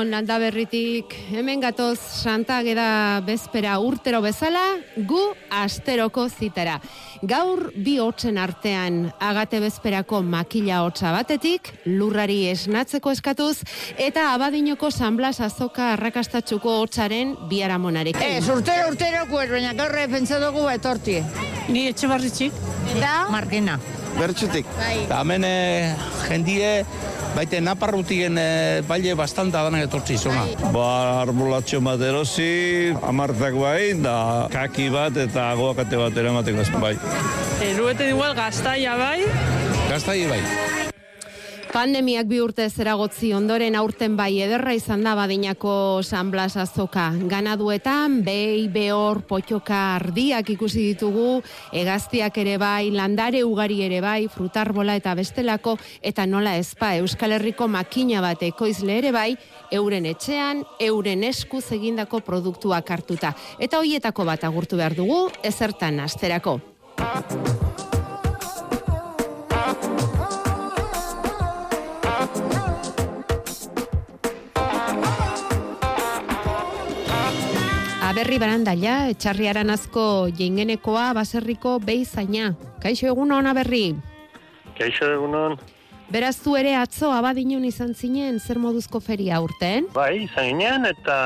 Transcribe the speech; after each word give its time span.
Egunon, 0.00 0.14
landa 0.14 0.38
berritik, 0.40 1.12
hemen 1.28 1.60
gatoz 1.60 1.98
Santa 2.00 2.56
Ageda 2.62 3.20
bezpera 3.20 3.74
urtero 3.84 4.22
bezala, 4.24 4.62
gu 4.96 5.20
asteroko 5.52 6.24
zitara. 6.30 6.78
Gaur 7.20 7.66
bi 7.76 7.98
hotzen 8.00 8.38
artean 8.40 9.12
agate 9.20 9.60
bezperako 9.60 10.22
makila 10.24 10.80
hotza 10.86 11.12
batetik, 11.12 11.68
lurrari 11.84 12.46
esnatzeko 12.48 13.12
eskatuz, 13.12 13.58
eta 13.98 14.30
abadinoko 14.32 14.88
San 14.90 15.20
Blas 15.20 15.36
azoka 15.44 15.92
arrakastatxuko 15.98 16.80
hotzaren 16.80 17.36
biaramonarekin. 17.52 18.24
Ez, 18.40 18.48
urtero, 18.48 18.88
urtero, 18.94 19.26
kuer, 19.28 19.52
baina 19.52 19.76
gaur 19.76 20.00
pentsa 20.08 20.40
dugu 20.40 20.64
etorti. 20.72 21.20
Ni 21.68 21.90
etxe 21.92 22.08
barritxik. 22.08 22.68
Eta? 22.96 23.26
Markina. 23.28 23.76
Bertxutik. 24.20 24.68
Bai. 24.76 24.96
Eta 25.06 25.22
hemen 25.24 25.46
eh, 25.48 25.94
jendie, 26.28 26.72
baite 27.34 27.60
naparrutien 27.64 28.38
e, 28.40 28.48
baile 28.88 29.14
bastanta 29.18 29.62
danak 29.66 29.86
etortzi 29.88 30.18
izuna. 30.18 30.44
Ba, 30.74 30.86
arbolatxo 31.22 31.80
bat 31.84 32.02
erosi, 32.04 32.50
amartak 33.06 33.56
bai, 33.60 33.94
da 34.02 34.16
kaki 34.52 34.90
bat 34.92 35.16
eta 35.28 35.50
goakate 35.60 36.00
bat 36.00 36.22
ere 36.22 36.34
emateko 36.34 36.64
ez 36.66 36.70
bai. 36.76 36.94
Erueten 37.70 38.14
igual 38.14 38.36
gaztaia 38.38 38.96
bai. 39.00 39.18
Gaztai 39.90 40.22
bai. 40.30 40.89
Pandemiak 41.70 42.26
bi 42.26 42.40
urte 42.42 42.64
zeragotzi 42.66 43.28
ondoren 43.30 43.76
aurten 43.78 44.16
bai 44.18 44.40
ederra 44.42 44.72
izan 44.74 45.04
da 45.06 45.12
badinako 45.14 46.02
San 46.02 46.32
Blas 46.32 46.56
azoka. 46.58 47.04
Ganaduetan, 47.30 48.16
behi, 48.26 48.64
behor, 48.74 49.20
potxoka 49.28 49.78
ardiak 50.00 50.50
ikusi 50.50 50.88
ditugu, 50.88 51.38
egaztiak 51.70 52.40
ere 52.42 52.56
bai, 52.58 52.90
landare 52.90 53.44
ugari 53.46 53.84
ere 53.86 54.00
bai, 54.02 54.26
frutarbola 54.26 54.96
eta 54.98 55.14
bestelako, 55.14 55.76
eta 56.02 56.26
nola 56.26 56.56
ezpa 56.58 56.96
Euskal 56.98 57.36
Herriko 57.38 57.70
makina 57.70 58.18
bat 58.24 58.42
ekoizle 58.42 58.98
ere 58.98 59.14
bai, 59.14 59.28
euren 59.70 60.10
etxean, 60.10 60.64
euren 60.82 61.22
eskuz 61.30 61.68
egindako 61.78 62.18
produktuak 62.26 62.90
hartuta. 62.90 63.36
Eta 63.62 63.78
hoietako 63.78 64.26
bat 64.26 64.42
agurtu 64.50 64.80
behar 64.80 64.98
dugu, 64.98 65.28
ezertan 65.46 66.02
asterako. 66.02 66.58
Aberri 78.20 78.36
barandaila, 78.36 78.94
etxarri 79.14 79.46
aranazko 79.48 80.02
jengenekoa, 80.36 81.06
baserriko 81.16 81.78
behizaina. 81.80 82.50
Kaixo 82.82 83.06
egun 83.08 83.30
hona 83.32 83.54
berri. 83.56 83.94
Kaixo 84.76 85.08
egunon. 85.08 85.54
Beraz 86.12 86.34
zu 86.36 86.52
ere 86.60 86.74
atzo 86.76 87.08
abadinon 87.16 87.64
izan 87.64 87.94
zinen 87.96 88.36
zer 88.36 88.60
moduzko 88.60 89.00
feria 89.00 89.38
urten? 89.40 89.88
Bai, 89.96 90.26
izan 90.26 90.50
ginen, 90.50 90.84
eta 90.90 91.16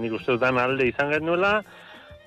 nik 0.00 0.16
uste 0.16 0.38
dudan 0.38 0.56
alde 0.62 0.88
izan 0.88 1.12
genuela, 1.12 1.52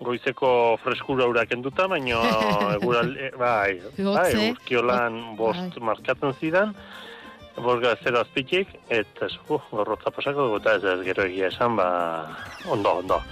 goizeko 0.05 0.53
freskura 0.85 1.25
ura 1.33 1.47
kenduta, 1.49 1.89
baina 1.89 2.21
eguralde, 2.77 3.33
bai, 3.41 3.79
bai, 3.89 4.05
Hotze. 4.05 4.37
egurkiolan 4.51 5.19
bost 5.41 5.81
Bai. 5.81 5.87
markatzen 5.95 6.37
zidan, 6.37 6.77
borga 7.57 7.97
zero 8.05 8.21
azpitik, 8.21 8.77
eta 8.85 9.33
ez, 9.33 9.33
uh, 9.49 9.57
gorrotza 9.73 10.13
pasako 10.13 10.45
dugu, 10.45 10.61
eta 10.61 10.77
ez 10.77 10.89
ez 10.93 10.99
gero 11.09 11.25
egia 11.25 11.49
esan, 11.49 11.81
ba, 11.81 11.89
ondo, 12.69 12.99
ondo. 13.01 13.23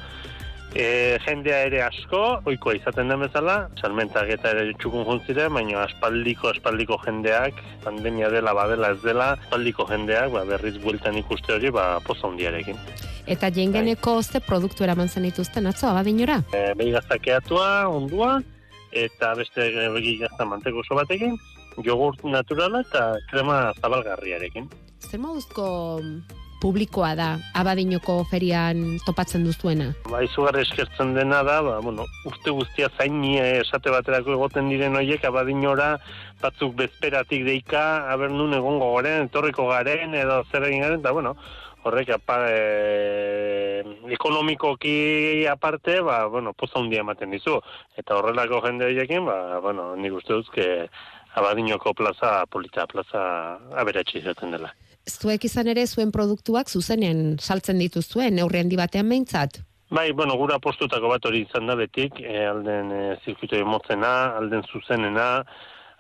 E, 0.76 1.18
jendea 1.24 1.62
ere 1.70 1.80
asko, 1.86 2.42
oikoa 2.50 2.76
izaten 2.78 3.08
den 3.10 3.22
bezala, 3.24 3.56
salmentak 3.80 4.30
eta 4.36 4.52
ere 4.52 4.74
txukun 4.82 5.06
juntziren, 5.08 5.54
baina 5.56 5.86
aspaldiko, 5.86 6.52
aspaldiko 6.52 7.00
jendeak, 7.06 7.62
pandemia 7.86 8.30
dela, 8.34 8.54
badela 8.58 8.92
ez 8.94 9.00
dela, 9.02 9.32
aspaldiko 9.38 9.88
jendeak, 9.90 10.34
ba, 10.36 10.44
berriz 10.50 10.76
bueltan 10.84 11.18
ikuste 11.18 11.56
hori, 11.56 11.72
ba, 11.74 11.88
poza 12.06 12.28
hundiarekin. 12.28 12.78
Eta 13.28 13.50
jengeneko 13.52 14.22
ze 14.22 14.40
produktu 14.44 14.86
eraman 14.86 15.10
zen 15.10 15.26
dituzten 15.28 15.68
atzo 15.68 15.90
abadinora? 15.90 16.42
E, 16.54 16.74
behi 16.80 16.94
gaztakeatua, 16.96 17.88
ondua, 17.92 18.38
eta 18.92 19.34
beste 19.40 19.72
begi 19.96 20.18
gazta 20.22 20.46
manteko 20.46 20.84
oso 20.84 21.00
batekin, 21.00 21.40
jogurt 21.86 22.24
naturala 22.24 22.82
eta 22.86 23.16
krema 23.32 23.74
zabalgarriarekin. 23.82 24.70
Zer 25.00 25.22
moduzko 25.22 25.68
publikoa 26.62 27.14
da 27.16 27.28
abadinoko 27.58 28.24
ferian 28.32 28.98
topatzen 29.06 29.46
duzuena? 29.48 29.92
Ba, 30.10 30.24
izugarri 30.26 30.64
eskertzen 30.66 31.14
dena 31.18 31.44
da, 31.48 31.60
ba, 31.66 31.78
bueno, 31.84 32.08
urte 32.30 32.54
guztia 32.56 32.90
zain 32.98 33.20
ni 33.22 33.38
esate 33.40 33.94
baterako 33.94 34.36
egoten 34.38 34.70
diren 34.74 34.98
horiek 34.98 35.24
abadinora 35.30 35.96
batzuk 36.42 36.76
bezperatik 36.78 37.46
deika, 37.46 37.86
aber 38.12 38.34
nun 38.34 38.54
egongo 38.58 38.94
garen, 38.96 39.30
etorriko 39.30 39.70
garen, 39.72 40.14
edo 40.18 40.44
zer 40.52 40.68
egin 40.70 40.86
garen, 40.86 41.00
eta 41.02 41.14
bueno, 41.16 41.36
horrek 41.88 42.10
apa, 42.18 42.40
e, 42.52 43.84
ekonomikoki 44.18 45.46
aparte, 45.50 46.02
ba, 46.02 46.26
bueno, 46.28 46.54
poza 46.54 46.80
hundia 46.80 47.04
ematen 47.06 47.32
dizu. 47.32 47.60
Eta 47.98 48.18
horrelako 48.20 48.62
jende 48.66 48.90
horiekin, 48.90 49.26
ba, 49.26 49.60
bueno, 49.64 49.94
nik 49.96 50.18
uste 50.20 50.34
duzke 50.34 50.68
abadinoko 51.38 51.94
plaza, 51.94 52.42
polita 52.52 52.88
plaza 52.90 53.24
aberatxe 53.78 54.20
izaten 54.20 54.58
dela. 54.58 54.74
Zuek 55.08 55.46
izan 55.48 55.72
ere 55.72 55.86
zuen 55.88 56.12
produktuak 56.12 56.70
zuzenean 56.70 57.38
saltzen 57.40 57.80
dituzuen, 57.80 58.36
neurri 58.36 58.60
handi 58.60 58.78
batean 58.80 59.08
behintzat? 59.10 59.62
Bai, 59.90 60.12
bueno, 60.12 60.36
gura 60.36 60.60
postutako 60.60 61.14
bat 61.14 61.26
hori 61.26 61.46
izan 61.46 61.70
da 61.70 61.78
betik, 61.80 62.20
e, 62.20 62.44
alden 62.44 62.92
e, 62.92 63.02
zirkuito 63.24 63.62
motzena, 63.66 64.14
alden 64.36 64.66
zuzenena, 64.68 65.28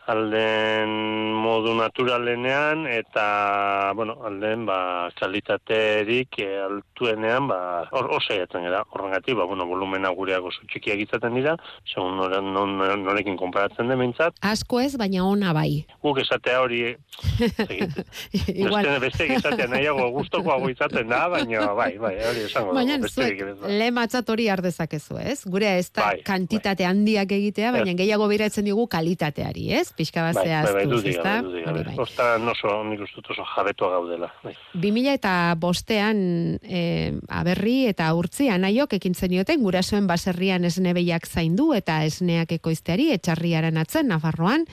alden 0.08 0.92
modu 1.36 1.74
naturalenean, 1.76 2.86
eta, 2.88 3.92
bueno, 3.96 4.16
alden, 4.28 4.64
ba, 4.68 5.10
kalitaterik 5.20 6.40
e, 6.40 6.48
altuenean, 6.64 7.50
ba, 7.52 7.60
hor, 7.92 8.08
hor 8.16 8.24
saiatzen 8.24 8.64
gara, 8.68 8.86
horrengatik, 8.96 9.36
ba, 9.36 9.48
bueno, 9.50 9.68
volumena 9.68 10.12
gureak 10.16 10.48
oso 10.48 10.64
txikiak 10.72 11.04
izaten 11.04 11.36
dira, 11.36 11.58
segun 11.92 12.16
nore, 12.22 12.40
non, 12.42 12.78
norekin 13.04 13.36
konparatzen 13.40 13.92
den 13.92 14.00
behintzat, 14.00 14.40
Asko 14.48 14.80
ez, 14.80 14.94
baina 15.00 15.26
ona 15.28 15.52
bai. 15.58 15.84
guk 16.04 16.22
esatea 16.24 16.62
hori, 16.64 16.82
Igual, 18.48 18.88
beste, 19.04 19.28
esatea 19.36 19.68
nahiago 19.72 20.08
gustokoago 20.16 20.72
izaten 20.72 21.12
da, 21.12 21.26
baina, 21.34 21.68
bai, 21.76 21.92
bai, 22.00 22.16
hori 22.30 22.46
esango 22.48 22.76
Baina 22.78 23.00
zuek 23.10 23.44
lematzat 23.68 24.30
hori 24.30 24.48
ardezakezu, 24.54 25.20
ez? 25.20 25.42
Gure 25.50 25.76
ez 25.82 25.90
da 25.92 26.12
Bai, 26.12 26.24
kantitate 26.26 26.88
handiak 26.88 27.32
egitea, 27.36 27.74
baina 27.76 27.96
gehiago 27.98 28.28
biratzen 28.32 28.68
digu 28.70 28.88
kalitateari, 28.92 29.72
ez? 29.82 29.88
Pixka 29.98 30.22
bat 30.28 30.38
Bai, 30.38 30.44
bai, 30.46 30.52
bai, 30.54 30.64
zehaztuz, 30.74 30.92
dudik 30.94 31.16
ezta? 31.18 31.34
gabe, 31.42 31.48
dudik 31.48 31.68
Hori 31.68 31.82
gabe. 31.82 31.96
bai. 31.96 32.04
Ostan 32.06 32.48
oso, 32.54 32.74
nik 32.86 33.02
uste 33.02 33.18
dut 33.20 33.32
oso 33.34 33.46
jabetua 33.56 33.90
gaudela. 33.96 34.30
Bai. 34.44 34.54
2000 34.74 35.14
eta 35.18 35.34
bostean 35.60 36.20
e, 36.62 36.82
aberri 37.28 37.88
eta 37.90 38.12
urtzi 38.14 38.50
anaiok 38.54 38.94
ekin 39.00 39.16
zenioten 39.18 39.64
gurasoen 39.66 40.08
baserrian 40.08 40.64
esne 40.70 40.94
behiak 40.94 41.26
zaindu 41.28 41.72
eta 41.74 42.04
esneak 42.06 42.54
ekoizteari 42.60 43.12
etxarriaren 43.18 43.78
atzen 43.82 44.08
Nafarroan. 44.14 44.68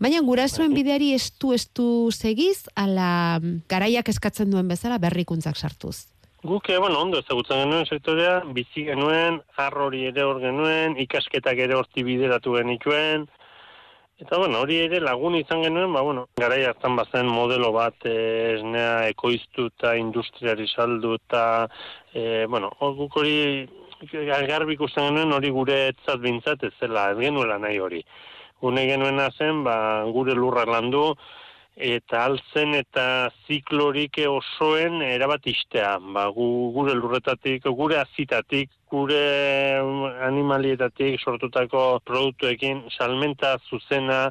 Baina 0.00 0.22
gurasoen 0.24 0.72
bideari 0.72 1.10
estu 1.12 1.52
estu 1.52 2.08
segiz, 2.14 2.64
ala 2.74 3.40
garaiak 3.68 4.08
eskatzen 4.08 4.48
duen 4.50 4.68
bezala 4.70 4.96
berrikuntzak 5.02 5.58
sartuz. 5.60 6.06
Guk, 6.42 6.70
eh, 6.70 6.78
bueno, 6.80 7.02
ondo 7.02 7.18
ezagutzen 7.20 7.58
genuen 7.66 7.84
sektorea, 7.84 8.38
bizi 8.56 8.86
genuen, 8.86 9.42
arrori 9.60 10.06
ere 10.08 10.22
hor 10.24 10.38
genuen, 10.40 10.94
ikasketak 10.96 11.58
ere 11.66 11.76
horti 11.76 12.00
bideratu 12.06 12.54
genituen, 12.56 13.26
Eta, 14.20 14.36
bueno, 14.36 14.58
hori 14.60 14.76
ere 14.84 14.98
lagun 15.00 15.34
izan 15.38 15.62
genuen, 15.64 15.94
ba, 15.96 16.02
bueno, 16.04 16.26
garai 16.36 16.58
hartan 16.68 16.96
bazen 16.98 17.28
modelo 17.32 17.70
bat 17.72 18.04
eh, 18.04 18.56
esnea 18.58 19.06
ekoiztu 19.08 19.70
eta 19.70 19.94
industriari 19.96 20.66
saldu 20.68 21.14
eta, 21.16 21.44
eh, 22.12 22.44
bueno, 22.44 22.68
guk 22.98 23.16
hori 23.16 23.64
garbi 24.50 24.76
ikusten 24.76 25.08
genuen 25.08 25.32
hori 25.32 25.52
gure 25.56 25.78
etzat 25.94 26.20
bintzat 26.20 26.66
ez 26.68 26.72
zela, 26.78 27.06
ez 27.14 27.18
genuela 27.22 27.56
nahi 27.64 27.80
hori. 27.80 28.02
Gune 28.60 28.84
genuena 28.90 29.30
zen, 29.38 29.64
ba, 29.64 29.76
gure 30.12 30.36
lurra 30.36 30.66
landu, 30.68 31.14
eta 31.80 32.24
altzen 32.28 32.74
eta 32.76 33.30
ziklorik 33.48 34.20
osoen 34.28 35.00
erabat 35.02 35.46
istea. 35.50 35.96
Ba, 36.14 36.26
gu, 36.34 36.46
gure 36.76 36.94
lurretatik, 36.94 37.64
gure 37.64 37.98
azitatik, 38.00 38.70
gure 38.90 39.20
animalietatik 40.26 41.20
sortutako 41.20 42.00
produktuekin 42.04 42.84
salmenta 42.96 43.56
zuzena, 43.68 44.30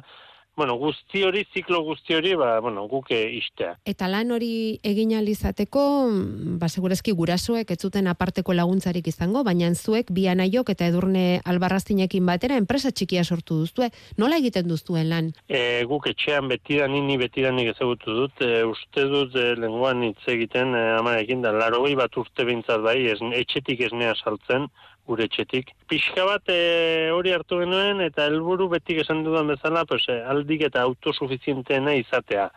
bueno, 0.60 0.74
guzti 0.76 1.22
hori, 1.24 1.46
ziklo 1.54 1.78
guzti 1.86 2.12
hori, 2.12 2.34
ba, 2.36 2.58
bueno, 2.60 2.82
guke 2.88 3.16
istea. 3.32 3.70
Eta 3.88 4.10
lan 4.12 4.34
hori 4.36 4.76
egin 4.84 5.14
alizateko, 5.16 5.84
mm, 6.10 6.58
ba, 6.60 6.68
segurezki 6.68 7.14
gurasoek 7.16 7.70
ez 7.72 7.78
zuten 7.80 8.10
aparteko 8.12 8.52
laguntzarik 8.52 9.08
izango, 9.08 9.40
baina 9.46 9.70
zuek 9.72 10.10
bi 10.12 10.26
anaiok 10.28 10.74
eta 10.74 10.90
edurne 10.92 11.40
albarraztinekin 11.48 12.28
batera 12.28 12.58
enpresa 12.60 12.92
txikia 12.92 13.24
sortu 13.24 13.62
duztue. 13.62 13.88
Nola 14.20 14.36
egiten 14.42 14.68
duztuen 14.68 15.08
lan? 15.08 15.32
E, 15.48 15.86
guk 15.88 16.10
etxean 16.12 16.52
betidan, 16.52 16.92
nini 16.92 17.16
betidanik 17.16 17.72
ezagutu 17.72 18.18
dut, 18.20 18.44
e, 18.44 18.60
uste 18.68 19.08
dut 19.08 19.40
e, 19.40 19.54
lenguan 19.64 20.04
hitz 20.10 20.28
egiten 20.28 20.76
e, 20.76 20.84
amarekin 20.98 21.40
da, 21.40 21.56
laro 21.56 21.86
bat 21.96 22.20
urte 22.20 22.44
bintzat 22.44 22.84
bai, 22.84 22.98
ez, 23.14 23.18
etxetik 23.40 23.80
esnea 23.88 24.12
saltzen, 24.20 24.68
gure 25.06 25.26
etxetik. 25.28 25.72
Pixka 25.90 26.26
bat 26.28 26.52
e, 26.52 27.10
hori 27.14 27.32
hartu 27.34 27.60
genuen 27.62 28.02
eta 28.04 28.26
helburu 28.28 28.68
betik 28.74 29.02
esan 29.04 29.24
dudan 29.26 29.50
bezala, 29.52 29.84
pues, 29.88 30.04
e, 30.08 30.20
aldik 30.34 30.66
eta 30.68 30.84
autosuficienteena 30.88 31.96
izatea. 32.00 32.50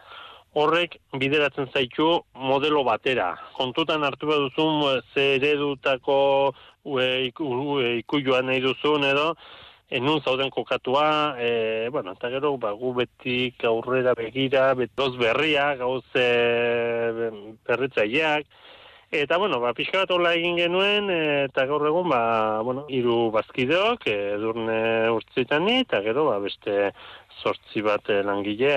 Horrek 0.54 1.00
bideratzen 1.18 1.72
zaitu 1.74 2.08
modelo 2.38 2.84
batera. 2.86 3.32
Kontutan 3.58 4.06
hartu 4.06 4.30
behar 4.30 4.48
duzun 4.48 4.84
e, 4.92 4.96
ze 5.14 5.28
eredutako 5.40 6.18
e, 6.86 7.10
e, 7.32 7.92
ikuioa 8.04 8.42
nahi 8.46 8.62
duzun 8.62 9.08
edo, 9.10 9.34
enun 9.94 10.22
zauden 10.22 10.50
kokatua, 10.50 11.36
e, 11.38 11.90
bueno, 11.94 12.14
eta 12.18 12.30
gero, 12.34 12.56
ba, 12.58 12.72
gu 12.74 12.94
betik 12.98 13.64
aurrera 13.70 14.16
begira, 14.18 14.72
betoz 14.78 15.14
berria, 15.20 15.74
gauz 15.78 16.06
e, 16.18 17.30
berritzaileak, 17.68 18.48
Eta, 19.14 19.38
bueno, 19.38 19.60
ba, 19.62 19.76
pixka 19.78 20.00
bat 20.02 20.12
hola 20.16 20.32
egin 20.34 20.56
genuen, 20.58 21.10
eta 21.14 21.68
gaur 21.70 21.84
egun, 21.86 22.08
ba, 22.10 22.62
bueno, 22.66 22.88
iru 22.90 23.28
bazkideok, 23.36 24.08
edurne 24.10 24.78
urtzitan 25.14 25.70
eta 25.70 26.00
gero, 26.02 26.24
ba, 26.32 26.40
beste 26.42 26.90
sortzi 27.44 27.84
bat 27.86 28.10
eh, 28.10 28.24
langile, 28.26 28.74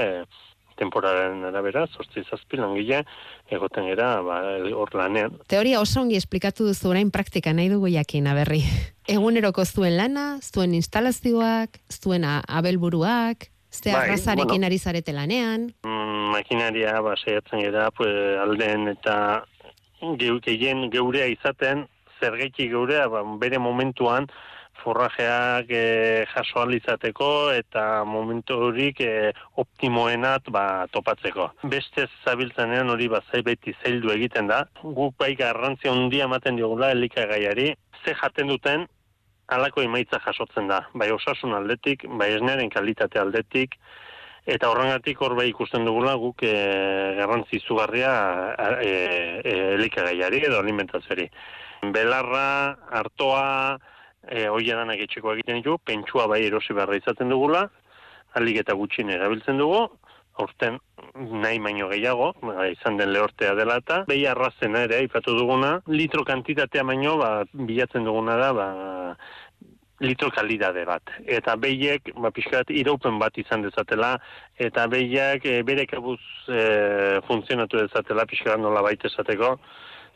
temporaren 0.77 1.41
arabera, 1.49 1.87
sortzi 1.89 2.21
zazpi 2.29 2.61
langile, 2.61 3.01
egoten 3.49 3.89
gera, 3.89 4.11
ba, 4.27 4.43
hor 4.77 4.93
lanean. 5.01 5.41
Teoria 5.49 5.81
oso 5.81 6.05
ongi 6.05 6.21
esplikatu 6.21 6.69
duzu 6.69 6.93
orain 6.93 7.09
praktika 7.11 7.57
nahi 7.57 7.73
dugu 7.73 7.89
jakin, 7.97 8.29
aberri. 8.29 8.61
Eguneroko 9.17 9.65
zuen 9.65 9.97
lana, 9.97 10.29
zuen 10.45 10.77
instalazioak, 10.77 11.81
zuen 11.89 12.29
abelburuak, 12.29 13.49
Ze 13.77 13.91
Bai, 13.93 14.07
arrazarekin 14.07 14.47
bueno. 14.47 14.67
ari 14.71 14.79
zarete 14.79 15.13
lanean. 15.13 15.67
Mm, 15.85 16.31
makinaria, 16.33 16.95
ba, 17.05 17.17
saiatzen 17.17 17.61
gera, 17.61 17.91
pues, 17.91 18.15
alden 18.41 18.89
eta 18.89 19.45
geu, 20.01 20.41
gehien 20.41 20.91
geurea 20.91 21.27
izaten, 21.27 21.87
zergaiti 22.21 22.69
geurea, 22.69 23.09
ba, 23.09 23.23
bere 23.41 23.59
momentuan, 23.59 24.29
forrajeak 24.83 25.71
e, 25.71 26.25
jaso 26.31 26.65
izateko 26.71 27.51
eta 27.53 28.05
momentu 28.05 28.59
horik 28.69 29.01
e, 29.01 29.33
optimoenat 29.57 30.51
ba, 30.51 30.87
topatzeko. 30.93 31.51
Beste 31.65 32.07
zabiltzanean 32.25 32.91
hori 32.91 33.09
ba, 33.09 33.23
zai 33.33 33.43
beti 33.43 33.75
zaildu 33.83 34.13
egiten 34.15 34.47
da. 34.53 34.65
Guk 34.83 35.17
bai 35.19 35.35
garrantzia 35.35 35.93
handia 35.93 36.25
ematen 36.25 36.57
diogula 36.57 36.91
elikagaiari, 36.91 37.75
ze 38.05 38.15
jaten 38.15 38.53
duten 38.53 38.87
halako 39.49 39.83
emaitza 39.83 40.21
jasotzen 40.25 40.69
da. 40.69 40.83
Bai 40.95 41.11
osasun 41.15 41.55
aldetik, 41.55 42.07
bai 42.19 42.33
esnearen 42.37 42.71
kalitate 42.71 43.21
aldetik, 43.23 43.79
Eta 44.47 44.69
horrengatik 44.71 45.21
hor 45.27 45.35
bai 45.35 45.49
ikusten 45.51 45.85
dugula 45.89 46.15
guk 46.23 46.45
e, 46.47 46.55
garrantzi 47.19 47.59
izugarria 47.59 48.13
e, 48.79 48.93
e, 49.43 49.55
elikagaiari 49.75 50.45
edo 50.47 50.61
alimentazioari. 50.61 51.27
Belarra, 51.95 52.47
artoa, 53.01 53.77
e, 54.23 54.47
hoi 54.47 54.63
edanak 54.69 55.03
etxeko 55.03 55.35
egiten 55.35 55.59
ditu, 55.59 55.79
pentsua 55.83 56.29
bai 56.31 56.45
erosi 56.47 56.77
beharra 56.79 56.99
izaten 57.01 57.35
dugula, 57.35 57.67
alik 58.39 58.61
eta 58.63 58.77
gutxin 58.79 59.11
erabiltzen 59.11 59.59
dugu, 59.59 59.83
aurten 60.39 60.79
nahi 61.43 61.59
baino 61.65 61.89
gehiago, 61.91 62.33
ba, 62.43 62.69
izan 62.69 62.99
den 63.01 63.13
lehortea 63.15 63.55
dela 63.59 63.79
eta, 63.83 64.03
behi 64.09 64.27
arrazena 64.31 64.85
ere, 64.87 65.01
ipatu 65.07 65.35
duguna, 65.39 65.79
litro 65.89 66.25
kantitatea 66.29 66.85
baino, 66.85 67.17
ba, 67.21 67.31
bilatzen 67.53 68.05
duguna 68.05 68.37
da, 68.41 68.53
ba, 68.57 68.69
litro 70.01 70.31
kalidade 70.31 70.85
bat. 70.85 71.03
Eta 71.25 71.57
behiek, 71.57 72.11
ba, 72.21 72.31
pixkat, 72.35 72.71
iraupen 72.71 73.19
bat 73.19 73.37
izan 73.41 73.65
dezatela, 73.65 74.17
eta 74.59 74.87
behiak 74.93 75.47
e, 75.49 75.63
bere 75.67 75.87
kabuz 75.89 76.21
e, 76.49 77.21
funtzionatu 77.29 77.81
dezatela, 77.81 78.27
pixkat 78.29 78.61
nola 78.61 78.83
baita 78.85 79.09
esateko, 79.09 79.57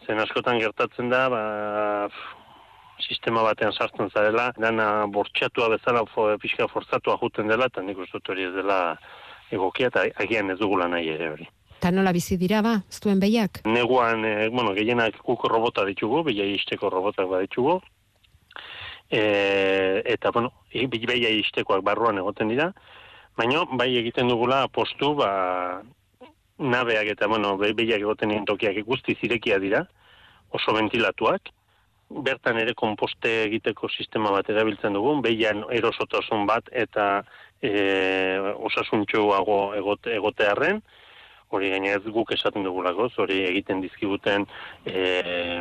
zen 0.07 0.21
askotan 0.21 0.61
gertatzen 0.61 1.09
da, 1.13 1.29
ba, 1.33 1.45
sistema 3.01 3.43
batean 3.47 3.73
sartzen 3.73 4.11
zarela, 4.13 4.51
dana 4.59 5.07
bortxatua 5.13 5.71
bezala 5.77 6.05
fo, 6.13 6.29
pixka 6.43 6.69
forzatua 6.69 7.17
juten 7.23 7.49
dela, 7.49 7.71
eta 7.73 7.83
nik 7.83 7.99
uste 8.05 8.21
hori 8.29 8.45
ez 8.51 8.53
dela 8.55 8.99
egokia, 9.51 9.89
eta 9.89 10.05
agian 10.23 10.53
ez 10.53 10.59
dugula 10.61 10.89
nahi 10.89 11.09
ere 11.15 11.31
hori. 11.33 11.49
Ta 11.81 11.89
nola 11.91 12.13
bizi 12.13 12.37
dira 12.37 12.61
ba, 12.61 12.75
zuen 12.93 13.21
behiak? 13.23 13.63
Neguan, 13.65 14.27
e, 14.29 14.51
bueno, 14.53 14.75
gehienak 14.77 15.17
guk 15.25 15.49
robota 15.49 15.87
ditugu, 15.89 16.21
behia 16.29 16.45
isteko 16.45 16.93
robotak 16.93 17.31
baditugu, 17.31 17.79
e, 19.11 20.03
eta, 20.07 20.31
bueno, 20.31 20.53
i- 20.73 20.87
bi- 20.87 21.07
behia 21.07 21.31
istekoak 21.31 21.83
barruan 21.83 22.19
egoten 22.19 22.49
dira, 22.49 22.73
baina 23.37 23.65
bai 23.73 23.97
egiten 23.99 24.29
dugula 24.29 24.67
postu, 24.69 25.15
ba, 25.15 25.83
nabeak 26.59 27.07
eta, 27.17 27.27
bueno, 27.27 27.57
be- 27.59 27.73
behiak 27.75 28.01
egoten 28.01 28.29
diren 28.31 28.45
tokiak 28.47 28.85
guzti 28.87 29.17
zirekia 29.21 29.59
dira, 29.59 29.87
oso 30.51 30.75
ventilatuak, 30.75 31.51
bertan 32.11 32.59
ere 32.59 32.75
komposte 32.75 33.45
egiteko 33.45 33.89
sistema 33.89 34.31
bat 34.35 34.49
erabiltzen 34.51 34.93
dugun, 34.95 35.23
behian 35.23 35.63
erosotasun 35.71 36.47
bat 36.47 36.67
eta 36.73 37.23
e, 37.63 37.71
osasuntxuago 38.67 39.75
egote, 39.79 40.15
egotearren, 40.17 40.83
hori 41.51 41.71
gainez 41.73 42.03
guk 42.15 42.33
esaten 42.37 42.65
dugulako, 42.67 43.09
hori 43.23 43.41
egiten 43.49 43.81
dizkiguten 43.83 44.47
e, 44.87 45.61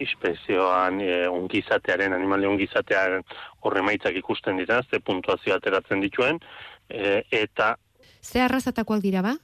inspezioan 0.00 1.00
e, 1.04 1.26
ongizatearen, 1.28 2.16
animali 2.16 2.48
ongizatearen 2.48 3.26
horre 3.60 3.82
maitzak 3.84 4.16
ikusten 4.16 4.60
dira, 4.62 4.80
ze 4.90 5.00
puntuazio 5.00 5.56
ateratzen 5.56 6.00
dituen, 6.04 6.40
e, 6.88 7.22
eta 7.30 7.76
Ze 8.22 8.40
arrazatakoak 8.42 9.00
dira 9.00 9.22
ba? 9.22 9.36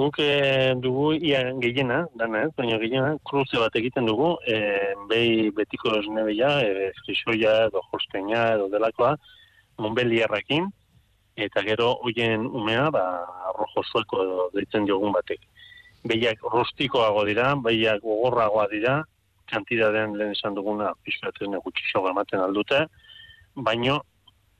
guk 0.00 0.18
e, 0.22 0.74
dugu 0.80 1.12
ia 1.18 1.40
gehiena, 1.60 2.04
dana 2.16 2.44
ez, 2.46 2.50
baina 2.56 2.78
gehiena 2.80 3.16
kruze 3.26 3.58
bat 3.60 3.74
egiten 3.80 4.06
dugu, 4.08 4.32
e, 4.46 4.56
behi 5.10 5.50
betiko 5.56 5.96
esnebeia, 5.98 6.52
e, 6.64 6.90
frisoia 7.02 7.56
edo 7.66 7.82
holsteina 7.90 8.46
edo 8.54 8.68
delakoa, 8.72 9.16
monbeliarrakin, 9.80 10.68
eta 11.46 11.62
gero 11.66 11.94
hoien 12.04 12.46
umea, 12.46 12.90
ba, 12.94 13.04
rojo 13.56 13.84
sueko 13.84 14.24
edo 14.24 14.50
deitzen 14.54 14.86
diogun 14.88 15.12
batek. 15.16 15.40
Behiak 16.10 16.44
rustikoago 16.52 17.24
dira, 17.28 17.54
behiak 17.56 18.00
gogorragoa 18.04 18.66
dira, 18.72 19.00
kantidadean 19.50 20.16
lehen 20.18 20.36
esan 20.36 20.54
duguna 20.54 20.92
pixkatzen 21.04 21.58
gutxixo 21.64 22.04
ematen 22.08 22.40
aldute, 22.44 22.86
baino 23.54 24.00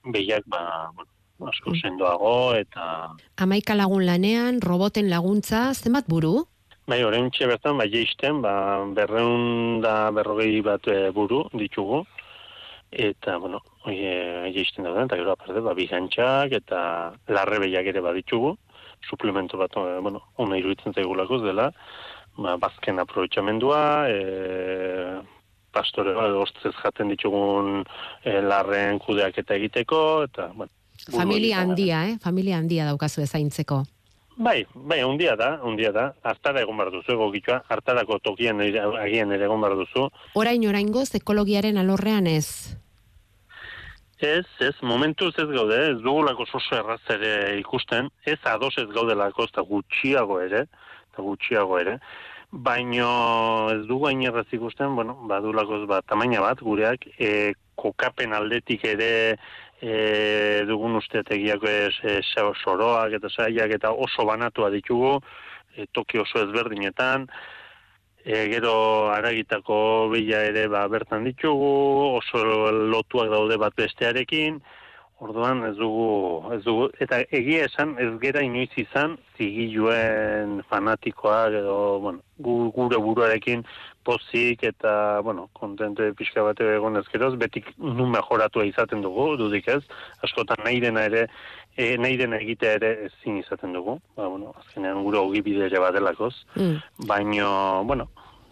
behiak 0.04 0.46
ba, 0.50 0.62
bueno, 0.96 1.10
asko 1.48 1.74
sendoago 1.76 2.54
eta 2.58 2.86
Amaika 3.40 3.76
lagun 3.76 4.04
lanean, 4.06 4.60
roboten 4.60 5.10
laguntza, 5.10 5.70
zenbat 5.74 6.08
buru? 6.08 6.44
Bai, 6.90 7.04
orain 7.04 7.30
bertan, 7.30 7.78
bai, 7.78 7.88
jeisten, 7.88 8.40
ba, 8.42 8.82
berreun 8.96 9.80
da 9.80 10.10
berrogei 10.10 10.60
bat 10.60 10.88
e, 10.88 11.10
buru 11.14 11.44
ditugu, 11.54 12.04
eta, 12.90 13.36
bueno, 13.38 13.60
oie, 13.86 14.50
jeisten 14.54 14.84
dauden, 14.84 15.06
eta 15.06 15.18
gero 15.20 15.34
aparte, 15.34 15.62
ba, 15.62 15.74
bigantxak 15.78 16.54
eta 16.58 16.80
larre 17.30 17.60
behiak 17.62 17.90
ere 17.92 18.02
baditugu, 18.04 18.56
suplemento 19.08 19.58
bat, 19.60 19.76
e, 19.78 19.98
bueno, 20.02 20.22
ona 20.42 20.58
iruditzen 20.58 20.94
zaigulako 20.94 21.40
ez 21.40 21.44
dela, 21.46 21.70
ba, 22.36 22.56
bazken 22.60 22.98
aprobetxamendua, 23.02 23.82
e, 24.10 24.18
pastore, 25.70 26.16
ba, 26.18 26.26
ostzez 26.42 26.74
jaten 26.82 27.14
ditugun 27.14 27.84
e, 28.24 28.40
larren 28.42 28.98
kudeak 28.98 29.38
eta 29.44 29.56
egiteko, 29.60 30.02
eta, 30.26 30.50
bueno, 30.56 30.74
Familia 31.08 31.62
handia, 31.62 32.02
eh? 32.10 32.18
Familia 32.20 32.58
handia 32.58 32.84
daukazu 32.84 33.22
ezaintzeko. 33.24 33.78
Bai, 34.40 34.64
bai, 34.72 35.02
handia 35.04 35.34
da, 35.36 35.50
handia 35.60 35.90
da. 35.92 36.06
Hartara 36.24 36.62
egon 36.64 36.78
behar 36.80 36.88
duzu, 36.94 37.12
egokitua, 37.12 37.58
hartarako 37.68 38.16
tokian 38.24 38.62
agian 38.64 39.34
ere 39.36 39.44
egon 39.44 39.60
behar 39.60 39.76
duzu. 39.76 40.06
Orain 40.40 40.64
oraingoz 40.64 41.10
ekologiaren 41.18 41.76
alorrean 41.76 42.30
ez. 42.30 42.46
Ez, 44.20 44.46
ez, 44.64 44.72
momentuz 44.80 45.34
ez 45.36 45.46
gaude, 45.48 45.76
ez 45.90 46.00
dugulako 46.00 46.46
oso 46.56 46.76
erraz 46.76 47.02
ere 47.12 47.58
ikusten, 47.60 48.08
ez 48.24 48.38
ados 48.48 48.72
ez 48.80 48.88
gaudelako, 48.88 49.44
ez 49.44 49.52
da 49.56 49.64
gutxiago 49.64 50.40
ere, 50.40 50.66
eta 51.12 51.24
gutxiago 51.24 51.78
ere, 51.80 51.98
baino 52.50 53.10
ez 53.72 53.84
dugu 53.88 54.08
hain 54.08 54.24
erraz 54.28 54.48
ikusten, 54.52 54.96
bueno, 54.96 55.18
badulako 55.28 55.84
ba, 55.88 56.00
tamaina 56.00 56.40
bat 56.44 56.60
gureak, 56.64 57.06
e, 57.16 57.52
kokapen 57.80 58.32
aldetik 58.36 58.84
ere 58.84 59.10
e, 59.82 60.64
dugun 60.68 60.96
usteategiak 61.00 61.64
ez, 61.68 61.94
e, 62.04 62.20
soroak 62.64 63.16
eta 63.18 63.30
saiak 63.30 63.72
eta 63.76 63.92
oso 63.92 64.26
banatua 64.28 64.70
ditugu, 64.70 65.20
e, 65.76 65.86
toki 65.92 66.18
oso 66.18 66.44
ezberdinetan, 66.44 67.28
e, 68.24 68.46
gero 68.52 69.10
aragitako 69.12 70.10
bila 70.12 70.44
ere 70.50 70.68
ba, 70.68 70.86
bertan 70.88 71.24
ditugu, 71.24 72.18
oso 72.20 72.44
lotuak 72.72 73.30
daude 73.32 73.56
bat 73.56 73.74
bestearekin, 73.76 74.60
Orduan 75.20 75.58
ez 75.68 75.74
dugu, 75.76 76.48
ez 76.54 76.62
dugu, 76.64 76.86
eta 77.04 77.18
egia 77.36 77.66
esan 77.66 77.90
ez 78.00 78.08
gera 78.22 78.40
inoiz 78.40 78.70
izan 78.80 79.18
zigiluen 79.36 80.62
fanatikoak 80.70 81.58
edo, 81.58 81.74
bueno, 82.00 82.22
gu- 82.40 82.70
gure 82.72 82.96
buruarekin 82.96 83.66
pozik 84.04 84.62
eta, 84.64 85.20
bueno, 85.20 85.48
kontente 85.52 86.12
pixka 86.16 86.42
bate 86.42 86.64
egon 86.76 86.96
ezkeroz, 87.00 87.34
betik 87.40 87.68
nu 87.78 88.06
mejoratua 88.10 88.64
izaten 88.68 89.02
dugu, 89.04 89.36
dudik 89.36 89.68
ez, 89.68 89.82
askotan 90.24 90.62
nahi 90.64 90.80
dena 90.80 91.04
ere, 91.10 91.26
e, 91.76 91.96
nahi 92.00 92.16
dena 92.20 92.40
egitea 92.40 92.72
ere 92.80 92.92
ezin 93.10 93.36
izaten 93.42 93.72
dugu, 93.76 93.98
ba, 94.16 94.28
bueno, 94.28 94.54
azkenean 94.62 95.02
gure 95.04 95.18
ogibide 95.18 95.66
ere 95.68 95.78
badelakoz, 95.80 96.34
Mm. 96.56 97.06
baino, 97.06 97.84
bueno, 97.84 98.08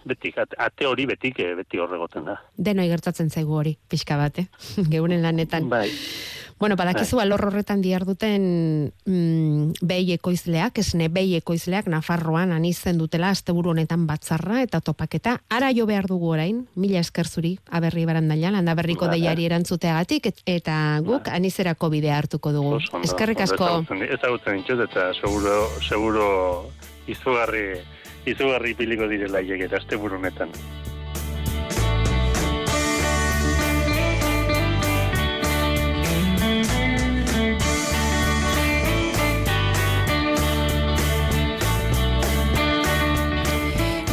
betik, 0.09 0.38
ate, 0.38 0.87
hori 0.87 1.07
betik, 1.07 1.38
eh, 1.40 1.55
beti 1.59 1.78
horregoten 1.78 2.25
da. 2.25 2.38
Denoi 2.57 2.88
gertatzen 2.88 3.31
zaigu 3.31 3.57
hori, 3.59 3.76
pixka 3.88 4.17
bat, 4.17 4.38
eh? 4.38 4.47
Geuren 4.93 5.23
lanetan. 5.23 5.69
Bai, 5.69 5.88
Bueno, 6.59 6.75
badakizu 6.77 7.21
alor 7.21 7.45
horretan 7.47 7.83
diharduten 7.83 8.93
mm, 9.07 9.79
behi 9.87 10.12
ekoizleak, 10.17 10.81
esne 10.83 11.07
behi 11.09 11.37
ekoizleak 11.38 11.87
Nafarroan 11.87 12.53
anizen 12.53 12.99
dutela 12.99 13.31
asteburu 13.31 13.71
honetan 13.71 14.07
batzarra 14.09 14.62
eta 14.65 14.81
topaketa. 14.81 15.37
Ara 15.49 15.71
jo 15.77 15.87
behar 15.87 16.09
dugu 16.11 16.33
orain, 16.35 16.65
mila 16.75 16.99
esker 16.99 17.29
zuri, 17.29 17.59
aberri 17.71 18.05
barandailan, 18.11 18.59
handa 18.59 18.75
berriko 18.75 19.07
Bai. 19.07 19.21
deiari 19.21 19.47
erantzuteagatik, 19.47 20.27
et- 20.27 20.43
eta 20.47 21.00
guk 21.05 21.29
anizerako 21.29 21.91
bidea 21.91 22.19
hartuko 22.19 22.53
dugu. 22.53 22.75
oso 22.75 22.97
ondo, 22.97 23.07
Eskerrik 23.07 23.41
asko. 23.41 23.65
Ezagutzen, 23.65 24.03
ezagutzen 24.03 24.57
ditut 24.57 24.81
eta 24.91 25.15
seguro, 25.15 25.71
seguro 25.88 26.71
izugarri, 27.07 27.81
izugarri 28.27 28.75
piliko 28.75 29.07
direla 29.09 29.41
hiek 29.41 29.61
eta 29.61 29.77
este 29.77 29.97
honetan. 29.97 30.50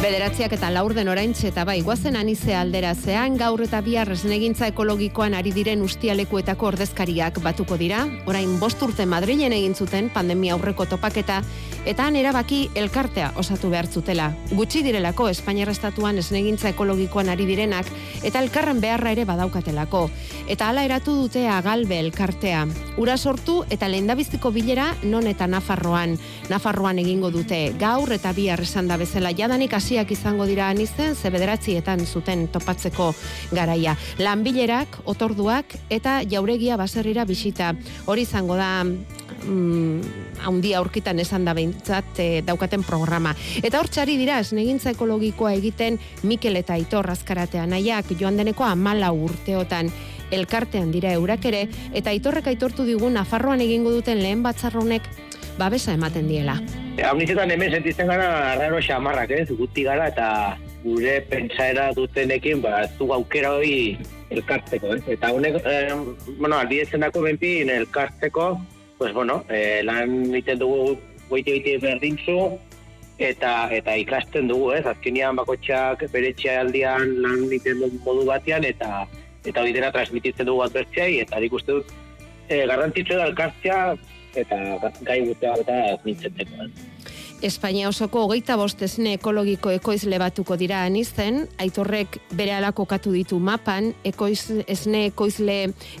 Bederatziak 0.06 0.52
eta 0.54 0.68
laurden 0.70 1.08
oraintxe 1.10 1.48
eta 1.48 1.64
bai, 1.66 1.80
guazen 1.82 2.14
anize 2.14 2.54
alderazean, 2.54 3.34
gaur 3.40 3.64
eta 3.64 3.80
bihar 3.82 4.12
esnegintza 4.14 4.68
ekologikoan 4.70 5.34
ari 5.34 5.50
diren 5.50 5.80
ustialekuetako 5.82 6.68
ordezkariak 6.68 7.40
batuko 7.42 7.74
dira, 7.80 8.04
orain 8.30 8.52
bost 8.60 8.84
urte 8.86 9.02
Madrilen 9.02 9.50
egin 9.56 9.74
zuten 9.74 10.06
pandemia 10.14 10.54
aurreko 10.54 10.86
topaketa, 10.86 11.40
eta 11.90 12.06
han 12.06 12.18
erabaki 12.20 12.68
elkartea 12.78 13.32
osatu 13.42 13.70
behar 13.72 13.88
zutela. 13.90 14.28
Gutxi 14.52 14.84
direlako 14.86 15.26
Espainiar 15.32 15.72
Estatuan 15.74 16.22
esnegintza 16.22 16.70
ekologikoan 16.70 17.32
ari 17.34 17.48
direnak, 17.50 17.90
eta 18.22 18.44
elkarren 18.44 18.78
beharra 18.80 19.10
ere 19.10 19.26
badaukatelako. 19.26 20.04
Eta 20.46 20.70
hala 20.70 20.86
eratu 20.86 21.16
dute 21.24 21.48
agalbe 21.50 21.98
elkartea. 21.98 22.62
Ura 23.02 23.18
sortu 23.18 23.64
eta 23.74 23.90
lehendabiziko 23.90 24.54
bilera 24.54 24.92
non 25.02 25.26
eta 25.26 25.50
Nafarroan. 25.50 26.14
Nafarroan 26.48 27.02
egingo 27.02 27.32
dute 27.34 27.72
gaur 27.78 28.14
eta 28.14 28.30
bihar 28.32 28.62
esan 28.62 28.86
da 28.86 29.02
bezala 29.02 29.34
jadanik 29.34 29.74
hasiak 29.96 30.10
izango 30.12 30.44
dira 30.44 30.68
anizen 30.68 31.14
ze 31.16 31.30
bederatzietan 31.32 32.02
zuten 32.04 32.48
topatzeko 32.52 33.14
garaia. 33.50 33.94
Lanbilerak, 34.20 34.98
otorduak 35.08 35.72
eta 35.88 36.20
jauregia 36.28 36.76
baserrira 36.76 37.24
bisita. 37.24 37.72
Hori 38.04 38.26
izango 38.28 38.56
da 38.56 38.84
mm, 38.84 40.02
haundia 40.44 40.82
aurkitan 40.82 41.18
esan 41.18 41.48
da 41.48 41.54
behintzat 41.56 42.20
eh, 42.20 42.42
daukaten 42.44 42.84
programa. 42.84 43.32
Eta 43.62 43.80
hor 43.80 43.88
txari 43.88 44.18
dira, 44.20 44.36
esnegintza 44.44 44.92
ekologikoa 44.92 45.54
egiten 45.56 45.96
Mikel 46.28 46.60
eta 46.60 46.76
Aitor 46.76 47.08
azkaratea 47.08 47.64
nahiak 47.64 48.12
joan 48.20 48.36
deneko 48.36 48.68
amala 48.68 49.14
urteotan 49.16 49.88
elkartean 50.30 50.90
dira 50.92 51.14
eurak 51.16 51.44
ere, 51.48 51.68
eta 51.94 52.10
Aitorrek 52.10 52.50
aitortu 52.52 52.84
digu 52.84 53.08
Nafarroan 53.08 53.62
egingo 53.64 53.94
duten 53.94 54.20
lehen 54.20 54.42
batzarronek 54.44 55.08
babesa 55.58 55.94
ematen 55.96 56.28
diela. 56.28 56.56
Hau 57.04 57.16
nizetan 57.18 57.50
hemen 57.50 57.72
sentitzen 57.76 58.08
gara 58.08 58.28
arraro 58.52 58.80
xamarrak, 58.80 59.32
ez? 59.36 59.48
Guti 59.56 59.84
gara 59.84 60.08
eta 60.12 60.28
gure 60.84 61.18
pentsaera 61.30 61.90
dutenekin, 61.96 62.62
ba, 62.62 62.82
ez 62.84 62.92
du 62.98 63.08
aukera 63.12 63.56
hori 63.56 63.96
elkartzeko, 64.30 64.94
ez? 64.96 65.02
Eta 65.16 65.32
honek, 65.34 65.58
eh, 65.64 65.92
bueno, 66.38 66.58
aldietzen 66.58 67.04
dako 67.04 67.24
benpin 67.26 67.70
elkartzeko, 67.70 68.48
pues, 68.98 69.12
bueno, 69.12 69.42
eh, 69.48 69.82
lan 69.84 70.34
egiten 70.34 70.58
dugu 70.62 70.96
goite 71.28 71.56
goite 71.56 71.76
berdintzu, 71.82 72.38
eta 73.18 73.68
eta 73.72 73.96
ikasten 73.96 74.48
dugu, 74.48 74.72
ez? 74.76 74.84
Azkenean 74.86 75.36
bakotxak 75.36 76.06
bere 76.12 76.34
aldian 76.56 77.22
lan 77.22 77.46
egiten 77.48 77.80
du 77.80 77.90
modu 78.04 78.26
batean, 78.26 78.64
eta 78.64 79.06
eta 79.44 79.62
hori 79.62 79.72
dena 79.72 79.92
transmititzen 79.92 80.46
dugu 80.46 80.64
bat 80.64 80.72
bertzeai, 80.72 81.20
eta 81.20 81.40
nik 81.40 81.52
uste 81.52 81.72
dut, 81.72 81.92
eh, 82.48 82.66
garrantzitsua 82.66 83.16
da 83.16 83.26
elkartzea, 83.26 83.96
eta 84.44 84.92
gai 85.06 85.20
guztia 85.26 85.54
eta 85.62 85.82
mintzetzeko? 86.04 86.70
Espainia 87.44 87.90
osoko 87.90 88.22
hogeita 88.24 88.54
bost 88.56 88.80
esne 88.80 89.10
ekologiko 89.18 89.68
ekoizle 89.74 90.16
batuko 90.18 90.56
dira 90.56 90.78
anizen, 90.88 91.42
aitorrek 91.60 92.16
bere 92.32 92.54
alako 92.56 92.86
katu 92.88 93.12
ditu 93.12 93.36
mapan, 93.38 93.90
ekoiz, 94.08 94.64
esne 94.64 95.02
ekoizle 95.10 95.58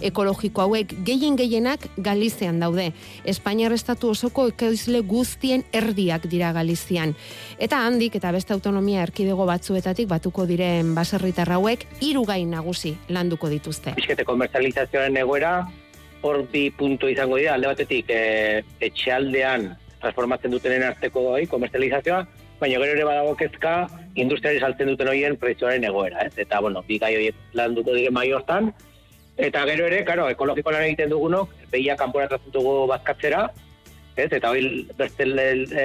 ekologiko 0.08 0.64
hauek 0.64 0.94
gehien 1.04 1.36
gehienak 1.36 1.84
Galizian 2.00 2.58
daude. 2.64 2.88
Espainiar 3.28 3.76
estatu 3.76 4.14
osoko 4.16 4.48
ekoizle 4.48 5.04
guztien 5.04 5.66
erdiak 5.76 6.24
dira 6.32 6.54
Galizian. 6.56 7.12
Eta 7.60 7.84
handik 7.84 8.16
eta 8.16 8.32
beste 8.32 8.56
autonomia 8.56 9.04
erkidego 9.04 9.44
batzuetatik 9.46 10.08
batuko 10.08 10.48
diren 10.48 10.94
baserritar 10.96 11.52
hauek 11.52 11.84
hiru 12.00 12.24
gai 12.24 12.46
nagusi 12.48 12.96
landuko 13.08 13.52
dituzte. 13.52 13.92
pixkete 13.92 14.24
komerzializazioaren 14.24 15.16
egoera, 15.20 15.66
hor 16.26 16.42
bi 16.52 16.68
puntu 16.70 17.08
izango 17.12 17.38
dira, 17.40 17.54
alde 17.54 17.70
batetik 17.72 18.10
e, 18.10 18.62
etxealdean 18.88 19.70
transformatzen 20.00 20.52
dutenen 20.52 20.84
arteko 20.86 21.22
hori, 21.32 21.46
komerzializazioa, 21.50 22.24
baina 22.60 22.80
gero 22.80 22.96
ere 22.96 23.04
badago 23.04 23.34
kezka 23.36 23.74
industriari 24.14 24.60
saltzen 24.60 24.90
duten 24.92 25.10
horien 25.12 25.36
prezioaren 25.40 25.84
egoera, 25.84 26.26
ez? 26.26 26.34
Eta, 26.46 26.60
bueno, 26.64 26.82
bi 26.88 26.98
gai 27.02 27.14
horiek 27.16 27.56
landuko 27.58 27.96
diren 27.96 28.16
mai 28.16 28.30
hortan, 28.32 28.72
eta 29.36 29.64
gero 29.68 29.86
ere, 29.90 30.02
karo, 30.08 30.28
ekologiko 30.32 30.72
lan 30.72 30.88
egiten 30.88 31.12
dugunok, 31.12 31.52
behia 31.72 31.96
kanpora 32.00 32.28
tratzen 32.32 32.54
dugu 32.54 32.78
bazkatzera, 32.92 33.46
ez? 34.16 34.30
Eta 34.30 34.52
hori 34.52 34.86
beste 34.96 35.28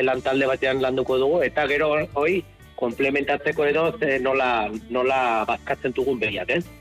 lantalde 0.03 0.47
batean 0.53 0.81
landuko 0.83 1.19
dugu, 1.19 1.41
eta 1.47 1.67
gero 1.71 1.91
hori 1.95 2.41
komplementatzeko 2.81 3.67
edo 3.69 3.89
nola, 4.23 4.51
nola 4.89 5.19
bazkatzen 5.49 5.93
dugun 5.97 6.21
behiak, 6.21 6.55
ez? 6.57 6.80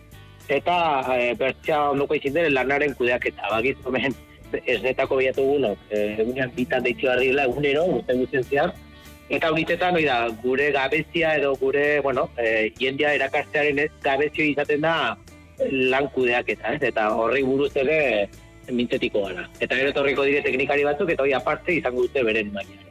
Eta 0.50 0.76
e, 1.14 1.32
bertxa 1.38 1.80
ondoko 1.92 2.18
izin 2.18 2.36
den 2.36 2.52
lanaren 2.54 2.94
kudeaketa. 2.98 3.48
Bagiz, 3.52 3.76
hemen 3.86 4.14
esnetako 4.60 5.20
bilatu 5.20 5.46
gunok, 5.46 5.82
e, 5.90 6.04
egunean 6.22 6.52
bitan 6.56 6.84
deitxo 6.86 7.16
dela 7.20 7.46
egunero, 7.48 7.86
urte 7.96 8.16
guztien 8.18 8.46
zehar, 8.48 8.74
eta 9.30 9.50
horitetan, 9.52 9.94
hori 9.94 10.08
da, 10.08 10.20
gure 10.42 10.70
gabezia 10.74 11.36
edo 11.38 11.54
gure, 11.60 11.86
bueno, 12.06 12.28
e, 12.36 12.70
jendia 12.80 13.14
erakastearen 13.18 13.78
ez 13.86 13.90
gabezio 14.02 14.44
izaten 14.44 14.86
da 14.86 14.94
lan 15.70 16.08
kudeaketa, 16.14 16.74
ez? 16.76 16.82
Eta 16.90 17.10
horri 17.14 17.42
buruz 17.46 17.72
ere 17.76 18.28
mintzetiko 18.70 19.26
gara. 19.26 19.48
Eta 19.60 19.76
gero 19.76 19.90
etorriko 19.94 20.26
dire 20.26 20.42
teknikari 20.46 20.86
batzuk, 20.86 21.10
eta 21.10 21.26
hori 21.26 21.34
aparte 21.36 21.74
izango 21.78 22.06
dute 22.06 22.24
beren 22.26 22.52
baina. 22.54 22.89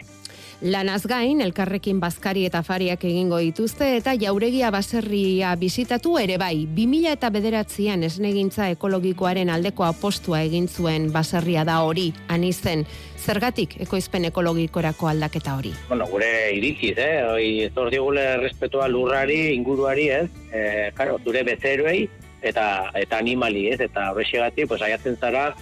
Lanaz 0.62 1.06
gain, 1.08 1.40
elkarrekin 1.40 2.02
bazkari 2.04 2.42
eta 2.44 2.60
fariak 2.68 3.06
egingo 3.08 3.38
dituzte 3.40 3.94
eta 3.96 4.12
jauregia 4.20 4.68
baserria 4.76 5.54
bisitatu 5.56 6.18
ere 6.20 6.36
bai. 6.36 6.66
2000 6.76 7.14
eta 7.16 7.30
bederatzean 7.32 8.04
esnegintza 8.04 8.68
ekologikoaren 8.74 9.54
aldeko 9.56 9.88
apostua 9.88 10.42
egin 10.44 10.68
zuen 10.68 11.14
baserria 11.16 11.64
da 11.64 11.80
hori, 11.88 12.10
anizen. 12.28 12.84
Zergatik 13.16 13.78
ekoizpen 13.88 14.28
ekologikorako 14.34 15.08
aldaketa 15.08 15.56
hori. 15.56 15.72
bueno, 15.88 16.06
gure 16.12 16.52
iritziz, 16.52 16.98
eh? 16.98 17.24
Hoi, 17.24 17.72
zor 17.74 17.90
digule 17.90 18.36
respetua 18.44 18.90
lurrari, 18.90 19.54
inguruari, 19.56 20.10
ez? 20.10 20.30
E, 20.52 20.92
karo, 20.94 21.22
zure 21.24 21.44
bezeroei 21.48 22.10
eta 22.42 22.92
eta 22.96 23.18
animali, 23.18 23.70
ez? 23.72 23.80
Eta 23.80 24.12
horrexegatik, 24.12 24.68
pues, 24.68 24.82
aiatzen 24.82 25.16
zara, 25.16 25.54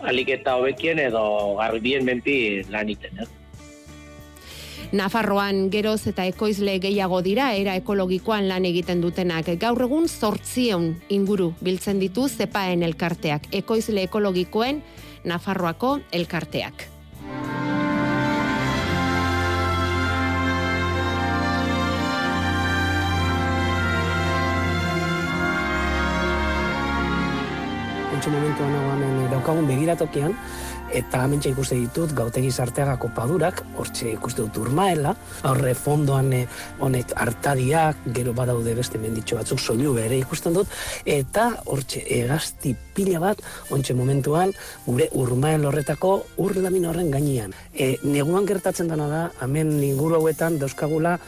alik 0.00 0.30
eta 0.32 0.56
hobekien 0.56 0.98
edo 0.98 1.56
garbien 1.60 2.08
menpi 2.08 2.62
lan 2.72 2.88
iten, 2.88 3.20
ez? 3.20 3.28
Nafarroan 4.92 5.66
geroz 5.72 6.06
eta 6.06 6.26
ekoizle 6.30 6.76
gehiago 6.82 7.18
dira 7.26 7.48
era 7.58 7.74
ekologikoan 7.80 8.46
lan 8.48 8.68
egiten 8.68 9.02
dutenak. 9.02 9.50
Gaur 9.58 9.82
egun 9.88 10.06
zortzieun 10.08 10.92
inguru 11.08 11.52
biltzen 11.60 11.98
ditu 12.02 12.28
zepaen 12.28 12.86
elkarteak. 12.86 13.50
Ekoizle 13.52 14.06
ekologikoen 14.06 14.82
Nafarroako 15.26 15.98
elkarteak. 16.14 16.90
oraintxe 28.16 28.30
momentuan 28.30 28.72
hemen 28.74 29.30
daukagun 29.30 29.66
begiratokian, 29.66 30.34
eta 30.94 31.22
hemen 31.24 31.40
ikuste 31.44 31.76
ditut 31.78 32.12
gautegi 32.16 32.50
sarteagako 32.50 33.10
padurak, 33.14 33.62
hortxe 33.76 34.12
ikuste 34.12 34.42
dut 34.42 34.60
urmaela, 34.62 35.14
horre 35.48 35.74
fondoan 35.74 36.32
eh, 36.32 36.46
honek 36.80 37.12
artadiak, 37.16 38.04
gero 38.14 38.32
badaude 38.36 38.74
beste 38.74 38.98
menditxo 38.98 39.40
batzuk 39.40 39.60
soinu 39.60 39.94
bere 39.96 40.18
ikusten 40.18 40.54
dut, 40.56 40.70
eta 41.04 41.48
hortxe 41.66 42.04
egazti 42.20 42.74
pila 42.94 43.20
bat, 43.22 43.42
ontxe 43.70 43.94
momentuan, 43.94 44.54
gure 44.86 45.08
urmael 45.12 45.66
horretako 45.66 46.16
urlamin 46.42 46.86
horren 46.86 47.10
gainean. 47.10 47.54
E, 47.74 47.96
neguan 48.04 48.46
gertatzen 48.46 48.88
dena 48.88 49.08
da, 49.10 49.22
hemen 49.44 49.76
inguru 49.82 50.20
hauetan 50.20 50.58
dauzkagula, 50.62 51.18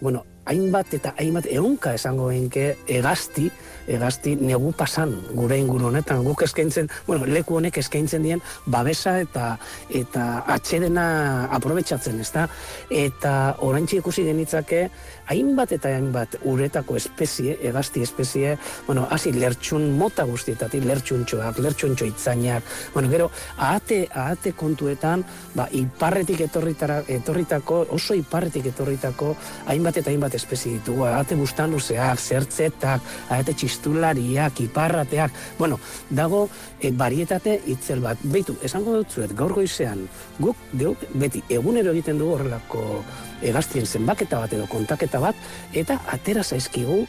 bueno, 0.00 0.24
hainbat 0.44 0.92
eta 0.98 1.14
hainbat 1.18 1.46
ehunka 1.48 1.94
esango 1.96 2.28
benke 2.28 2.74
egazti, 2.90 3.48
egazti 3.86 4.36
negu 4.36 4.72
pasan 4.76 5.14
gure 5.34 5.58
inguru 5.58 5.88
honetan. 5.90 6.24
Guk 6.24 6.42
eskaintzen, 6.46 6.88
bueno, 7.06 7.26
leku 7.26 7.58
honek 7.58 7.78
eskaintzen 7.78 8.22
dien 8.22 8.42
babesa 8.66 9.18
eta 9.20 9.56
eta 9.90 10.44
atxedena 10.54 11.48
aprobetsatzen, 11.54 12.20
ezta? 12.20 12.48
Eta 12.90 13.34
oraintzi 13.64 14.00
ikusi 14.02 14.24
genitzake 14.24 14.88
hainbat 15.30 15.72
eta 15.76 15.92
hainbat 15.94 16.36
uretako 16.44 16.96
espezie, 16.96 17.56
egazti 17.64 18.02
espezie, 18.04 18.56
bueno, 18.86 19.06
hasi 19.10 19.32
lertxun 19.32 19.90
mota 19.98 20.26
guztietatik, 20.28 20.84
lertxuntxoak, 20.84 21.58
lertxuntxo 21.64 22.08
itzainak, 22.08 22.64
bueno, 22.94 23.10
gero, 23.12 23.30
ahate, 23.56 24.04
ahate 24.12 24.52
kontuetan, 24.58 25.24
ba, 25.56 25.68
iparretik 25.72 26.44
etorritara, 26.48 27.00
etorritako, 27.08 27.84
oso 27.96 28.16
iparretik 28.18 28.68
etorritako, 28.72 29.34
hainbat 29.72 30.02
eta 30.02 30.12
hainbat 30.12 30.36
espezie 30.36 30.78
ditugu, 30.78 31.06
ahate 31.08 31.38
bustan 31.40 31.72
luzeak, 31.72 32.20
zertzetak, 32.20 33.12
ahate 33.28 33.56
txistulariak, 33.74 34.60
iparrateak, 34.60 35.32
bueno, 35.58 35.78
dago, 36.10 36.48
e, 36.80 36.90
barietate 36.92 37.58
itzel 37.66 38.00
bat. 38.04 38.20
Beitu, 38.22 38.56
esango 38.62 38.94
dut 39.00 39.10
zuet, 39.10 39.34
gaur 39.36 39.54
goizean, 39.54 40.06
guk, 40.38 40.56
geuk, 40.78 41.02
beti, 41.14 41.42
egunero 41.48 41.92
egiten 41.92 42.18
dugu 42.18 42.38
horrelako 42.38 43.02
egaztien 43.42 43.86
zenbaketa 43.86 44.40
bat 44.44 44.54
edo 44.54 44.68
kontaketa 44.70 45.20
bat, 45.20 45.36
eta 45.74 45.98
atera 46.12 46.44
zaizkigu 46.44 47.04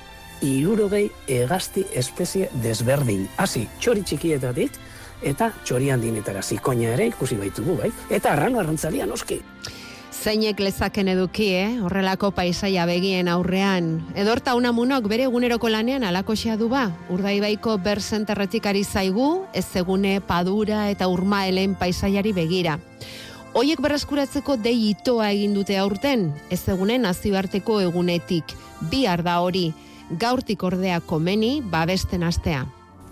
irurogei 0.46 1.08
egazti 1.32 1.86
espezie 1.94 2.50
desberdin. 2.64 3.28
Hasi, 3.38 3.68
txori 3.80 4.04
txikietatik, 4.04 4.82
eta 5.24 5.52
txori 5.64 5.90
handinetara 5.94 6.44
zikoina 6.44 6.92
ere 6.98 7.08
ikusi 7.14 7.38
baitugu, 7.40 7.78
bai? 7.80 7.92
Eta 8.10 8.34
arrano 8.34 8.60
arrantzalia 8.60 9.08
noski. 9.10 9.40
Zeinek 10.26 10.58
lezaken 10.58 11.12
eduki, 11.12 11.52
eh? 11.54 11.82
horrelako 11.86 12.32
paisaia 12.34 12.88
begien 12.90 13.28
aurrean. 13.30 13.92
Edorta 14.18 14.56
unamunok 14.58 15.06
bere 15.06 15.28
eguneroko 15.28 15.70
lanean 15.70 16.02
alakoxea 16.02 16.56
du 16.58 16.66
ba. 16.72 16.88
Urdaibaiko 17.14 17.76
berzenterretik 17.86 18.66
ari 18.66 18.82
zaigu, 18.82 19.44
ez 19.54 19.68
egune 19.78 20.16
padura 20.26 20.88
eta 20.90 21.06
urmaelen 21.14 21.76
paisaiari 21.78 22.32
begira. 22.34 22.80
Hoiek 23.54 23.84
berreskuratzeko 23.86 24.56
dei 24.58 24.74
itoa 24.96 25.28
egin 25.30 25.54
dute 25.54 25.78
aurten, 25.78 26.32
ez 26.50 26.64
egunen 26.74 27.06
nazioarteko 27.06 27.78
egunetik. 27.84 28.56
Bihar 28.90 29.22
da 29.22 29.38
hori, 29.46 29.68
gaurtik 30.10 30.66
ordea 30.66 31.04
komeni 31.06 31.60
babesten 31.62 32.26
astea. 32.26 32.66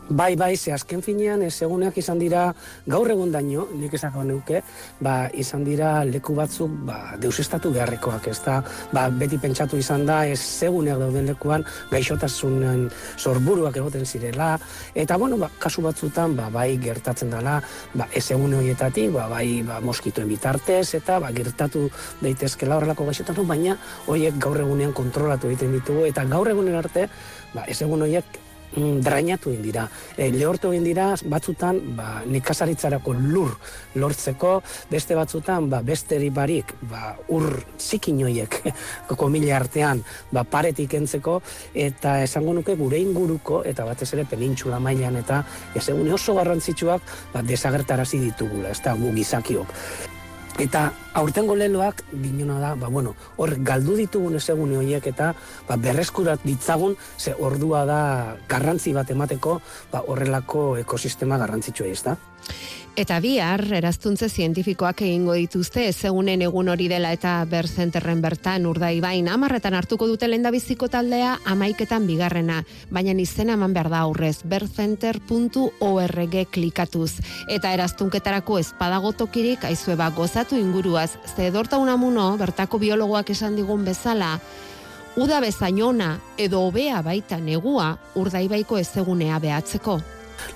Bai, 0.09 0.35
bai, 0.35 0.57
ze 0.57 0.73
azken 0.73 1.01
finean, 1.01 1.41
ez 1.47 1.61
eguneak 1.63 1.95
izan 1.97 2.19
dira, 2.19 2.49
gaur 2.85 3.07
egun 3.07 3.31
daño, 3.31 3.69
nik 3.79 3.93
esako 3.95 4.25
neuke, 4.27 4.59
ba, 4.99 5.29
izan 5.31 5.63
dira 5.63 6.03
leku 6.03 6.35
batzuk, 6.35 6.73
ba, 6.83 7.15
deusestatu 7.23 7.71
beharrekoak, 7.71 8.27
ez 8.27 8.41
da, 8.43 8.57
ba, 8.91 9.05
beti 9.07 9.39
pentsatu 9.39 9.79
izan 9.79 10.03
da, 10.05 10.25
ez 10.27 10.41
eguneak 10.67 10.99
dauden 10.99 11.31
lekuan, 11.31 11.63
gaixotasunen 11.93 12.89
sorburuak 13.15 13.79
egoten 13.79 14.03
zirela, 14.03 14.57
eta, 14.93 15.17
bueno, 15.17 15.39
ba, 15.39 15.47
kasu 15.57 15.85
batzutan, 15.87 16.35
ba, 16.35 16.51
bai, 16.51 16.75
gertatzen 16.83 17.31
dela, 17.31 17.61
ba, 17.95 18.11
ez 18.11 18.27
egune 18.35 18.59
horietatik, 18.59 19.09
ba, 19.15 19.29
bai, 19.31 19.63
ba, 19.63 19.79
moskitoen 19.79 20.27
bitartez, 20.27 20.97
eta, 20.99 21.21
ba, 21.23 21.31
gertatu 21.31 21.87
daitezkela 22.19 22.75
horrelako 22.75 23.07
gaixotasun, 23.07 23.47
baina, 23.47 23.79
horiek 24.11 24.35
gaur 24.35 24.59
egunean 24.67 24.91
kontrolatu 24.91 25.47
egiten 25.47 25.79
ditugu, 25.79 26.09
eta 26.11 26.27
gaur 26.27 26.51
egunen 26.51 26.75
arte, 26.75 27.07
ba, 27.55 27.63
ez 27.71 27.79
egun 27.79 28.03
horiek 28.03 28.42
mm, 28.75 29.01
drainatu 29.05 29.51
egin 29.53 29.63
dira. 29.63 29.85
E, 30.17 30.29
lehortu 30.33 30.71
egin 30.73 30.85
dira 30.87 31.09
batzutan 31.29 31.79
ba, 31.97 32.07
nikasaritzarako 32.25 33.15
lur 33.19 33.53
lortzeko, 33.99 34.55
beste 34.91 35.17
batzutan 35.17 35.69
ba, 35.69 35.81
besteri 35.85 36.29
barik 36.33 36.75
ba, 36.89 37.13
ur 37.33 37.59
zikinoiek 37.79 38.59
komila 39.21 39.57
artean 39.59 40.03
ba, 40.31 40.43
paretik 40.43 40.97
entzeko, 40.99 41.39
eta 41.73 42.19
esango 42.23 42.53
nuke 42.57 42.75
gure 42.79 42.99
inguruko, 43.01 43.63
eta 43.67 43.85
batez 43.87 44.11
ere 44.13 44.27
penintxula 44.29 44.79
mailan 44.79 45.21
eta 45.21 45.43
ez 45.75 45.87
oso 45.89 46.35
garrantzitsuak 46.39 47.15
ba, 47.33 47.41
desagertarazi 47.41 48.19
ditugula, 48.27 48.73
ez 48.73 48.81
da 48.83 48.95
gu 48.97 49.13
gizakiok. 49.15 49.73
Eta 50.61 50.91
aurtengo 51.13 51.55
leloak 51.55 52.03
ginona 52.11 52.59
da, 52.59 52.73
ba, 52.75 52.89
bueno, 52.89 53.15
hor 53.37 53.55
galdu 53.63 53.95
ditugun 53.99 54.37
ezegune 54.39 54.77
horiek 54.77 55.07
eta 55.13 55.33
ba, 55.67 55.77
berreskurat 55.77 56.41
ditzagun, 56.43 56.97
ze 57.17 57.35
ordua 57.39 57.85
da 57.89 58.01
garrantzi 58.49 58.93
bat 58.93 59.09
emateko 59.11 59.59
ba, 59.91 60.03
horrelako 60.07 60.77
ekosistema 60.83 61.37
garrantzitsua 61.37 61.87
ez 61.87 62.01
da. 62.03 62.17
Eta 62.93 63.15
bihar, 63.17 63.63
eraztuntze 63.73 64.27
zientifikoak 64.29 64.99
egingo 65.01 65.33
dituzte, 65.33 65.87
ezegunen 65.89 66.43
egun 66.45 66.67
hori 66.69 66.85
dela 66.91 67.09
eta 67.15 67.31
berzenterren 67.49 68.19
bertan 68.21 68.67
urdai 68.69 68.99
bain, 69.01 69.25
amarretan 69.33 69.73
hartuko 69.73 70.05
dute 70.11 70.27
lendabiziko 70.29 70.85
taldea 70.93 71.39
amaiketan 71.49 72.05
bigarrena, 72.05 72.59
baina 72.93 73.15
izena 73.17 73.57
eman 73.57 73.73
behar 73.73 73.89
da 73.89 74.03
aurrez, 74.05 74.45
bercenter.org 74.45 76.37
klikatuz. 76.53 77.17
Eta 77.49 77.73
eraztunketarako 77.73 78.59
ezpadago 78.61 79.09
tokirik, 79.23 79.65
aizueba 79.65 80.11
gozatu 80.13 80.53
inguruaz, 81.03 81.35
ze 81.35 81.47
edorta 81.47 81.77
unamuno, 81.77 82.37
bertako 82.37 82.79
biologoak 82.79 83.29
esan 83.29 83.55
digun 83.55 83.83
bezala, 83.85 84.39
uda 85.15 85.39
bezainona 85.41 86.19
edo 86.37 86.61
hobea 86.67 87.01
baita 87.01 87.37
negua 87.39 87.97
urdaibaiko 88.15 88.77
ezegunea 88.77 89.39
behatzeko. 89.39 89.99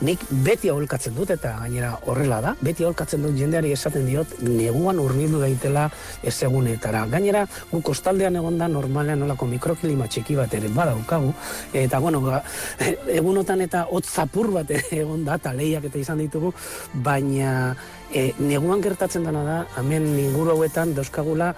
Nik 0.01 0.23
beti 0.45 0.69
aholkatzen 0.69 1.15
dut 1.17 1.31
eta 1.33 1.55
gainera 1.61 1.93
horrela 2.05 2.39
da, 2.43 2.53
beti 2.61 2.85
aholkatzen 2.85 3.23
dut 3.25 3.37
jendeari 3.37 3.71
esaten 3.75 4.05
diot 4.07 4.37
neguan 4.45 4.99
urbildu 5.01 5.41
daitela 5.41 5.87
ez 6.23 6.35
egunetara. 6.47 7.05
Gainera, 7.11 7.45
gu 7.71 7.81
kostaldean 7.85 8.37
egonda 8.39 8.67
normalean 8.71 9.23
nolako 9.23 9.49
mikroklima 9.49 10.07
txiki 10.07 10.37
bat 10.37 10.53
ere 10.53 10.69
badaukagu, 10.73 11.33
eta 11.73 11.99
bueno, 12.03 12.21
ga, 12.25 12.41
egunotan 13.19 13.63
eta 13.65 13.85
hotz 13.91 14.07
zapur 14.07 14.51
bat 14.59 14.71
egon 14.91 15.25
da, 15.27 15.39
eta 15.41 15.53
lehiak 15.57 15.89
eta 15.89 16.01
izan 16.01 16.21
ditugu, 16.23 16.53
baina 16.93 17.75
e, 18.13 18.31
neguan 18.39 18.83
gertatzen 18.83 19.27
dena 19.27 19.43
da, 19.47 19.57
hemen 19.79 20.07
inguru 20.19 20.55
hauetan 20.55 20.93
dauzkagula, 20.97 21.53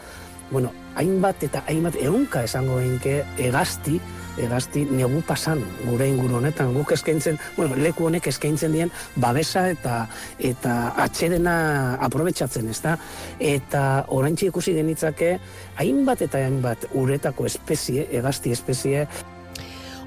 bueno, 0.52 0.72
hainbat 0.98 1.44
eta 1.46 1.64
hainbat 1.70 1.98
ehunka 2.02 2.44
esango 2.48 2.80
benke 2.82 3.22
egazti, 3.38 4.00
egazti 4.40 4.86
negu 4.90 5.22
pasan 5.28 5.64
gure 5.86 6.08
inguru 6.10 6.40
honetan 6.40 6.74
guk 6.74 6.94
eskaintzen, 6.96 7.40
bueno, 7.58 7.78
leku 7.80 8.08
honek 8.08 8.28
eskaintzen 8.32 8.76
dien 8.76 8.92
babesa 9.16 9.68
eta 9.70 10.06
eta 10.40 10.76
atxedena 11.06 11.56
aprobetsatzen, 12.06 12.70
ezta? 12.70 12.98
Eta 13.40 14.06
oraintzi 14.08 14.50
ikusi 14.50 14.76
genitzake 14.78 15.36
hainbat 15.80 16.24
eta 16.28 16.44
hainbat 16.46 16.90
uretako 16.94 17.46
espezie, 17.50 18.08
egazti 18.12 18.56
espezie 18.56 19.08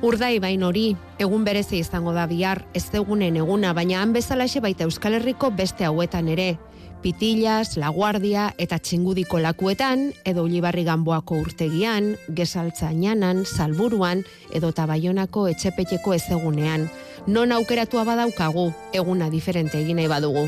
Urdai 0.03 0.41
bain 0.43 0.65
hori, 0.67 0.97
egun 1.23 1.45
berezi 1.47 1.79
izango 1.79 2.11
da 2.11 2.25
bihar, 2.27 2.65
ez 2.75 2.89
egunen 2.91 3.37
eguna, 3.39 3.71
baina 3.71 4.01
han 4.03 4.11
bezalaxe 4.13 4.59
baita 4.59 4.83
Euskal 4.89 5.15
Herriko 5.15 5.53
beste 5.55 5.87
hauetan 5.87 6.27
ere. 6.33 6.57
Pitillas, 7.03 7.77
La 7.77 7.89
Guardia 7.89 8.55
eta 8.63 8.79
Txingudiko 8.79 9.41
lakuetan, 9.43 10.13
edo 10.25 10.45
Ulibarri 10.47 10.85
Gamboako 10.87 11.41
urtegian, 11.43 12.13
Gesaltza 12.31 12.93
Inanan, 12.95 13.43
Salburuan, 13.45 14.23
edo 14.55 14.71
Tabaionako 14.71 15.49
etxepeteko 15.51 16.15
ezegunean. 16.15 16.87
Non 17.27 17.51
aukeratua 17.53 18.07
badaukagu, 18.07 18.71
eguna 18.95 19.31
diferente 19.35 19.83
egin 19.83 19.99
nahi 19.99 20.11
badugu. 20.15 20.47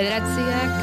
Bederatziak 0.00 0.76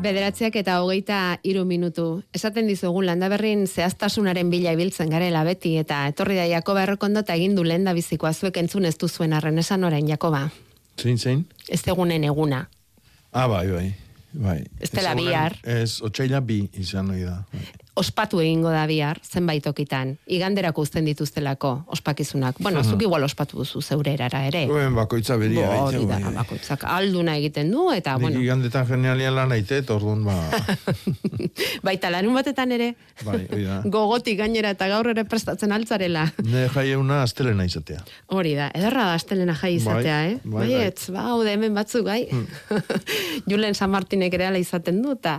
Bederatziak 0.00 0.56
eta 0.56 0.78
hogeita 0.80 1.18
iru 1.44 1.66
minutu. 1.68 2.06
Esaten 2.32 2.70
dizugun 2.70 3.04
landaberrin 3.10 3.66
zehaztasunaren 3.66 4.48
bila 4.48 4.72
ibiltzen 4.72 5.12
garela 5.12 5.42
beti 5.44 5.74
eta 5.82 6.06
etorri 6.08 6.38
da 6.40 6.46
Jakoba 6.48 6.86
errokondo 6.86 7.20
eta 7.20 7.36
egin 7.36 7.52
du 7.58 7.66
lehen 7.68 7.84
da 7.84 7.92
bizikoa 7.92 8.32
zuek 8.32 8.62
entzun 8.62 8.88
ez 8.88 8.94
duzuen 8.96 9.36
arren 9.36 9.60
esan 9.60 9.84
orain 9.84 10.08
Jakoba. 10.08 10.46
Zein, 10.96 11.20
zein? 11.20 11.44
Ez 11.68 11.82
egunen 11.84 12.24
eguna. 12.24 12.64
Ah, 13.32 13.44
bai, 13.44 13.66
bai. 13.76 13.86
Bai. 14.32 14.62
Ez 14.80 14.88
dela 14.88 15.12
bihar. 15.20 15.60
Ez, 15.68 16.00
otxaila 16.00 16.40
bi 16.40 16.62
izan 16.80 17.12
hori 17.12 17.28
da. 17.28 17.42
Ospatu 17.94 18.40
egingo 18.40 18.70
da 18.72 18.86
bihar, 18.88 19.18
zenbait 19.20 19.66
okitan. 19.68 20.14
Iganderako 20.32 20.84
uzten 20.86 21.04
dituztelako 21.04 21.72
ospakizunak. 21.92 22.56
Bueno, 22.64 22.80
zuk 22.84 23.02
igual 23.04 23.24
ospatu 23.26 23.58
duzu 23.60 23.82
zeure 23.82 24.14
erara 24.16 24.46
ere. 24.48 24.62
Oen 24.72 24.94
bakoitza 24.96 25.36
beria. 25.36 25.66
Bo, 25.68 25.88
hori 25.90 26.00
da, 26.08 26.16
bai. 26.22 26.32
bakoitzak 26.38 26.86
alduna 26.88 27.36
egiten 27.36 27.70
du, 27.72 27.90
eta, 27.92 28.14
Nik 28.16 28.24
bueno, 28.24 28.40
igandetan 28.40 28.86
genialian 28.88 29.36
lan 29.36 29.52
aitet, 29.52 29.90
orduan 29.92 30.24
ba... 30.24 30.38
baita 31.86 32.08
larun 32.14 32.32
batetan 32.38 32.72
ere, 32.72 32.94
bai, 33.26 33.42
hori 33.50 33.66
da. 33.68 33.80
gogotik 33.96 34.40
gainera 34.40 34.72
eta 34.72 34.88
gaur 34.88 35.12
ere 35.12 35.26
prestatzen 35.28 35.76
altzarela. 35.76 36.28
Ne 36.52 36.66
jaieuna 36.72 37.22
astelena 37.26 37.64
izatea. 37.68 38.00
Hori 38.32 38.54
da, 38.56 38.70
ederra 38.76 39.06
da 39.10 39.20
astelena 39.20 39.54
jai 39.56 39.74
izatea, 39.76 40.16
Bai, 40.22 40.32
eh? 40.32 40.40
bai, 40.44 40.52
bai. 40.56 40.66
Baietz, 40.72 41.10
ba, 41.12 41.28
haude 41.32 41.52
hemen 41.52 41.76
batzuk, 41.76 42.08
bai. 42.08 42.24
Julen 43.48 43.76
San 43.76 43.92
Martinek 43.92 44.32
ere 44.36 44.48
ala 44.48 44.60
izaten 44.60 45.00
du, 45.04 45.14
eta 45.16 45.38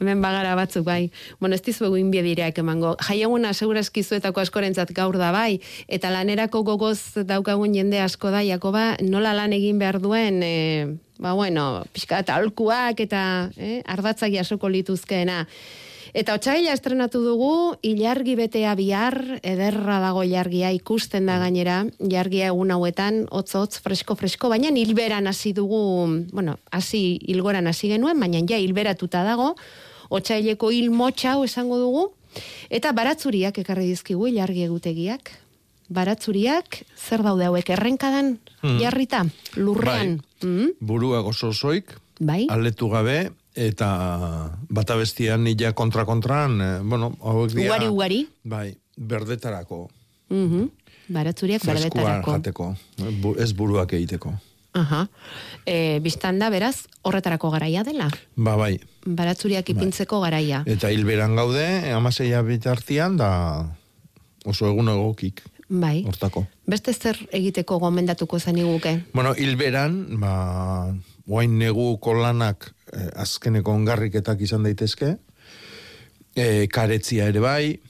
hemen 0.00 0.22
bagara 0.22 0.54
batzuk, 0.58 0.84
bai. 0.86 1.10
Bueno, 1.40 1.54
ez 1.54 1.62
dizuegu 1.76 1.98
inbiedireak 2.00 2.56
emango. 2.62 2.94
Jaieguna 3.04 3.52
segurazki 3.52 4.02
zuetako 4.02 4.40
askorentzat 4.40 4.94
gaur 4.96 5.18
da, 5.20 5.28
bai. 5.34 5.60
Eta 5.92 6.10
lanerako 6.10 6.62
gogoz 6.64 7.20
daukagun 7.28 7.76
jende 7.76 8.00
asko 8.00 8.32
da, 8.32 8.40
Jakoba, 8.40 8.96
nola 9.04 9.34
lan 9.36 9.52
egin 9.52 9.78
behar 9.78 10.00
duen, 10.00 10.40
e, 10.42 10.96
ba, 11.20 11.34
bueno, 11.36 11.84
pixka 11.92 12.22
eta 12.24 12.38
alkuak 12.40 13.00
eta 13.04 13.50
eh, 13.56 13.82
ardatzak 13.84 14.32
jasoko 14.32 14.72
lituzkeena. 14.72 15.44
Eta 16.16 16.32
otxaila 16.38 16.72
estrenatu 16.72 17.20
dugu, 17.20 17.74
ilargi 17.84 18.38
betea 18.38 18.72
bihar, 18.78 19.18
ederra 19.44 19.98
dago 20.00 20.22
ilargia, 20.24 20.70
ikusten 20.72 21.26
da 21.28 21.36
gainera, 21.42 21.82
ilargia 22.00 22.46
egun 22.54 22.72
hauetan, 22.72 23.26
hotz 23.28 23.50
hotz, 23.58 23.82
fresko 23.84 24.16
fresko, 24.16 24.48
baina 24.48 24.70
hilberan 24.72 25.28
hasi 25.28 25.52
dugu, 25.52 25.82
bueno, 26.32 26.56
hasi 26.72 27.18
hilgoran 27.28 27.68
hasi 27.68 27.92
genuen, 27.92 28.16
baina 28.22 28.40
ja 28.48 28.56
hilberatuta 28.56 29.26
dago, 29.28 29.56
otxaileko 30.10 30.70
hil 30.70 30.90
motxau 30.90 31.44
esango 31.44 31.78
dugu, 31.78 32.12
eta 32.70 32.92
baratzuriak 32.92 33.58
ekarri 33.58 33.86
dizkigu 33.88 34.26
ilargi 34.28 34.62
egutegiak. 34.66 35.30
Baratzuriak, 35.88 36.82
zer 36.98 37.22
daude 37.22 37.44
hauek, 37.46 37.68
errenkadan 37.70 38.38
Hmm. 38.62 38.78
jarrita, 38.80 39.24
lurrean. 39.54 40.20
Mm? 40.42 40.72
Burua 40.80 41.20
gozo 41.22 41.48
osoik, 41.54 41.92
Bai. 42.18 42.46
aletu 42.50 42.88
gabe, 42.90 43.30
eta 43.54 44.58
bata 44.68 44.96
bestian 44.96 45.44
nila 45.44 45.72
kontra-kontran, 45.72 46.60
eh, 46.60 46.80
bueno, 46.82 47.16
hauek 47.20 47.52
dira... 47.52 47.70
Ugari, 47.70 47.86
ugari. 47.88 48.28
Bai, 48.44 48.76
berdetarako. 48.96 49.88
Mhm. 50.28 50.68
Baratzuriak 51.08 51.62
Freskua 51.62 52.02
berdetarako. 52.02 52.32
jateko, 52.32 52.76
ez 53.38 53.52
buruak 53.54 53.92
egiteko. 53.92 54.32
Aha. 54.76 55.06
E, 55.64 55.98
biztan 56.04 56.38
da, 56.38 56.50
beraz, 56.52 56.84
horretarako 57.02 57.50
garaia 57.54 57.82
dela. 57.86 58.10
Ba, 58.36 58.56
bai. 58.60 58.76
Baratzuriak 59.06 59.72
ipintzeko 59.72 60.20
garaia. 60.20 60.62
Eta 60.68 60.90
hilberan 60.92 61.36
gaude, 61.38 61.66
amaseia 61.96 62.42
bitartian, 62.44 63.16
da 63.16 63.30
oso 64.46 64.68
egun 64.70 64.92
egokik 64.92 65.42
Bai. 65.68 66.04
hortako. 66.06 66.44
Beste 66.66 66.92
zer 66.94 67.18
egiteko 67.34 67.80
gomendatuko 67.82 68.38
zeniguke? 68.38 69.00
Bueno, 69.14 69.34
hilberan, 69.34 70.20
ba, 70.20 70.94
guain 71.26 71.58
neguko 71.58 72.14
lanak 72.14 72.70
eh, 72.92 73.10
azkeneko 73.24 73.74
ongarriketak 73.74 74.40
izan 74.46 74.66
daitezke, 74.66 75.16
eh, 76.36 76.66
karetzia 76.70 77.26
ere 77.32 77.42
bai, 77.42 77.80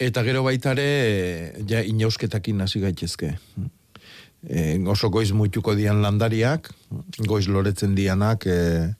eta 0.00 0.24
gero 0.24 0.42
baitare 0.46 0.86
eh, 0.86 1.64
ja 1.68 1.82
inausketakin 1.84 2.64
hasi 2.64 2.80
gaitezke. 2.80 3.34
E, 4.48 4.78
oso 4.90 5.10
goiz 5.10 5.30
muituko 5.32 5.74
dian 5.74 6.02
landariak, 6.04 6.70
goiz 7.26 7.46
loretzen 7.48 7.94
dianak, 7.96 8.46
e, 8.46 8.92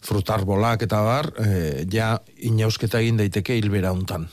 frutarbolak 0.00 0.86
eta 0.86 1.02
bar, 1.04 1.32
e, 1.36 1.84
ja 1.92 2.14
inausketa 2.38 3.00
egin 3.02 3.20
daiteke 3.20 3.56
hilbera 3.58 3.92
hontan. 3.92 4.28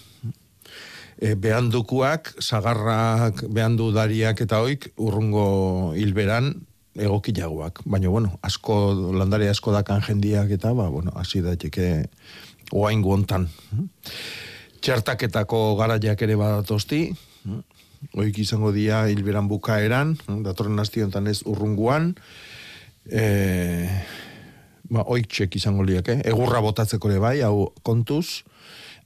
E, 1.17 1.33
behandukuak, 1.36 2.36
sagarrak, 2.39 3.43
behandu 3.49 3.89
dariak 3.91 4.41
eta 4.45 4.62
oik, 4.63 4.91
urrungo 5.01 5.93
hilberan 5.97 6.53
egokilagoak. 6.97 7.81
Baina, 7.86 8.10
bueno, 8.10 8.38
asko, 8.45 8.77
landare 9.17 9.49
asko 9.49 9.73
dakan 9.75 10.01
jendiak 10.05 10.51
eta, 10.57 10.73
ba, 10.77 10.88
bueno, 10.93 11.13
hasi 11.15 11.41
daiteke 11.45 12.07
oain 12.71 13.01
guontan. 13.01 13.47
Txertaketako 14.81 15.75
garaiak 15.79 16.21
ere 16.21 16.38
badatozti, 16.39 17.01
oik 18.17 18.38
izango 18.43 18.71
dia 18.71 19.05
hilberan 19.12 19.47
bukaeran, 19.47 20.15
datorren 20.45 20.79
asti 20.79 21.01
honetan 21.01 21.27
ez 21.27 21.41
urrunguan, 21.45 22.13
e, 23.10 23.88
ba, 24.89 25.03
oik 25.05 25.27
txek 25.31 25.57
izango 25.60 25.86
liake, 25.88 26.21
egurra 26.25 26.62
botatzeko 26.63 27.12
ere 27.12 27.19
bai, 27.23 27.36
hau 27.45 27.71
kontuz, 27.83 28.43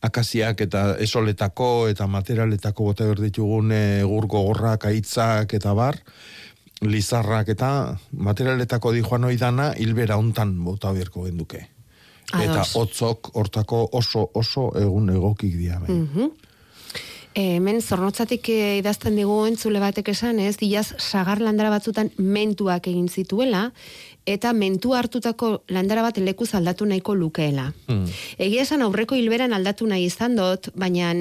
akaziak 0.02 0.64
eta 0.66 0.96
esoletako 1.04 1.88
eta 1.92 2.08
materialetako 2.10 2.90
bota 2.90 3.06
behar 3.06 3.22
ditugun 3.22 3.72
egur 3.76 4.28
gogorrak, 4.28 4.88
aitzak 4.90 5.54
eta 5.54 5.76
bar, 5.78 6.00
lizarrak 6.82 7.52
eta 7.54 7.98
materialetako 8.18 8.96
di 8.96 9.04
joan 9.06 9.30
oidana 9.30 9.72
hilbera 9.78 10.18
hontan 10.18 10.56
bota 10.66 10.94
beharko 10.96 11.28
genduke. 11.28 11.68
Eta 12.32 12.64
hotzok 12.64 13.34
hortako 13.36 13.84
oso 14.00 14.30
oso 14.34 14.72
egun 14.80 15.10
egokik 15.14 15.58
dia. 15.58 15.80
Bai. 15.80 15.92
Mhm. 15.92 16.32
E, 17.34 17.56
hemen 17.56 17.80
zornotzatik 17.82 18.50
eh, 18.52 18.78
idazten 18.82 19.16
digu 19.16 19.38
entzule 19.48 19.80
batek 19.80 20.10
esan 20.12 20.40
ez, 20.44 20.58
diaz 20.60 20.92
sagar 21.00 21.40
landara 21.40 21.70
batzutan 21.72 22.10
mentuak 22.18 22.90
egin 22.92 23.08
zituela, 23.08 23.70
eta 24.28 24.52
mentu 24.54 24.92
hartutako 24.94 25.62
landara 25.72 26.04
bat 26.04 26.20
lekuz 26.20 26.52
aldatu 26.60 26.86
nahiko 26.86 27.16
lukeela. 27.16 27.70
Hmm. 27.88 28.04
Egia 28.38 28.66
esan 28.68 28.84
aurreko 28.84 29.16
hilberan 29.16 29.56
aldatu 29.56 29.88
nahi 29.88 30.10
izan 30.10 30.36
dut, 30.36 30.74
baina 30.76 31.14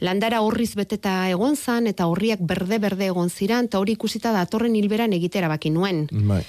landara 0.00 0.40
horriz 0.42 0.74
beteta 0.74 1.28
egon 1.30 1.54
zan, 1.56 1.86
eta 1.86 2.08
horriak 2.10 2.42
berde-berde 2.42 3.06
egon 3.06 3.30
ziran, 3.30 3.70
eta 3.70 3.78
hori 3.78 3.94
ikusita 3.94 4.32
datorren 4.34 4.74
hilberan 4.74 5.14
egitera 5.14 5.48
baki 5.52 5.70
nuen. 5.70 6.08
Bai. 6.10 6.42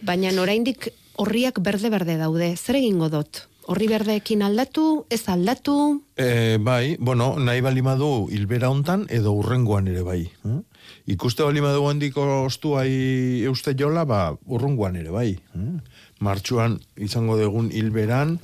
Baina 0.00 0.32
oraindik 0.40 0.88
horriak 1.20 1.60
berde-berde 1.60 2.16
daude. 2.16 2.54
Zer 2.56 2.80
egingo 2.80 3.10
dut? 3.12 3.44
Horri 3.66 3.88
berdeekin 3.90 4.44
aldatu, 4.46 5.06
ez 5.10 5.24
aldatu, 5.28 6.02
E, 6.16 6.56
bai, 6.62 6.96
bueno, 6.98 7.34
nahi 7.38 7.60
bali 7.60 7.82
madu 7.82 8.28
hilbera 8.32 8.70
hontan 8.70 9.04
edo 9.12 9.32
urrengoan 9.36 9.88
ere 9.90 10.04
bai. 10.06 10.22
Eh? 10.48 10.60
Ikuste 11.12 11.42
bali 11.44 11.60
madu 11.60 11.84
handiko 11.90 12.24
ostuai 12.46 13.42
euste 13.44 13.74
jola, 13.76 14.06
ba, 14.08 14.20
urrengoan 14.46 14.96
ere 14.96 15.10
bai. 15.10 15.32
Eh? 15.34 15.72
Martxuan 16.24 16.78
izango 16.96 17.36
dugun 17.36 17.72
hilberan, 17.74 18.38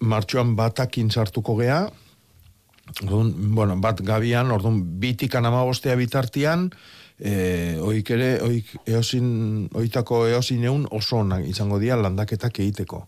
martxuan 0.00 0.54
batakin 0.56 1.10
sartuko 1.10 1.58
gea, 1.58 1.88
Orduan, 3.02 3.34
bueno, 3.54 3.76
bat 3.76 4.00
gabian, 4.00 4.50
orduan, 4.50 4.78
bitikan 5.00 5.44
amabostea 5.44 5.94
bitartian, 5.98 6.70
e, 7.20 7.78
oik 7.82 8.10
ere, 8.14 8.28
oik 8.42 8.72
eosin, 8.86 9.68
oitako 9.74 10.24
eosin 10.28 10.64
eun 10.64 10.86
oso 10.90 11.24
izango 11.46 11.78
dira 11.78 11.96
landaketak 11.96 12.60
egiteko. 12.60 13.06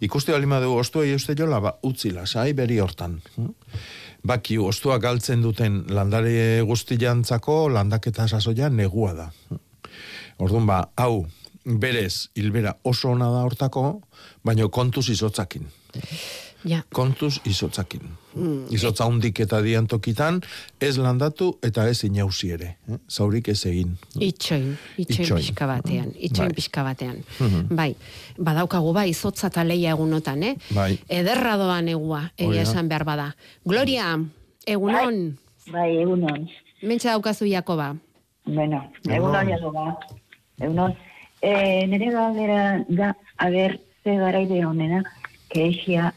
Ikuste 0.00 0.32
bali 0.32 0.46
madu 0.46 0.74
ostua 0.76 1.04
euste 1.06 1.34
jola, 1.38 1.60
ba, 1.60 1.76
utzi 1.82 2.10
lasai 2.10 2.52
beri 2.52 2.78
hortan. 2.78 3.20
hm? 3.36 3.54
Baki, 4.24 4.58
ostua 4.58 4.98
galtzen 4.98 5.42
duten 5.42 5.84
landare 5.88 6.62
guztiantzako 6.62 7.68
landaketa 7.68 8.28
sasoia 8.28 8.68
negua 8.70 9.14
da. 9.14 9.30
Orduan, 10.38 10.66
ba, 10.66 10.84
hau, 10.96 11.26
berez, 11.64 12.28
hilbera 12.34 12.76
oso 12.84 13.10
ona 13.10 13.30
da 13.30 13.42
hortako, 13.42 14.00
baino 14.44 14.68
kontuz 14.68 15.08
izotzakin. 15.10 15.66
Ja. 16.64 16.82
Kontuz 16.92 17.38
izotzakin. 17.44 18.00
Izotza 18.72 19.04
hundik 19.04 19.40
eta 19.44 19.58
diantokitan, 19.60 20.40
ez 20.80 20.96
landatu 20.98 21.58
eta 21.62 21.84
ez 21.88 22.04
inauzi 22.04 22.50
ere. 22.54 22.76
Eh? 22.88 22.96
Zaurik 23.10 23.48
ez 23.48 23.66
egin. 23.66 23.96
Itxoin, 24.18 24.78
itxoin, 24.96 25.20
Itxoin. 25.26 25.40
pixka 25.42 25.66
batean, 25.66 26.12
itxoin 26.16 26.48
Bai. 26.48 26.54
pixka 26.56 26.82
batean. 26.86 27.18
Mhm. 27.40 27.76
Bai, 27.76 27.94
badaukagu 28.38 28.92
bai, 28.96 29.10
izotza 29.10 29.48
eta 29.48 29.64
leia 29.64 29.90
egunotan, 29.90 30.42
eh? 30.42 30.54
Bai. 30.70 30.98
Ederra 31.08 31.56
doan 31.60 31.88
egua, 31.88 32.22
Hori 32.38 32.48
egia 32.56 32.64
da. 32.64 32.70
esan 32.70 32.88
behar 32.88 33.04
bada. 33.04 33.34
Gloria, 33.66 34.18
egunon, 34.66 35.38
Bai, 35.72 35.96
egunon. 36.02 36.48
mentxe 36.82 37.08
daukazu 37.08 37.44
Jakoba. 37.46 37.96
Bueno, 38.46 38.90
Egunon. 39.08 39.46
jagoba. 39.48 39.98
Egunon. 40.58 40.96
E, 41.42 41.86
nire 41.86 42.10
galdera 42.12 42.84
da, 42.88 43.16
aber, 43.36 43.78
ze 44.04 44.16
garaide 44.16 44.64
honena, 44.64 45.02
kresia, 45.48 46.14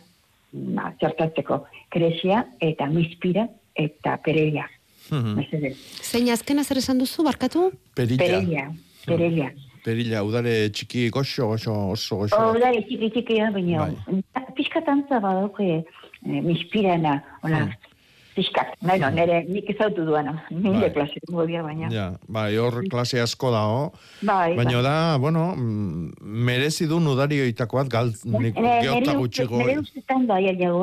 ba, 0.75 0.93
txertatzeko, 0.99 1.61
kresia 1.93 2.45
eta 2.63 2.87
mispira 2.91 3.47
eta 3.75 4.17
perelia. 4.23 4.65
Mhm. 5.11 5.35
Mesedez. 5.37 5.75
Zein 6.01 6.31
azkena 6.33 6.63
zer 6.63 6.79
esan 6.81 6.97
duzu, 6.97 7.23
barkatu? 7.23 7.69
Perilla. 7.95 8.23
Perelia, 8.23 8.69
perelia. 9.05 9.51
Perilla, 9.85 10.23
udare 10.25 10.71
txiki 10.73 11.09
goxo, 11.13 11.51
goxo, 11.51 11.73
oso 11.93 12.21
goxo. 12.23 12.39
Oda, 12.55 12.71
txiki 12.87 13.11
txikia, 13.13 13.51
baina, 13.53 13.85
Bai. 13.85 14.45
pixka 14.57 14.81
tantza 14.81 15.19
badauke, 15.21 15.83
e, 16.25 16.41
mispirana, 16.41 17.19
hola, 17.43 17.67
Piskat, 18.35 18.73
bueno, 18.81 19.07
nire 19.15 19.45
nik 19.47 19.69
ezautu 19.71 20.03
duana, 20.05 20.33
nire 20.51 20.89
klase 20.91 21.21
godia 21.31 21.61
baina. 21.63 21.87
Ja, 21.89 22.07
bai, 22.27 22.57
hor 22.59 22.81
klase 22.91 23.21
asko 23.23 23.51
dago. 23.53 23.93
Bai, 24.27 24.55
Baina 24.57 24.73
bai. 24.73 24.81
da, 24.83 25.17
bueno, 25.23 25.55
mm, 25.55 26.17
merezi 26.21 26.85
du 26.91 26.99
nudarioitako 26.99 27.77
bat 27.77 27.87
gal, 27.93 28.11
nik 28.25 28.55
Nire- 28.59 28.81
geota 28.83 29.13
uste- 29.13 29.21
Nire 29.63 29.77
ustetan 29.79 30.27
da, 30.27 30.39
ja, 30.43 30.51
jago 30.59 30.81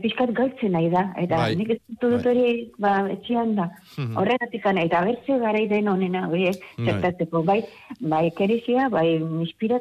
pixkat 0.00 0.30
galtzen 0.32 0.70
nahi 0.72 0.90
da, 0.94 1.02
eta 1.18 1.36
Bai. 1.42 1.56
nik 1.56 1.70
ez 1.74 1.78
dut 1.88 2.10
dut 2.14 2.26
hori, 2.30 2.70
ba, 2.78 2.94
etxean 3.10 3.56
da. 3.58 3.66
Mhm. 3.98 4.16
Horregatik 4.16 4.66
ana, 4.66 4.82
eta 4.86 5.02
bertze 5.10 5.38
garai 5.42 5.66
den 5.68 5.88
horiek, 6.30 6.62
Bai. 6.78 6.86
zertatzeko, 6.86 7.42
bai, 7.42 7.64
bai 8.00 8.30
bai 8.88 9.10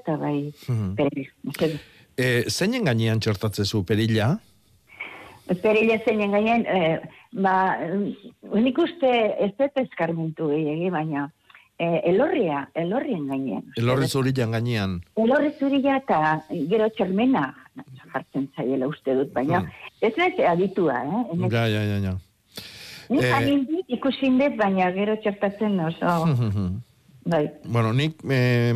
eta 0.02 0.18
bai, 0.18 0.52
Mhm. 0.68 0.96
perez, 0.96 1.28
uste 1.46 1.68
du. 1.68 1.78
E, 2.18 2.44
zeinen 2.50 2.84
gainean 2.84 3.20
txertatzezu 3.20 3.86
perilla? 3.86 4.40
Perilla 5.62 5.98
zeinen 6.06 6.32
gainen, 6.32 6.66
eh, 6.68 7.00
ba, 7.34 7.78
mm, 7.82 8.62
nik 8.64 8.78
uste 8.78 9.10
ez 9.46 9.52
dut 9.58 9.78
eskarmentu 9.82 10.50
gehiagi, 10.52 10.90
baina 10.94 11.32
eh, 11.80 12.02
elorria, 12.12 12.68
elorrien 12.76 13.26
gainean. 13.32 13.64
Elorri 13.80 14.08
zurilan 14.08 14.52
gainean. 14.52 14.98
Elorri 15.18 15.52
zurila 15.60 15.96
eta 15.98 16.42
gero 16.70 16.90
txermena 16.90 17.46
jartzen 18.14 18.50
zaiela 18.56 18.88
uste 18.92 19.16
dut, 19.16 19.32
baina 19.34 19.62
ez 20.02 20.12
naiz 20.18 20.36
aditua, 20.52 20.98
eh? 21.06 21.22
Ene- 21.34 21.50
Ja, 21.54 21.66
ja, 21.68 21.84
ja, 21.84 21.98
ja. 22.10 22.14
Nik 23.10 23.24
Eh, 23.24 23.34
agindik 23.34 23.86
ikusin 23.88 24.38
dut, 24.38 24.58
baina 24.60 24.92
gero 24.92 25.16
txertatzen 25.24 25.80
oso, 25.80 26.28
bai. 27.32 27.50
bueno, 27.66 27.94
nik 27.94 28.20
eh, 28.30 28.74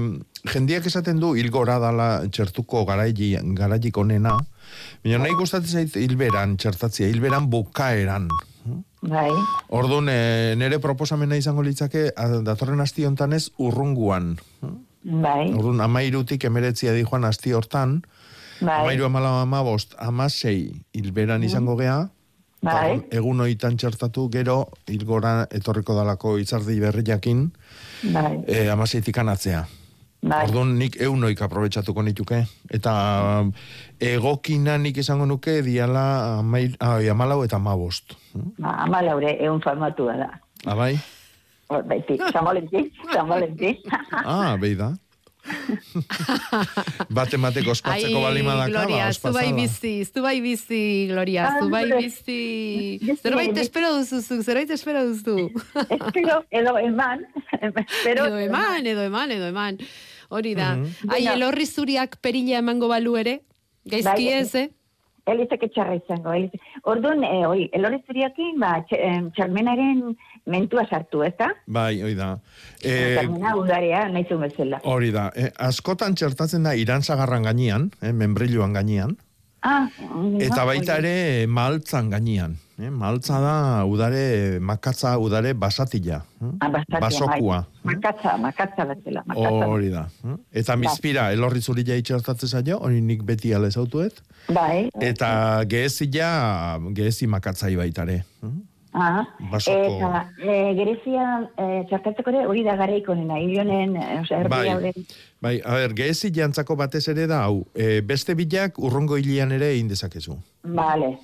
jendiak 0.54 0.86
esaten 0.90 1.20
du 1.20 1.36
hilgora 1.36 1.78
dala 1.80 2.08
txertuko 2.30 2.86
garaili, 2.86 3.36
garaik 3.54 3.98
onena, 3.98 4.38
baina 5.04 5.20
nahi 5.24 5.36
gustatzen 5.38 5.84
zait 5.84 5.96
hilberan 6.00 6.58
txertatzia, 6.58 7.08
hilberan 7.08 7.50
bukaeran. 7.50 8.30
Bai. 9.04 9.30
Orduan, 9.76 10.08
e, 10.08 10.56
nire 10.56 10.80
proposamena 10.80 11.36
izango 11.36 11.64
litzake, 11.64 12.12
datorren 12.48 12.80
asti 12.80 13.04
hontan 13.06 13.34
ez 13.36 13.50
urrunguan. 13.60 14.38
Bai. 15.04 15.52
Orduan, 15.52 15.82
amairutik 15.84 16.46
emeretzia 16.48 16.94
di 16.96 17.04
joan 17.04 17.28
asti 17.28 17.52
hortan, 17.52 18.02
Bai. 18.62 18.80
amairu 18.86 19.06
amalau 19.10 19.42
amabost, 19.42 19.98
amasei 20.00 20.72
hilberan 20.94 21.44
izango 21.44 21.76
gea, 21.78 22.10
Bai. 22.64 23.02
Egun 23.12 23.42
hoitan 23.44 23.76
txertatu, 23.76 24.30
gero, 24.32 24.70
hilgora 24.88 25.50
etorriko 25.52 25.98
dalako 25.98 26.38
itzardi 26.40 26.80
berriakin, 26.80 27.50
Bai. 28.14 28.38
e, 28.48 28.70
amaseitik 28.72 29.18
anatzea. 29.20 29.66
Bai. 30.24 30.46
Orduan 30.48 30.78
nik 30.80 30.96
eunoik 31.04 31.42
aprobetsatuko 31.44 32.04
nituke. 32.06 32.46
Eta 32.72 32.94
um, 33.42 33.50
egokina 34.00 34.78
nik 34.80 35.02
izango 35.04 35.28
nuke 35.28 35.58
diala 35.66 36.04
amail, 36.40 36.78
ai, 36.80 37.10
amalau 37.12 37.42
eta 37.44 37.60
amabost. 37.60 38.16
Ba, 38.34 38.78
ama 38.86 39.02
laure, 39.04 39.36
egun 39.36 39.60
formatua 39.64 40.16
da. 40.22 40.30
Abai? 40.72 40.94
Hor, 41.68 41.84
Baiti, 41.90 42.16
San 42.32 42.46
Valentin, 42.48 42.88
San 43.12 43.28
Valentin. 43.28 43.76
Ah, 44.24 44.56
behi 44.62 44.78
da. 44.80 44.94
Bate 47.18 47.36
mateko 47.38 47.74
ospatzeko 47.74 48.16
Ai, 48.16 48.24
bali 48.24 48.44
madaka, 48.48 48.70
Gloria, 48.72 49.10
ba, 49.10 49.14
zu 49.18 49.34
bai 49.36 49.50
bizi, 49.58 49.92
zu 50.08 50.24
bai 50.24 50.38
bizi, 50.40 51.08
Gloria, 51.10 51.50
zu 51.60 51.68
bai 51.74 51.84
Ah, 51.92 52.00
bizi. 52.00 53.00
Zerbait 53.20 53.58
espero 53.60 53.92
duzu, 53.98 54.22
zuk, 54.22 54.44
zerbait 54.48 54.72
espero 54.72 55.04
duzu. 55.10 55.50
Espero, 55.90 56.44
edo 56.50 56.78
eman, 56.80 57.28
espero. 57.60 58.30
edo 58.32 58.40
eman, 58.40 58.88
edo 58.88 59.04
eman, 59.04 59.36
edo 59.36 59.52
eman. 59.52 59.84
Hori 60.34 60.54
da. 60.58 60.72
Mhm. 60.76 61.10
Ai, 61.10 61.22
Bueno. 61.24 61.34
elorri 61.38 61.66
zuriak 61.70 62.18
perila 62.22 62.58
emango 62.64 62.88
balu 62.90 63.16
ere? 63.22 63.42
Gaizki 63.86 64.26
Bai, 64.26 64.28
ez, 64.40 64.56
eh? 64.56 64.70
Elizek 65.26 65.62
etxarra 65.70 65.94
izango. 65.96 66.34
Elize. 66.36 66.58
Orduan, 66.84 67.22
e, 67.24 67.46
oi, 67.48 67.70
elorri 67.72 68.00
zuriakin, 68.08 68.58
ba, 68.60 68.72
em, 68.92 69.30
txarmenaren 69.32 70.02
mentua 70.52 70.84
sartu, 70.90 71.22
ez 71.24 71.32
da? 71.40 71.48
Bai, 71.68 72.02
hoi 72.04 72.12
da. 72.18 72.32
E, 72.82 73.16
Txarmena 73.16 73.54
udarea, 73.56 74.02
nahi 74.12 74.26
zuen 74.28 74.42
bezala. 74.42 74.82
hori 74.84 75.12
da. 75.16 75.30
E, 75.36 75.52
askotan 75.70 76.16
txertatzen 76.16 76.64
da 76.68 76.74
irantzagarran 76.76 77.44
gainean, 77.48 77.92
eh, 78.02 78.12
membrilluan 78.12 78.74
gainean, 78.74 79.16
Ah, 79.66 79.88
eta 80.44 80.66
baita 80.68 80.98
ere 81.00 81.48
maltzan 81.48 82.10
gainean. 82.12 82.58
Eh, 82.80 82.90
maltza 82.90 83.38
da 83.40 83.86
udare, 83.86 84.58
makatza 84.60 85.18
udare 85.22 85.54
basatila. 85.54 86.24
eh? 86.42 87.00
Basokua. 87.00 87.60
Bai. 87.84 87.96
Makatza, 87.96 88.38
makatza 88.38 88.86
bezala. 88.90 89.24
Hori 89.36 89.90
da. 89.94 90.08
eh? 90.26 90.36
Eta 90.62 90.76
mizpira, 90.76 91.28
elorri 91.32 91.62
zurila 91.62 91.94
itxertatzen 92.02 92.50
zaio, 92.50 92.80
hori 92.82 93.00
nik 93.02 93.22
beti 93.24 93.54
ale 93.54 93.70
zautuet. 93.72 94.24
Bai. 94.50 94.90
Eta 95.00 95.64
gehezia, 95.70 96.80
gehezi 96.98 97.28
makatzai 97.28 97.76
baitare. 97.78 98.24
Ah, 98.96 99.24
Basoko- 99.52 99.96
eta 99.98 100.26
e, 100.38 100.58
gerezia 100.78 101.24
e, 101.58 101.84
txartatzeko 101.90 102.30
ere 102.30 102.44
hori 102.46 102.62
da 102.64 102.76
garaiko 102.78 103.16
nena, 103.18 103.40
hilionen, 103.42 103.96
e, 103.98 104.20
osea, 104.22 104.44
Bai, 104.48 104.68
hauren. 104.70 104.94
bai, 105.42 105.56
a 105.66 105.74
ber, 105.80 105.94
gehezi 105.98 106.30
jantzako 106.32 106.76
batez 106.78 107.08
ere 107.10 107.26
da, 107.26 107.40
hau, 107.48 107.64
e, 107.74 108.02
beste 108.02 108.36
bilak 108.38 108.78
urrongo 108.78 109.18
hilian 109.18 109.52
ere 109.52 109.72
egin 109.74 109.88
dezakezu. 109.90 110.38
Vale. 110.64 111.18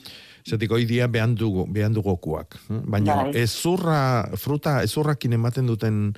Zetik 0.49 0.71
hoi 0.73 0.85
dia 0.89 1.07
behan 1.07 1.35
dugu, 1.37 1.67
behan 1.69 1.93
dugokuak. 1.93 2.57
hm? 2.67 2.81
Baina 2.89 3.15
Bai. 3.23 3.33
ezurra, 3.43 4.29
fruta, 4.37 4.79
ezurrakin 4.83 5.33
ematen 5.37 5.67
duten 5.69 6.15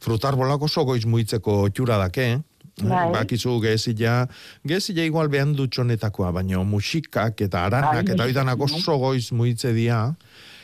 frutarbolak 0.00 0.62
oso 0.62 0.84
goiz 0.84 1.04
muitzeko 1.04 1.68
txura 1.74 1.98
dake, 1.98 2.28
eh? 2.36 2.40
Bai. 2.82 3.10
Bakizu 3.12 3.58
gehezila, 3.60 4.26
gehezila 4.64 5.04
igual 5.04 5.28
behan 5.28 5.52
dutxonetakoa, 5.58 6.30
baina 6.32 6.62
musikak 6.64 7.42
eta 7.44 7.66
aranak 7.66 8.06
Bai, 8.06 8.14
eta 8.14 8.24
oidanak 8.24 8.60
oso 8.64 8.96
goiz 8.98 9.32
muitze 9.32 9.74
dia, 9.76 10.14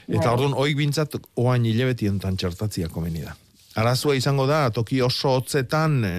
eta 0.09 0.25
Bai. 0.25 0.33
orduan 0.33 0.57
hoi 0.57 0.73
bintzat 0.79 1.19
oain 1.37 1.67
hilebetientan 1.69 2.37
txertatzia 2.41 2.89
komeni 2.89 3.27
da. 3.27 3.35
Arazua 3.79 4.17
izango 4.17 4.47
da, 4.49 4.71
toki 4.75 5.03
oso 5.05 5.37
hotzetan 5.37 6.01
e, 6.05 6.15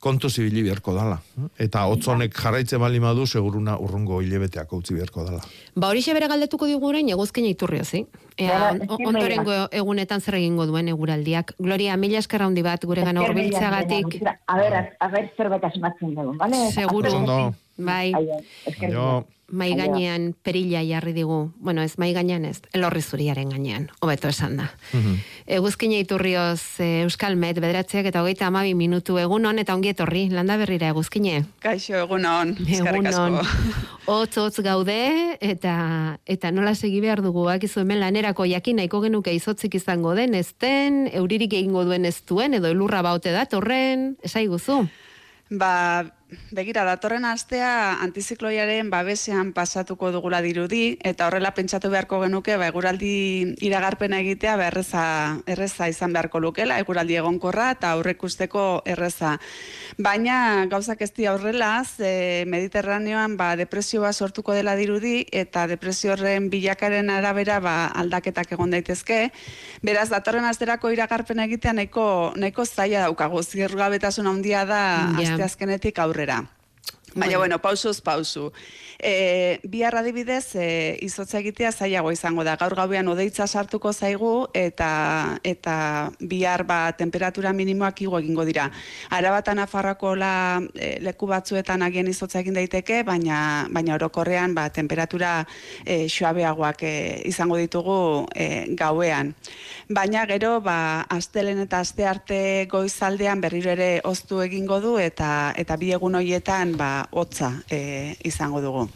kontu 0.00 0.28
zibili 0.30 0.62
beharko 0.62 0.94
dala. 0.94 1.18
Eta 1.58 1.84
hotzonek 1.90 2.34
jarraitze 2.34 2.78
bali 2.78 3.00
madu, 3.00 3.26
seguruna 3.26 3.78
urrungo 3.78 4.20
hilebeteak 4.22 4.72
utzi 4.72 4.94
beharko 4.94 5.24
dala. 5.24 5.40
Ba 5.76 5.88
hori 5.88 6.02
bere 6.14 6.28
galdetuko 6.28 6.66
digu 6.66 6.86
orain 6.86 7.08
eguzkina 7.08 7.48
iturrio, 7.48 7.84
zi? 7.84 8.04
Ea, 8.38 8.74
ondorengo 9.04 9.52
egunetan 9.72 10.20
zer 10.20 10.34
egingo 10.34 10.66
duen 10.66 10.88
eguraldiak. 10.88 11.54
Gloria, 11.58 11.96
mila 11.96 12.18
esker 12.18 12.42
handi 12.42 12.62
bat 12.62 12.84
gure 12.84 13.02
gana 13.04 13.20
esker, 13.22 13.34
A 14.46 14.56
ber, 14.56 14.74
a- 14.74 14.96
a 15.00 15.08
ber, 15.08 15.32
zerbait 15.36 15.64
asmatzen 15.64 16.14
dugu, 16.14 16.36
vale? 16.38 16.70
Seguro. 16.72 17.54
Bai. 17.78 18.12
Aio, 18.14 18.38
Jo. 18.92 19.26
Mai 19.48 19.70
gainean 19.72 20.34
perilla 20.44 20.82
jarri 20.84 21.14
digu. 21.16 21.54
Bueno, 21.56 21.80
ez 21.80 21.94
mai 21.96 22.10
gainean 22.12 22.44
ez, 22.44 22.58
elorri 22.76 23.00
zuriaren 23.00 23.48
gainean, 23.48 23.86
hobeto 24.04 24.28
esan 24.28 24.58
da. 24.58 24.66
Eguzkina 25.46 25.96
iturrioz 26.02 26.60
e, 26.84 26.88
Euskal 27.06 27.32
Met, 27.40 27.56
bederatzeak 27.56 28.10
eta 28.10 28.20
hogeita 28.20 28.50
amabi 28.50 28.74
minutu 28.76 29.16
egunon 29.16 29.56
eta 29.58 29.72
ongi 29.72 29.94
etorri, 29.94 30.26
landa 30.28 30.58
berrira 30.60 30.90
eguzkine. 30.92 31.46
Kaixo, 31.64 31.96
egunon. 31.96 32.58
Eskerrik 32.60 33.08
Egunon. 33.08 33.38
asko. 33.40 33.72
Hotz, 34.12 34.36
hotz 34.36 34.60
gaude, 34.60 34.98
eta, 35.40 36.18
eta 36.28 36.52
nola 36.52 36.74
segi 36.74 37.00
behar 37.00 37.22
dugu, 37.24 37.48
akizu 37.48 37.80
hemen 37.80 38.00
lanerako 38.00 38.44
jakin 38.48 38.76
nahiko 38.82 39.00
genuke 39.00 39.32
izotzik 39.32 39.80
izango 39.80 40.12
den, 40.14 40.34
ez 40.34 40.52
den, 40.60 41.06
euririk 41.12 41.56
egingo 41.56 41.84
duen 41.88 42.04
ez 42.04 42.18
duen, 42.28 42.52
edo 42.60 42.68
elurra 42.68 43.00
baute 43.00 43.32
dat, 43.32 43.56
horren, 43.56 44.10
esai 44.24 44.46
guzu. 44.46 44.82
Ba, 45.48 46.04
begira, 46.52 46.84
datorren 46.84 47.24
astea 47.24 47.98
antizikloiaren 48.04 48.90
babesean 48.92 49.52
pasatuko 49.56 50.10
dugula 50.12 50.40
dirudi, 50.44 50.98
eta 51.04 51.26
horrela 51.28 51.54
pentsatu 51.56 51.88
beharko 51.92 52.20
genuke, 52.20 52.56
ba, 52.60 52.68
eguraldi 52.68 53.54
iragarpena 53.64 54.20
egitea, 54.20 54.56
ba, 54.60 54.68
erreza, 54.68 55.88
izan 55.88 56.12
beharko 56.12 56.40
lukela, 56.40 56.78
eguraldi 56.82 57.16
egonkorra 57.16 57.70
eta 57.76 57.92
aurrekusteko 57.96 58.82
erreza. 58.84 59.38
Baina, 59.96 60.66
gauzak 60.70 61.00
ez 61.02 61.10
dira 61.16 61.32
horrela, 61.34 61.82
ze 61.84 62.44
Mediterraneoan 62.46 63.36
ba, 63.40 63.54
depresioa 63.56 64.12
sortuko 64.12 64.52
dela 64.52 64.76
dirudi, 64.76 65.26
eta 65.32 65.66
depresio 65.66 66.12
horren 66.12 66.50
bilakaren 66.52 67.08
arabera 67.10 67.58
ba, 67.60 67.76
aldaketak 67.88 68.52
egon 68.52 68.70
daitezke. 68.76 69.30
Beraz, 69.82 70.08
datorren 70.12 70.44
asterako 70.44 70.92
iragarpena 70.92 71.48
egitea 71.48 71.72
nahiko, 71.72 72.34
nahiko 72.36 72.66
zaila 72.68 73.06
daukagu, 73.06 73.42
zirgabetasun 73.42 74.26
handia 74.26 74.64
da 74.68 74.78
Ja. 75.18 75.32
asteazkenetik 75.32 75.98
aurrera. 76.18 76.57
Baina, 77.14 77.38
bueno, 77.38 77.58
pausuz 77.58 78.00
pausu. 78.00 78.52
E, 78.98 79.60
bihar 79.62 79.94
adibidez, 79.96 80.56
e, 80.56 80.98
izotza 81.06 81.38
egitea 81.38 81.70
zailago 81.72 82.10
izango 82.12 82.42
da. 82.44 82.56
Gaur 82.58 82.74
gauean 82.74 83.08
odeitza 83.08 83.46
sartuko 83.46 83.92
zaigu 83.92 84.48
eta 84.52 85.38
eta 85.46 86.10
bihar 86.20 86.64
ba 86.66 86.92
temperatura 86.98 87.52
minimoak 87.52 88.02
igo 88.02 88.18
egingo 88.18 88.44
dira. 88.44 88.66
Arabata 89.10 89.54
Nafarroako 89.54 90.14
la 90.16 90.60
e, 90.74 90.98
leku 91.00 91.28
batzuetan 91.30 91.82
agian 91.86 92.10
izotza 92.10 92.40
egin 92.42 92.58
daiteke, 92.58 93.04
baina 93.06 93.68
baina 93.70 93.94
orokorrean 93.94 94.54
ba 94.54 94.68
temperatura 94.70 95.46
e, 95.86 96.08
suabeagoak 96.08 96.82
e, 96.82 97.22
izango 97.30 97.56
ditugu 97.56 98.26
e, 98.34 98.66
gauean. 98.74 99.32
Baina 99.88 100.26
gero 100.26 100.60
ba 100.60 101.06
astelen 101.08 101.62
eta 101.62 101.80
aste 101.86 102.04
arte 102.04 102.66
goizaldean 102.68 103.40
berriro 103.40 103.70
ere 103.70 104.00
oztu 104.04 104.42
egingo 104.42 104.80
du 104.82 104.98
eta 104.98 105.54
eta 105.56 105.76
bi 105.78 105.94
egun 105.94 106.18
hoietan 106.18 106.76
ba 106.76 106.97
hotza 107.10 107.52
e, 107.70 108.16
izango 108.24 108.60
dugu. 108.60 108.88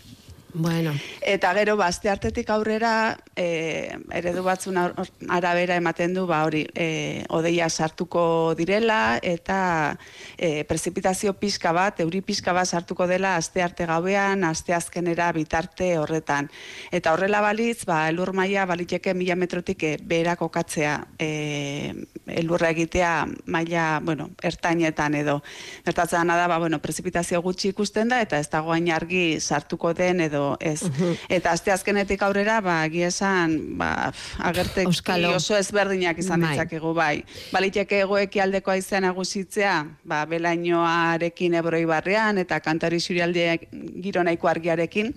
Bueno, 0.55 0.93
Eta 1.23 1.55
gero, 1.55 1.77
ba, 1.79 1.87
aste 1.87 2.11
artetik 2.11 2.51
aurrera, 2.51 3.17
e, 3.39 3.95
eredu 4.13 4.43
batzun 4.43 4.77
ar- 4.77 4.93
arabera 5.31 5.77
ematen 5.79 6.13
du, 6.13 6.27
ba 6.27 6.43
hori, 6.45 6.67
e, 6.75 7.25
odeia 7.31 7.69
sartuko 7.71 8.55
direla, 8.59 9.19
eta 9.23 9.97
e, 10.37 10.65
prezipitazio 10.69 11.33
pixka 11.39 11.73
bat, 11.73 12.01
euri 12.05 12.21
pixka 12.21 12.53
bat 12.53 12.67
sartuko 12.69 13.07
dela 13.07 13.37
aste 13.37 13.63
arte 13.63 13.87
gauean, 13.87 14.45
aste 14.45 14.75
azkenera 14.75 15.31
bitarte 15.33 15.97
horretan. 15.99 16.51
Eta 16.91 17.15
horrela 17.15 17.41
balitz, 17.41 17.87
ba, 17.87 18.09
elur 18.11 18.35
maila 18.35 18.67
baliteke 18.67 19.15
mila 19.15 19.39
metrotik 19.39 19.87
e, 19.87 19.95
behera 20.03 20.35
kokatzea 20.37 20.99
e, 21.19 21.95
elurra 22.27 22.75
egitea 22.75 23.15
maila, 23.47 23.87
bueno, 24.03 24.29
ertainetan 24.43 25.15
edo. 25.23 25.39
Gertatzen 25.87 26.35
da, 26.35 26.49
ba, 26.51 26.59
bueno, 26.59 26.83
prezipitazio 26.83 27.41
gutxi 27.41 27.71
ikusten 27.73 28.11
da, 28.11 28.21
eta 28.21 28.43
ez 28.43 28.51
dago 28.51 28.75
hain 28.75 28.91
argi 28.93 29.39
sartuko 29.41 29.95
den 29.95 30.21
edo 30.27 30.42
ez. 30.61 30.81
Eta 31.29 31.53
aste 31.57 31.73
azkenetik 31.75 32.23
aurrera, 32.23 32.61
ba, 32.65 32.77
esan, 32.87 33.57
ba, 33.79 34.11
pf, 34.11 34.41
agerteki 34.51 34.87
Auskalo. 34.91 35.35
oso 35.37 35.57
ezberdinak 35.57 36.19
izan 36.19 36.41
Bai. 36.41 36.53
ditzakegu, 36.53 36.95
bai. 36.95 37.25
Baliteke 37.53 38.03
egoeki 38.07 38.41
aldeko 38.41 38.75
aizean 38.75 39.07
nagusitzea, 39.09 39.75
ba, 40.05 40.25
belainoarekin 40.27 41.59
ebroi 41.61 41.85
barrean, 41.89 42.39
eta 42.39 42.61
kantari 42.61 43.01
xurialdeak 43.01 43.69
giro 44.03 44.23
nahiko 44.23 44.49
argiarekin, 44.49 45.13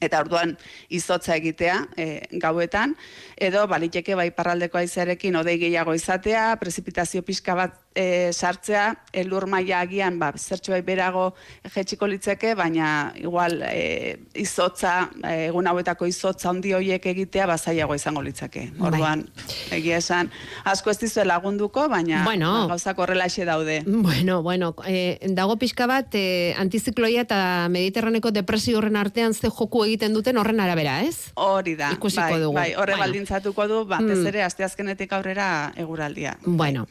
eta 0.00 0.22
orduan 0.24 0.54
izotza 0.88 1.36
egitea 1.36 1.76
e, 1.96 2.06
gauetan, 2.40 2.94
edo 3.36 3.66
baliteke 3.68 4.16
bai 4.16 4.30
parraldeko 4.34 4.80
aizearekin 4.80 5.36
odei 5.42 5.58
gehiago 5.60 5.94
izatea, 5.98 6.52
prezipitazio 6.60 7.22
pixka 7.26 7.56
bat 7.58 7.81
e, 7.94 8.32
sartzea, 8.32 8.96
elur 9.12 9.46
maila 9.46 9.80
agian 9.80 10.18
ba, 10.18 10.32
zertxo 10.36 10.72
bai 10.72 10.80
berago 10.82 11.34
jetxiko 11.74 12.06
litzeke, 12.06 12.54
baina 12.54 13.12
igual 13.16 13.62
e, 13.68 14.18
izotza, 14.34 15.10
e, 15.24 15.48
egun 15.48 15.66
hauetako 15.66 16.06
izotza 16.06 16.48
handi 16.50 16.72
hoiek 16.72 17.04
egitea 17.06 17.46
bazaiago 17.46 17.94
izango 17.94 18.22
litzake. 18.22 18.70
Bai. 18.78 18.88
Orduan, 18.90 19.26
egia 19.70 19.98
esan, 19.98 20.30
asko 20.64 20.90
ez 20.90 20.98
dizue 20.98 21.24
lagunduko, 21.24 21.88
baina 21.88 22.22
Bueno. 22.24 22.52
ba, 22.62 22.74
gauzak 22.74 22.98
horrelaxe 22.98 23.44
daude. 23.44 23.82
Bueno, 23.86 24.42
bueno, 24.42 24.74
eh, 24.86 25.18
dago 25.30 25.56
pixka 25.58 25.86
bat 25.86 26.14
eh, 26.14 26.54
antizikloia 26.58 27.22
eta 27.26 27.68
mediterraneko 27.68 28.30
depresio 28.30 28.78
horren 28.78 28.96
artean 28.96 29.34
ze 29.34 29.50
joku 29.50 29.84
egiten 29.84 30.14
duten 30.14 30.36
horren 30.38 30.60
arabera, 30.60 31.02
ez? 31.02 31.32
Hori 31.34 31.74
da, 31.76 31.92
Ikusiko 31.92 32.22
bai, 32.22 32.40
dugu. 32.40 32.54
bai, 32.54 32.74
horre 32.74 32.92
Bueno. 32.96 33.04
baldintzatuko 33.04 33.68
du, 33.68 33.84
batez 33.86 34.18
Mm. 34.18 34.26
ere, 34.26 34.42
asteazkenetik 34.42 35.12
aurrera 35.12 35.72
eguraldia. 35.76 36.36
Bueno, 36.44 36.86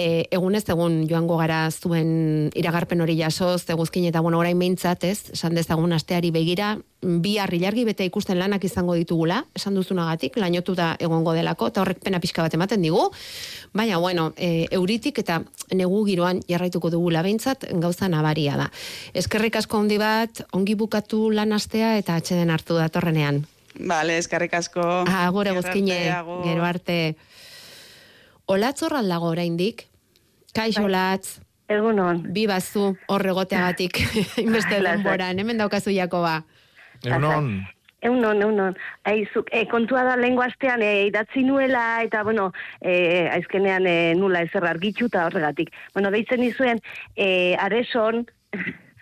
e, 0.00 0.28
egunez 0.32 0.64
egun 0.72 1.02
joango 1.08 1.36
gara 1.40 1.60
zuen 1.70 2.50
iragarpen 2.56 3.02
hori 3.04 3.16
jasoz, 3.18 3.62
eguzkin 3.74 4.06
eta 4.08 4.22
bueno, 4.24 4.38
orain 4.40 4.58
behintzat, 4.58 5.04
ez, 5.04 5.32
esan 5.34 5.56
dezagun 5.58 5.92
asteari 5.92 6.30
begira, 6.34 6.72
bi 7.00 7.36
ilargi 7.40 7.84
bete 7.88 8.04
ikusten 8.08 8.38
lanak 8.40 8.64
izango 8.64 8.96
ditugula, 8.96 9.42
esan 9.56 9.76
duzunagatik, 9.76 10.36
lainotuta 10.40 10.94
egongo 11.00 11.34
delako, 11.36 11.70
eta 11.72 11.84
horrek 11.84 12.00
pena 12.04 12.20
pixka 12.20 12.44
bat 12.46 12.56
ematen 12.56 12.82
digu, 12.82 13.06
baina, 13.76 13.98
bueno, 13.98 14.30
e, 14.36 14.66
euritik 14.76 15.20
eta 15.22 15.42
negu 15.76 16.02
giroan 16.08 16.40
jarraituko 16.48 16.90
dugula 16.92 17.22
behintzat, 17.26 17.68
gauza 17.82 18.08
nabaria 18.08 18.56
da. 18.60 18.70
Eskerrik 19.14 19.60
asko 19.60 19.80
handi 19.80 20.00
bat, 20.00 20.44
ongi 20.56 20.76
bukatu 20.80 21.28
lan 21.34 21.52
astea 21.52 21.96
eta 22.00 22.16
atxeden 22.20 22.50
hartu 22.50 22.80
datorrenean. 22.80 23.44
Vale, 23.80 24.16
eskarrik 24.18 24.54
asko. 24.58 24.82
Agur 25.06 25.52
eguzkine, 25.52 26.00
gero 26.44 26.64
arte. 26.66 26.98
Olatz 28.50 28.80
horral 28.82 29.06
dago 29.08 29.30
oraindik. 29.30 29.89
Kaixo 30.54 30.84
olatz. 30.88 31.40
Egunon. 31.70 32.24
Bi 32.34 32.46
bazu 32.50 32.94
horregoteagatik 33.08 34.00
inbeste 34.44 34.80
denboran, 34.82 35.38
hemen 35.38 35.60
daukazu 35.62 35.94
Jakoba. 35.94 36.40
Egunon. 37.04 37.60
Eunon, 38.02 38.40
eunon. 38.42 38.76
Aizuk, 39.04 39.50
e, 39.52 39.66
kontua 39.68 40.02
da 40.06 40.16
lengua 40.16 40.46
astean 40.48 40.80
e, 40.82 41.06
idatzi 41.10 41.42
nuela, 41.44 42.00
eta, 42.04 42.22
bueno, 42.24 42.48
e, 42.80 43.28
aizkenean 43.28 43.86
e, 43.86 43.96
nula 44.16 44.40
ezer 44.46 44.64
argitxu 44.64 45.10
eta 45.10 45.26
horregatik. 45.28 45.68
Bueno, 45.92 46.12
deitzen 46.14 46.40
nizuen, 46.40 46.80
e, 47.14 47.56
areson, 47.60 48.24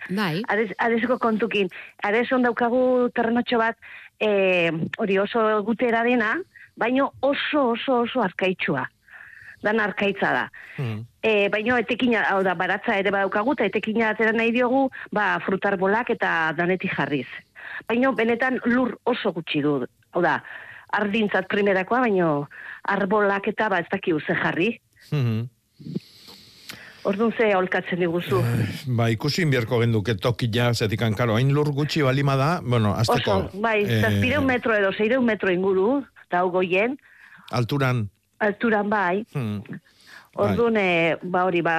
Bai. 0.09 0.41
Ares, 0.51 0.71
aresko 0.83 1.19
kontukin, 1.21 1.69
areson 2.03 2.43
daukagu 2.43 3.09
terrenotxo 3.15 3.59
bat, 3.61 3.77
e, 4.19 4.71
hori 4.99 5.19
oso 5.21 5.45
gutera 5.67 6.03
dena, 6.03 6.33
baino 6.79 7.13
oso, 7.21 7.69
oso, 7.75 8.01
oso 8.03 8.23
arkaitxua. 8.23 8.83
Dan 9.63 9.79
arkaitza 9.83 10.31
da. 10.35 10.43
E, 11.21 11.49
baino 11.51 11.75
etekina, 11.75 12.23
hau 12.31 12.39
da, 12.43 12.53
baratza 12.55 12.95
ere 12.95 13.11
badaukagu, 13.11 13.57
eta 13.57 13.67
etekina 13.67 14.13
atera 14.13 14.31
nahi 14.31 14.53
diogu, 14.55 14.87
ba, 15.11 15.33
frutarbolak 15.43 16.13
eta 16.15 16.53
danetik 16.55 16.93
jarriz. 16.95 17.27
Baino, 17.89 18.13
benetan 18.15 18.59
lur 18.65 18.95
oso 19.03 19.33
gutxi 19.35 19.61
du. 19.65 19.81
Hau 20.15 20.21
da, 20.23 20.39
ardintzat 20.95 21.49
primerakoa, 21.51 22.05
baino 22.07 22.29
arbolak 22.87 23.51
eta 23.51 23.67
ba, 23.69 23.81
ez 23.83 23.89
dakiu 23.91 24.19
ze 24.19 24.35
jarri. 24.35 24.77
Mhm. 25.11 25.49
Orduan 27.09 27.31
ze 27.37 27.53
holkatzen 27.55 27.99
diguzu. 28.03 28.41
Ba, 28.95 29.09
ikusi 29.09 29.41
inbierko 29.45 29.79
genduke 29.79 30.15
tokia, 30.19 30.73
zetikan, 30.73 31.15
karo, 31.15 31.35
hain 31.35 31.53
lur 31.55 31.71
gutxi 31.75 32.03
balima 32.03 32.35
da, 32.35 32.49
bueno, 32.61 32.91
azteko... 32.93 33.37
Oso, 33.45 33.61
bai, 33.63 33.83
eh, 33.85 34.01
zazpireun 34.01 34.45
metro 34.45 34.75
edo, 34.75 34.91
zeireun 34.91 35.25
metro 35.25 35.51
inguru, 35.51 36.03
eta 36.27 36.43
hau 36.43 36.51
goien, 36.51 36.97
alturan... 37.51 38.09
alturan 38.39 38.89
bai, 38.89 39.25
Hmm. 39.33 39.79
Orduan, 40.45 40.77
eh, 40.77 41.15
ba 41.23 41.43
hori, 41.47 41.61
ba, 41.65 41.75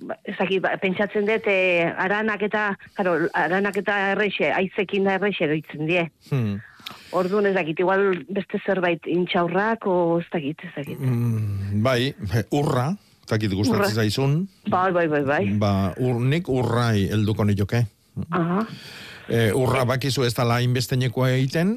ba, 0.00 0.16
ez 0.24 0.36
dakit, 0.38 0.60
ba, 0.62 0.76
pentsatzen 0.82 1.26
dut, 1.28 1.46
eh, 1.48 1.88
aranak 1.96 2.42
eta, 2.42 2.68
karo, 2.94 3.16
aranak 3.34 3.76
eta 3.82 3.96
erreixe, 4.12 4.52
aizekin 4.52 5.04
da 5.08 5.16
erreixe 5.20 5.44
eroitzen 5.48 5.86
die. 5.88 6.06
Hmm. 6.30 6.58
Orduan 7.18 7.46
ez 7.46 7.54
dakit, 7.56 7.80
igual 7.82 8.24
beste 8.30 8.60
zerbait 8.66 9.06
intxaurrak, 9.10 9.86
o 9.90 10.20
ez 10.20 10.26
dakit, 10.30 10.60
ez 10.68 10.72
dakit. 10.76 11.00
Mm, 11.00 11.80
bai, 11.82 12.14
urra, 12.54 12.92
takit 13.26 13.50
gustatzen 13.50 13.82
Urra. 13.82 13.90
zaizun, 13.94 14.36
Bai, 14.70 14.92
bai, 14.92 15.08
bai, 15.10 15.22
bai. 15.26 15.42
ba, 15.58 15.72
ur, 15.98 16.20
nik 16.20 16.46
urrai 16.48 17.08
helduko 17.10 17.44
nioke. 17.44 17.86
Aha, 18.30 18.62
E, 19.28 19.50
urra 19.58 19.82
bakizu 19.84 20.22
ez 20.22 20.30
dala 20.38 20.60
inbestenekoa 20.62 21.32
egiten, 21.34 21.72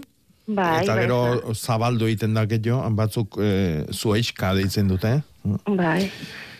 bai, 0.45 0.83
eta 0.83 0.93
bai, 0.93 1.07
gero 1.07 1.53
zabaldu 1.55 2.05
egiten 2.05 2.35
da 2.37 2.43
gehiago, 2.45 2.83
batzuk 2.93 3.39
e, 3.41 3.85
zueixka 3.89 4.51
deitzen 4.53 4.87
dute. 4.87 5.15
Bai. 5.43 6.11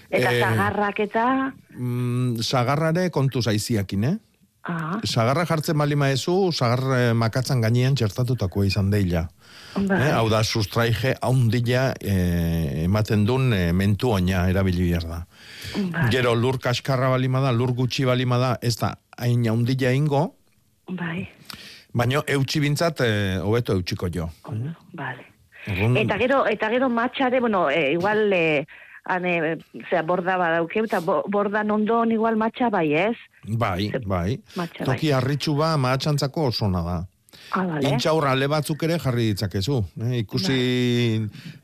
Eta 0.09 0.31
Eh, 0.31 0.39
zagarrak 0.41 0.99
eta, 0.99 1.53
Mm, 1.77 2.41
sagarrare 2.41 3.09
kontu 3.09 3.41
zaiziakin, 3.41 4.03
eh? 4.03 4.15
aha, 4.63 4.99
Sagarra 5.05 5.45
jartzen 5.45 5.77
bali 5.77 5.95
maezu, 5.95 6.51
sagar 6.51 6.81
eh, 6.97 7.13
makatzan 7.13 7.61
gainean 7.61 7.95
txertatutakoa 7.95 8.65
izan 8.65 8.89
deila. 8.89 9.27
bai. 9.75 9.99
Eh, 10.01 10.11
hau 10.11 10.27
da, 10.29 10.41
sustraige 10.43 11.13
haundila 11.21 11.93
eh, 12.01 12.83
ematen 12.85 13.23
duen 13.25 13.53
eh, 13.53 13.71
mentu 13.71 14.09
oina 14.11 14.47
erabili 14.49 14.89
behar 14.89 15.05
da. 15.07 15.19
Bai. 15.91 16.09
Gero 16.09 16.33
lur 16.35 16.57
kaskarra 16.59 17.09
balima 17.13 17.39
da, 17.39 17.51
lur 17.51 17.73
gutxi 17.77 18.03
balima 18.05 18.37
da, 18.41 18.57
ez 18.61 18.75
da, 18.77 18.95
hain 19.17 19.45
haundila 19.47 19.93
ingo, 19.93 20.35
bai, 20.89 21.29
baino 21.93 22.23
eutxi 22.27 22.59
bintzat, 22.59 23.01
eh, 23.05 23.37
hobeto 23.39 23.73
eutxiko 23.77 24.09
jo. 24.09 24.29
bale. 24.93 25.28
Eta 25.69 26.17
gero, 26.17 26.43
eta 26.49 26.69
gero 26.69 26.89
matxare, 26.89 27.39
bueno, 27.39 27.69
e, 27.69 27.93
igual, 27.93 28.31
e, 28.33 28.65
ane, 29.05 29.57
zera, 29.89 30.03
borda 30.03 30.37
badauke, 30.37 30.83
eta 30.85 30.99
bo, 31.05 31.21
bordan 31.27 31.71
ondoan 31.71 32.11
igual 32.11 32.37
matxa 32.37 32.69
bai, 32.73 32.87
ez? 32.93 33.15
Bai, 33.45 33.91
bai. 34.05 34.39
Matxa 34.55 34.85
bai. 34.85 34.93
Toki 34.93 35.13
harritxu 35.15 35.55
ba, 35.57 35.75
mahatxantzako 35.77 36.49
osona 36.51 36.83
da. 36.85 36.97
Ah, 37.51 37.63
bale. 37.65 37.89
Intxaur 37.89 38.27
ale 38.29 38.47
batzuk 38.51 38.83
ere 38.85 38.99
jarri 39.01 39.31
ditzakezu. 39.31 39.79
Eh? 40.05 40.19
Ikusi 40.21 40.59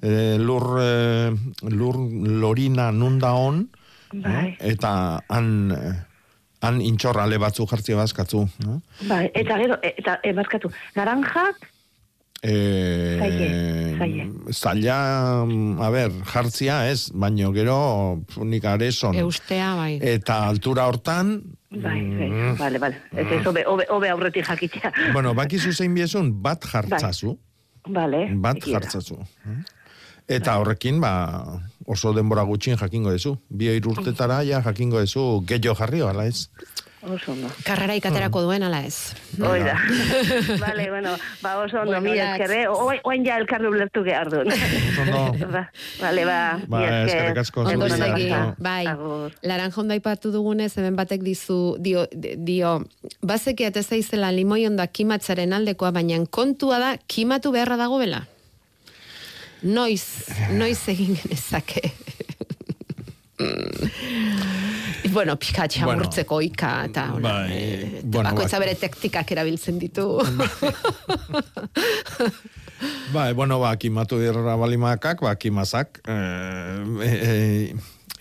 eh, 0.02 0.38
lur, 0.42 0.66
eh, 0.82 1.32
lur 1.70 2.00
lorina 2.42 2.92
nunda 2.92 3.34
on, 3.38 3.66
Bai, 4.16 4.56
eta 4.64 5.22
han, 5.34 5.48
eh, 5.76 5.94
han 6.64 6.82
intxor 6.82 7.20
ale 7.20 7.40
batzuk 7.42 7.70
jartzia 7.72 7.98
bazkatzu. 8.00 8.44
Eh? 8.66 8.80
bai, 9.10 9.24
eta 9.34 9.58
gero, 9.60 9.78
eta, 9.84 10.20
e, 10.24 10.34
barkatu, 10.38 10.72
naranjak, 10.96 11.68
E, 12.42 13.96
zaie. 13.98 14.26
zaila, 14.52 14.98
a 15.82 15.90
ber, 15.90 16.12
jartzia 16.30 16.90
ez, 16.92 17.10
baino 17.14 17.52
gero 17.56 18.22
nik 18.44 18.66
areson. 18.70 19.16
Eustea, 19.18 19.74
bai. 19.76 19.96
Eta 20.02 20.44
altura 20.50 20.86
hortan, 20.88 21.42
bai, 21.72 22.02
bai, 22.02 22.30
Mm. 22.30 22.58
bale, 22.60 22.80
bale, 22.80 23.02
ez 23.16 23.26
ez, 23.40 23.46
obe, 23.48 23.66
obe, 23.68 23.86
obe 23.90 24.10
aurretik 24.10 24.46
jakitea. 24.46 24.92
bueno, 25.14 25.34
bakizu 25.34 25.74
zein 25.74 25.94
biezun, 25.94 26.32
bat 26.42 26.64
jartzazu. 26.66 27.38
Bale, 27.88 28.28
bat 28.36 28.60
da. 28.60 28.72
jartzazu. 28.72 29.18
Eta 30.28 30.58
horrekin, 30.58 31.00
ba, 31.02 31.60
oso 31.86 32.14
denbora 32.14 32.42
gutxin 32.44 32.78
jakingo 32.78 33.12
dezu. 33.12 33.38
Bi 33.50 33.70
urtetara 33.86 34.44
ja 34.44 34.62
jakingo 34.62 35.00
dezu 35.00 35.44
gehiago 35.46 35.76
jarri, 35.78 36.02
ala 36.02 36.26
ez? 36.26 36.48
Oso 37.06 37.32
ondo. 37.34 37.50
Karrera 37.64 37.94
ikaterako 37.96 38.42
duen, 38.42 38.64
ala 38.66 38.80
ez. 38.86 39.14
Hoi 39.38 39.60
da. 39.62 39.76
Bale, 40.58 40.88
bueno, 40.90 41.12
ba, 41.44 41.52
oso 41.62 41.78
ondo, 41.78 41.92
Bueno, 41.92 42.02
mila 42.02 42.24
Latz. 42.32 42.40
eskerre, 42.42 42.68
oain 42.68 43.00
oain 43.04 43.26
ja 43.28 43.36
elkarri 43.38 43.68
ulertu 43.70 44.02
behar 44.04 44.30
duen. 44.34 44.50
Ba, 45.52 45.70
Bale, 46.02 46.26
ba, 46.26 46.38
Ba, 46.68 46.80
mila 46.80 47.04
esker. 47.04 47.20
eskerrik 47.20 47.38
asko, 47.44 47.62
Ondo 47.70 47.90
segi, 47.90 48.30
bai. 48.58 48.86
Laranja 49.44 49.82
ondo 49.82 49.94
aipatu 49.94 50.32
dugunez, 50.34 50.72
hemen 50.78 50.96
batek 50.98 51.22
dizu, 51.22 51.76
dio, 51.80 52.08
dio 52.12 52.80
bazekiat 53.22 53.78
ez 53.78 53.86
zaizela 53.88 54.32
limoi 54.34 54.66
onda 54.66 54.88
kimatzaren 54.88 55.54
aldekoa, 55.54 55.92
baina 55.92 56.18
kontua 56.30 56.80
da, 56.80 56.96
kimatu 57.06 57.52
beharra 57.54 57.78
dago 57.78 58.00
bela. 58.02 58.24
Noiz, 59.62 60.26
noiz 60.58 60.82
egin 60.90 61.16
genezake. 61.22 61.92
Bueno, 65.14 65.36
pika 65.40 65.68
txamurtzeko 65.68 66.40
ika, 66.42 66.72
eta 66.90 67.08
hola, 67.16 67.32
bai, 67.46 67.52
eh, 67.54 68.02
bueno, 68.04 68.30
bakoitza 68.32 68.58
ba- 68.60 68.66
bere 68.66 68.76
tektikak 68.80 69.32
erabiltzen 69.36 69.80
ditu. 69.80 70.08
Ba, 73.14 73.32
bueno, 73.34 73.60
ba, 73.60 73.76
kimatu 73.80 74.20
dirra 74.20 74.56
balimakak, 74.60 75.22
ba, 75.24 75.36
kimazak, 75.40 76.02
eh, 76.08 76.84
eh, 77.06 77.76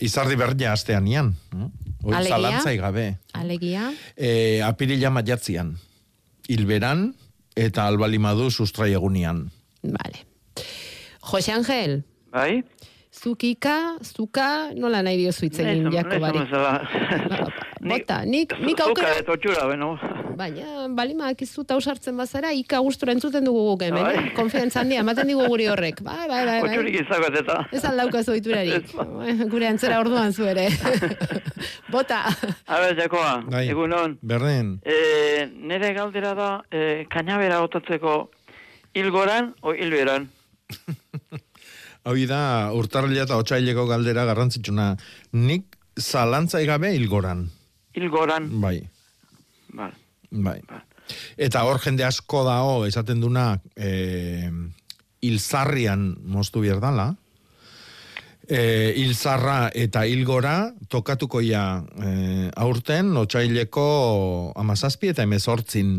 izardi 0.05 0.37
berdia 0.39 0.73
astean 0.73 1.07
ian. 1.09 1.33
hm? 1.53 1.71
Hoi 2.05 2.13
Alegia? 2.15 2.37
zalantzai 2.37 2.77
gabe. 2.79 3.07
Alegia, 3.33 3.91
E, 4.17 4.61
apirila 4.63 5.09
maiatzian. 5.11 5.79
Hilberan 6.49 7.15
eta 7.57 7.87
albalimadu 7.89 8.51
sustrai 8.51 8.93
egunian. 8.93 9.51
Vale. 9.83 10.27
Jose 11.21 11.53
Angel, 11.53 12.03
Bai? 12.31 12.63
Zukika, 13.15 13.97
zuka, 14.03 14.71
nola 14.75 15.03
nahi 15.07 15.17
diozu 15.23 15.47
hitz 15.47 15.59
egin 15.63 15.91
Jakobari. 15.95 16.43
Bota, 17.85 18.23
nik, 18.25 18.55
nik 18.65 18.79
Zuka 18.79 18.89
aukera, 18.89 19.11
eta 19.21 19.33
otxura, 19.37 19.67
beno. 19.69 19.91
baina, 20.37 20.89
balima, 20.97 21.29
akizu 21.31 21.63
ausartzen 21.71 22.17
bazara, 22.17 22.51
ika 22.57 22.79
gustura 22.83 23.13
entzuten 23.13 23.45
dugu 23.45 23.61
guk 23.71 23.83
hemen, 23.87 24.03
Bai. 24.03 24.15
eh? 24.17 24.33
konfiantza 24.35 24.81
handia, 24.81 25.01
ematen 25.05 25.29
digu 25.29 25.45
guri 25.47 25.67
horrek. 25.71 26.01
Bai, 26.03 26.25
bai, 26.27 26.41
bai, 26.47 26.61
bai. 26.65 26.71
Otxurik 26.73 26.97
izagot 27.03 27.37
eta. 27.43 27.59
Ez 27.73 27.85
aldaukazu 27.85 28.33
oiturarik. 28.33 28.89
Bai, 28.97 29.37
Gure 29.53 29.69
antzera 29.69 30.01
orduan 30.01 30.33
zu 30.33 30.49
ere. 30.49 30.67
Bota. 31.93 32.23
A 32.67 32.81
ber, 32.81 32.97
Jakoa, 32.99 33.43
Bai. 33.53 33.69
egunon. 33.71 34.17
Berdin. 34.23 34.79
E, 34.83 35.47
nere 35.55 35.93
galdera 35.95 36.35
da, 36.35 36.51
e, 36.73 37.05
kainabera 37.13 37.61
otatzeko 37.63 38.17
hilgoran 38.97 39.53
o 39.63 39.75
hilberan? 39.77 40.31
Hau 42.05 42.15
da, 42.29 42.71
urtarrila 42.77 43.25
eta 43.25 43.39
otxaileko 43.41 43.87
galdera 43.89 44.27
garrantzitsuna. 44.29 44.91
Nik 45.33 45.77
zalantzai 46.01 46.67
gabe 46.69 46.93
hilgoran. 46.95 47.47
Hilgoran. 47.97 48.49
Bai, 48.61 48.83
Bai. 49.73 49.91
bai. 50.31 50.61
Eta 51.37 51.63
hor 51.65 51.79
jende 51.81 52.05
asko 52.05 52.45
dao, 52.45 52.85
esaten 52.87 53.21
duna, 53.21 53.61
eh, 53.77 54.51
hilzarrian 55.25 56.15
moztu 56.29 56.61
bierdala. 56.65 57.15
E, 58.45 58.93
hilzarra 59.01 59.71
eta 59.73 60.03
hilgora 60.05 60.75
tokatuko 60.93 61.41
ja 61.41 61.81
e, 61.97 62.51
aurten 62.61 63.15
otxaileko 63.17 63.85
amazazpi 64.61 65.15
eta 65.15 65.25
emezortzin. 65.25 65.95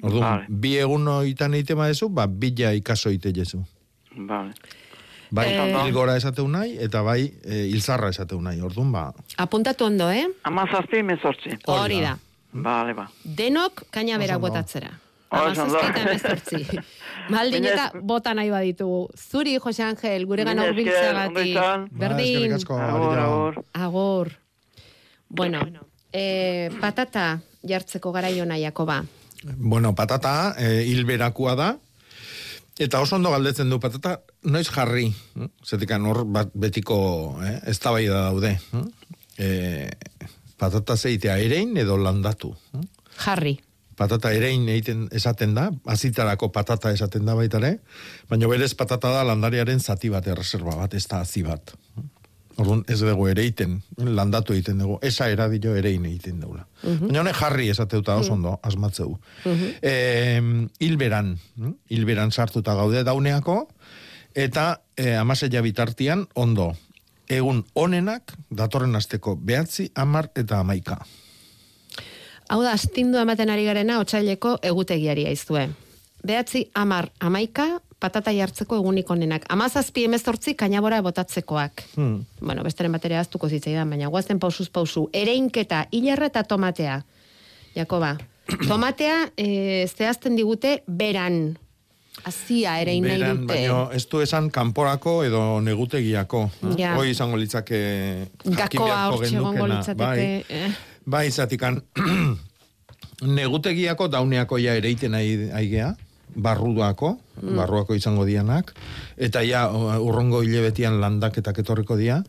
Orduan, 0.00 0.22
Vale. 0.22 0.46
bi 0.48 0.76
egun 0.80 1.08
oitan 1.12 1.52
eite 1.58 1.74
maezu, 1.76 2.08
ba, 2.08 2.24
bila 2.26 2.70
ikaso 2.72 3.10
ite 3.12 3.34
jezu. 3.36 3.60
Vale. 4.16 4.54
Bai, 5.30 5.48
Eh. 5.52 5.74
hilgora 5.86 6.16
esateu 6.16 6.48
nahi, 6.48 6.76
eta 6.80 7.02
bai, 7.02 7.34
e, 7.44 7.66
hilzarra 7.68 8.08
esateu 8.08 8.40
nahi. 8.40 8.60
Orduan, 8.60 8.92
ba, 8.92 9.12
Apuntatu 9.36 9.84
ondo, 9.84 10.10
eh? 10.10 10.26
Amazazpi, 10.44 11.02
mezortzi. 11.02 11.50
Hori 11.66 12.00
da. 12.00 12.18
Bale, 12.52 12.94
ba. 12.94 13.10
Denok 13.24 13.84
kainabera 13.90 14.36
Oso 14.36 14.46
ondo. 14.46 14.48
botatzera. 14.48 14.90
Eta 15.30 16.00
emezortzi. 16.00 16.78
Baldin 17.28 17.64
eta 17.72 17.90
bota 18.00 18.32
nahi 18.34 18.48
baditugu. 18.50 19.10
Zuri, 19.14 19.58
Jose 19.58 19.82
Angel, 19.82 20.24
gure 20.24 20.44
gana 20.44 20.64
urbiltzagatik. 20.70 21.54
Ba, 21.54 21.86
Berdin. 21.90 22.54
Arira. 22.54 23.18
agur. 23.20 23.64
Agor. 23.74 24.32
Bueno, 25.28 25.60
eh, 26.12 26.70
patata 26.80 27.40
jartzeko 27.62 28.12
garaiona, 28.12 28.56
Jakoba. 28.58 29.04
Bueno, 29.44 29.94
patata 29.94 30.54
e, 30.58 30.82
hilberakua 30.88 31.54
da, 31.54 31.76
eta 32.78 33.00
oso 33.02 33.16
ondo 33.16 33.30
galdetzen 33.34 33.70
du 33.70 33.80
patata, 33.82 34.20
noiz 34.44 34.68
jarri, 34.70 35.08
hm? 35.34 35.50
zetikan 35.66 36.06
hor 36.06 36.24
bat 36.24 36.52
betiko 36.54 36.98
eh, 37.44 37.58
ez 37.66 37.78
da 37.80 37.92
daude. 37.92 38.58
hm? 38.70 38.86
E, 39.38 39.90
patata 40.58 40.96
zeitea 40.96 41.38
erein 41.38 41.76
edo 41.76 41.96
landatu. 41.96 42.54
hm? 42.72 42.86
Jarri. 43.24 43.58
Patata 43.98 44.30
erein 44.32 44.68
egiten 44.68 45.08
esaten 45.10 45.54
da, 45.54 45.70
azitarako 45.86 46.52
patata 46.54 46.92
esaten 46.94 47.24
da 47.26 47.34
baitare, 47.34 47.80
baina 48.30 48.46
berez 48.46 48.74
patata 48.74 49.10
da 49.10 49.24
landariaren 49.24 49.80
zati 49.80 50.08
bat, 50.08 50.26
erreserba 50.26 50.76
bat, 50.76 50.94
ez 50.94 51.06
da 51.08 51.20
azi 51.20 51.42
bat. 51.42 51.74
Orduan 52.58 52.80
ez 52.90 52.98
dugu 52.98 53.28
ereiten, 53.30 53.76
landatu 54.02 54.52
egiten 54.56 54.80
dugu, 54.82 54.96
esa 55.06 55.28
eradio 55.30 55.76
erein 55.78 56.06
egiten 56.08 56.40
dugula. 56.42 56.64
Baina 56.82 57.20
honek 57.22 57.38
jarri 57.38 57.68
esateuta 57.70 58.16
oso 58.18 58.34
ondo, 58.34 58.56
asmatzeu. 58.66 59.12
Eh, 59.46 60.42
hilberan, 60.82 61.36
hm? 61.54 61.76
hilberan 61.94 62.34
sartuta 62.34 62.74
gaude 62.74 63.04
dauneako, 63.06 63.60
eta 64.34 64.82
eh, 64.96 65.14
amaseia 65.16 65.62
bitartian 65.62 66.26
ondo. 66.34 66.72
Egun 67.28 67.62
onenak, 67.76 68.34
datorren 68.50 68.96
asteko 68.96 69.36
behatzi, 69.36 69.90
amar 69.94 70.32
eta 70.34 70.58
amaika. 70.64 70.98
Hau 72.48 72.62
da, 72.64 72.72
astindu 72.72 73.20
ematen 73.20 73.52
ari 73.52 73.66
garena 73.68 73.98
otsaileko 74.00 74.56
egutegiari 74.64 75.28
aiztue. 75.28 75.68
Behatzi 76.26 76.64
amar 76.74 77.12
amaika, 77.20 77.68
patata 78.00 78.32
jartzeko 78.32 78.78
egunik 78.78 79.10
onenak. 79.10 79.44
Amazazpi 79.50 80.04
emezortzi 80.06 80.54
kainabora 80.54 81.00
botatzekoak. 81.02 81.82
Hmm. 81.96 82.24
Bueno, 82.40 82.62
besteren 82.66 82.92
bateria 82.94 83.20
aztuko 83.20 83.48
zitzaidan, 83.48 83.90
baina 83.90 84.08
guazten 84.08 84.38
pausuz 84.38 84.68
pausu. 84.70 85.08
Ereinketa, 85.12 85.86
hilarra 85.92 86.30
eta 86.30 86.44
tomatea. 86.44 87.00
Jakoba, 87.76 88.16
tomatea 88.70 89.28
e, 89.36 89.86
zehazten 89.88 90.36
digute 90.38 90.82
beran. 90.86 91.56
Azia 92.26 92.72
erein 92.82 93.04
nahi 93.06 93.20
dute. 93.22 93.46
baino 93.46 93.92
ez 93.94 94.02
du 94.10 94.18
esan 94.24 94.48
kanporako 94.50 95.20
edo 95.22 95.60
negutegiako. 95.62 96.48
Ja. 96.78 96.96
Hoi 96.98 97.12
izango 97.12 97.38
litzake 97.38 97.78
Gakoa 98.42 98.96
hortxe 99.12 99.36
gendukena. 99.36 99.68
litzateke. 99.76 100.24
Bai, 100.48 100.72
bai 101.06 101.30
zatikan 101.30 101.78
negutegiako 103.38 104.08
dauneako 104.10 104.58
ja 104.58 104.74
ereiten 104.74 105.14
aigea, 105.14 105.92
barruduako, 106.38 107.16
Mm. 107.42 107.54
barruako 107.58 107.94
izango 107.94 108.24
dianak, 108.26 108.72
eta 109.16 109.42
ja 109.46 109.66
urrongo 110.02 110.40
hilebetian 110.42 110.96
landaketak 111.00 111.58
etorriko 111.62 111.96
dia, 111.96 112.22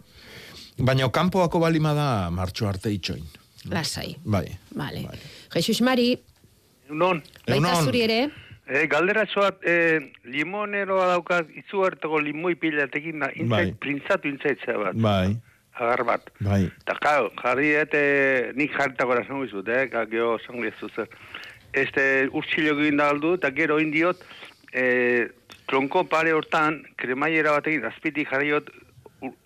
baina 0.77 1.07
kanpoako 1.09 1.59
balima 1.59 1.93
da 1.97 2.29
martxo 2.29 2.67
arte 2.69 2.91
itxoin. 2.93 3.23
Lasai. 3.69 4.15
Bai. 4.23 4.45
Vale. 4.75 5.05
Jesus 5.53 5.81
Mari, 5.81 6.17
Non. 6.89 7.21
baita 7.47 7.81
zuri 7.83 8.01
ere, 8.05 8.29
E, 8.69 8.83
galdera 8.85 9.23
zoat, 9.33 9.63
e, 9.65 9.97
limoneroa 10.29 11.07
daukat 11.09 11.47
izugarteko 11.57 12.19
limoi 12.21 12.53
pilatekin 12.53 13.17
da, 13.19 13.31
intzait, 13.33 13.49
Bai. 13.49 13.73
printzatu 13.81 14.29
intzaitzea 14.29 14.75
bat, 14.77 14.93
Bai, 14.93 15.31
agar 15.73 16.03
bat. 16.05 16.27
bai. 16.39 16.67
Eta, 16.83 16.93
karo, 17.01 17.31
jarri 17.41 17.71
ete, 17.79 18.51
nik 18.55 18.69
jarritako 18.77 19.15
erazango 19.15 19.43
izut, 19.47 19.67
eh, 19.73 19.87
ka, 19.89 20.05
geho, 20.05 20.37
zango 20.45 20.65
ez 20.69 20.73
zer. 20.95 21.09
Este, 21.73 22.27
urtsillo 22.33 22.77
egin 22.79 22.97
da 22.97 23.09
aldu, 23.13 23.35
eta 23.37 23.51
gero 23.53 23.79
indiot, 23.79 24.21
e, 24.73 25.29
tronko 25.69 26.05
pare 26.09 26.33
hortan, 26.33 26.81
kremaiera 26.97 27.53
batekin, 27.57 27.85
azpitik 27.85 28.31
jarriot, 28.31 28.71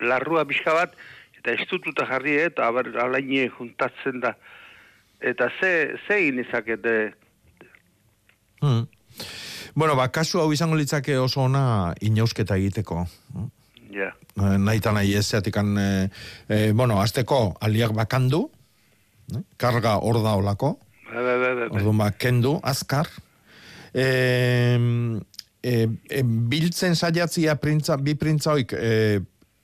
larrua 0.00 0.46
pixka 0.48 0.72
bat, 0.72 0.94
eta 1.38 1.52
estututa 1.52 2.06
jarri, 2.08 2.38
eh, 2.38 2.48
eta 2.52 2.70
aber, 2.70 2.88
alaine 3.02 3.50
juntatzen 3.58 4.22
da. 4.24 4.32
Eta 5.20 5.50
ze, 5.60 5.98
ze 6.06 6.20
egin 6.22 6.40
izakete, 6.40 7.12
Hmm. 8.64 8.88
Bueno, 9.74 9.96
ba, 9.96 10.08
kasu 10.08 10.40
hau 10.40 10.52
izango 10.54 10.78
litzake 10.78 11.18
oso 11.18 11.42
ona 11.44 11.92
inausketa 12.00 12.56
egiteko. 12.56 13.06
ja. 13.92 14.14
Eh, 14.40 14.56
nahi 14.58 14.80
eta 14.80 14.92
nahi 14.92 15.14
ez, 15.14 15.26
zeatikan, 15.28 15.76
e, 15.78 16.08
e, 16.48 16.72
bueno, 16.72 17.00
azteko 17.02 17.56
aliak 17.60 17.92
bakandu, 17.92 18.50
eh, 19.34 19.42
karga 19.56 19.98
hor 20.00 20.22
da 20.24 20.34
olako, 20.34 20.78
Bai, 21.14 21.22
bai, 21.38 21.54
bai. 21.54 21.68
orduan 21.70 22.00
ba, 22.02 22.10
kendu, 22.10 22.56
azkar, 22.66 23.06
e, 23.94 24.06
e, 25.62 25.74
e, 26.10 26.22
biltzen 26.24 26.96
saiatzia 26.98 27.54
printza, 27.62 27.96
bi 28.02 28.16
printza 28.18 28.56
hoik, 28.56 28.74
e, 28.74 29.20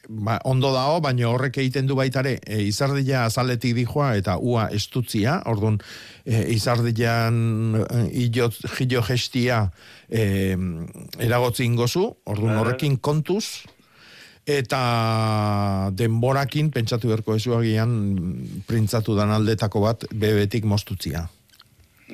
ba, 0.09 0.39
ondo 0.47 0.71
dao, 0.75 1.01
baina 1.03 1.27
horrek 1.31 1.59
egiten 1.63 1.89
du 1.91 1.97
baitare, 1.99 2.37
e, 2.47 2.61
izardia 2.69 3.25
azaletik 3.27 3.75
dijoa 3.81 4.13
eta 4.21 4.37
ua 4.39 4.69
estutzia, 4.77 5.41
orduan 5.51 5.81
e, 6.25 6.45
izardian 6.55 7.83
e, 7.83 8.07
illo, 8.23 8.51
jillo 8.77 9.03
gestia 9.11 9.65
e, 10.07 10.55
eragotzi 11.19 11.67
ingozu, 11.67 12.07
orduan 12.31 12.63
horrekin 12.63 13.01
kontuz, 13.03 13.67
eta 14.51 15.91
denborakin 15.95 16.71
pentsatu 16.75 17.11
beharko 17.11 17.37
agian 17.59 17.93
printzatu 18.67 19.15
dan 19.19 19.31
aldetako 19.35 19.85
bat 19.85 20.09
bebetik 20.15 20.65
mostutzia. 20.65 21.29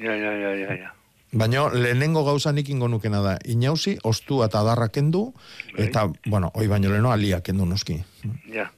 Ja, 0.02 0.14
ja, 0.14 0.32
ja, 0.32 0.54
ja, 0.54 0.74
ja. 0.74 0.92
Baina 1.36 1.66
lehenengo 1.72 2.22
gauza 2.24 2.52
nik 2.52 2.68
ingo 2.70 2.88
nukena 2.88 3.20
da, 3.20 3.34
inauzi, 3.50 3.96
ostu 4.04 4.42
eta 4.46 4.60
adarra 4.62 4.88
kendu, 4.88 5.32
eta, 5.76 6.06
bueno, 6.26 6.52
oi 6.54 6.68
baino 6.70 6.92
leheno 6.92 7.10
alia 7.12 7.40
kendu 7.44 7.66
noski. 7.66 7.98
Ja. 8.52 8.70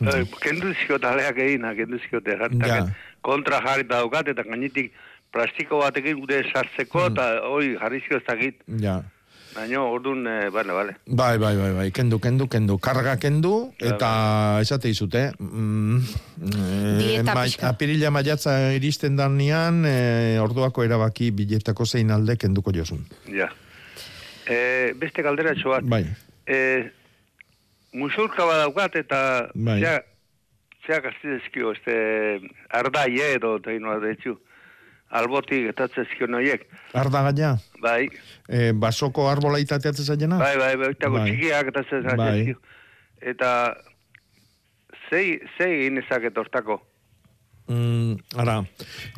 Eh, 0.00 0.24
kendu 0.40 0.72
zikot 0.72 1.04
aleak 1.04 1.38
egina, 1.44 1.74
kendu 1.76 2.00
zikot 2.00 2.26
Ja. 2.66 2.86
Kontra 3.20 3.60
jarrita 3.60 3.98
daukat, 4.00 4.28
eta 4.32 4.42
gainetik 4.42 4.94
plastiko 5.30 5.82
batekin 5.82 6.18
gure 6.20 6.42
sartzeko, 6.52 7.06
eta 7.12 7.26
hoi 7.46 7.76
jarri 7.76 8.00
ziko 8.00 8.16
ez 8.16 8.24
dakit. 8.26 8.62
Ja. 8.80 9.02
Baina, 9.54 9.80
orduan, 9.82 10.26
eh, 10.30 10.48
bale, 10.54 10.72
bale. 10.72 10.92
Bai, 11.06 11.36
bai, 11.38 11.56
bai, 11.56 11.72
bai, 11.74 11.90
kendu, 11.90 12.20
kendu, 12.22 12.46
kendu. 12.48 12.78
Karga 12.78 13.16
kendu, 13.18 13.72
eta 13.78 14.58
esate 14.62 14.88
izute. 14.88 15.32
Mm, 15.38 15.98
Dieta 17.00 17.34
ma- 17.34 17.46
apirila 17.70 18.10
maiatza 18.14 18.72
iristen 18.76 19.16
danean, 19.18 19.82
eh, 19.86 20.38
orduako 20.40 20.84
erabaki 20.86 21.32
biletako 21.34 21.84
zein 21.86 22.10
alde 22.14 22.36
kenduko 22.36 22.70
josun. 22.72 23.02
Ja. 23.26 23.50
E, 24.46 24.92
beste 24.98 25.22
galdera 25.22 25.54
bat. 25.64 25.82
Bai. 25.84 26.04
E, 26.46 26.90
musurka 27.92 28.44
badaukat 28.44 28.96
eta 28.96 29.50
Bai. 29.54 29.80
zea, 29.80 30.04
zea 30.86 31.00
gaztidezkio, 31.00 31.72
este, 31.72 32.40
ardaie 32.70 33.34
edo, 33.34 33.56
eta 33.58 33.72
inoa 33.72 33.98
detxu. 33.98 34.38
Albotik 35.10 35.66
etatzezkio 35.72 36.26
noiek. 36.30 36.66
Arda 36.94 37.22
gaina, 37.26 37.56
Bai, 37.82 38.08
eh, 38.48 38.70
basoko 38.72 39.28
arbola 39.30 39.58
itateatzen 39.58 40.04
zailena? 40.04 40.38
bai, 40.38 40.56
bai, 40.56 40.76
bai, 40.76 40.90
eta 40.90 41.08
Bai. 41.10 41.24
txikiak 41.30 41.66
etatzezkio. 41.72 42.16
Bai. 42.16 42.54
Eta, 43.20 43.74
zei, 45.10 45.40
zei 45.58 45.70
egin 45.80 45.98
ezaket 45.98 46.36
hortako. 46.38 46.80
Mm, 47.70 48.16
ara, 48.34 48.56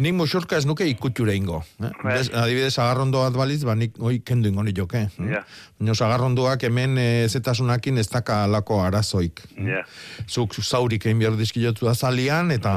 nik 0.05 0.13
musurka 0.13 0.59
ez 0.61 0.67
nuke 0.69 0.85
ikutxure 0.85 1.33
ingo. 1.39 1.63
Eh? 1.81 1.89
Bai. 2.03 2.19
Bez, 2.19 2.27
adibidez, 2.37 2.75
agarrondo 2.77 3.23
bat 3.25 3.37
baliz, 3.39 3.63
ba, 3.65 3.73
nik 3.79 3.97
oi 3.97 4.19
kendu 4.21 4.51
ingo 4.51 4.65
nik. 4.67 4.77
Eh? 4.99 5.07
Ja. 5.31 5.41
Baina 5.81 5.95
agarrondoak 6.07 6.67
hemen 6.69 6.99
eh, 7.01 7.29
zetasunakin 7.33 8.03
ez 8.03 8.09
daka 8.13 8.43
alako 8.45 8.83
arazoik. 8.85 9.41
Ja. 9.57 9.81
Zuk 10.29 10.59
zaurik 10.61 11.07
egin 11.07 11.23
behar 11.23 11.39
dizkilotu 11.41 11.89
da 11.89 11.95
zalian, 11.95 12.53
eta 12.53 12.75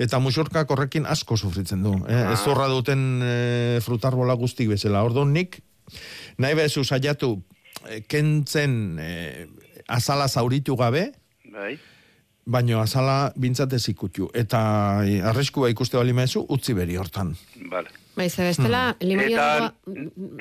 eta 0.00 0.22
musurkak 0.22 0.70
horrekin 0.72 1.04
asko 1.06 1.36
sufritzen 1.36 1.84
du. 1.84 1.92
Eh? 2.08 2.16
Ah. 2.16 2.32
Ez 2.32 2.40
zorra 2.40 2.70
duten 2.72 3.04
eh, 3.22 3.78
frutarbola 3.84 4.38
guztik 4.40 4.72
bezala. 4.72 5.04
Orduan 5.04 5.36
nik, 5.36 5.60
nahi 6.40 6.56
bezu 6.56 6.86
saiatu, 6.88 7.34
eh, 7.84 8.00
kentzen 8.08 8.96
eh, 9.04 9.46
azala 9.88 10.28
zauritu 10.28 10.76
gabe, 10.76 11.10
Bai. 11.48 11.78
Baino 12.48 12.80
azala 12.80 13.30
bintzatez 13.36 13.82
ikutu. 13.92 14.30
Eta 14.34 14.60
eh, 15.04 15.20
arriskua 15.28 15.68
ikuste 15.70 15.98
bali 16.00 16.14
mezu, 16.16 16.46
utzi 16.48 16.72
beri 16.74 16.96
hortan. 16.96 17.34
Bale. 17.68 17.92
Bai, 18.18 18.26
ze 18.30 18.42
bestela, 18.42 18.96
Hmm. 18.98 19.20
Eta, 19.22 19.74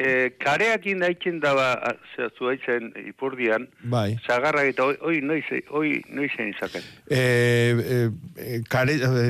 e, 0.02 0.32
kareakin 0.42 1.04
daitzen 1.04 1.36
daba, 1.44 1.76
zera 2.16 2.32
zuaitzen 2.34 2.88
ipurdian, 3.06 3.68
Bai. 3.84 4.18
zagarra 4.26 4.64
eta 4.66 4.88
oi, 4.88 4.96
oi 5.06 5.20
noiz, 5.22 5.44
oi 5.70 6.02
noizen 6.10 6.50
izaken. 6.56 6.82
E, 7.06 7.20
e, 7.20 8.00
e, 8.42 8.64
kare, 8.68 8.96
e, 8.98 9.28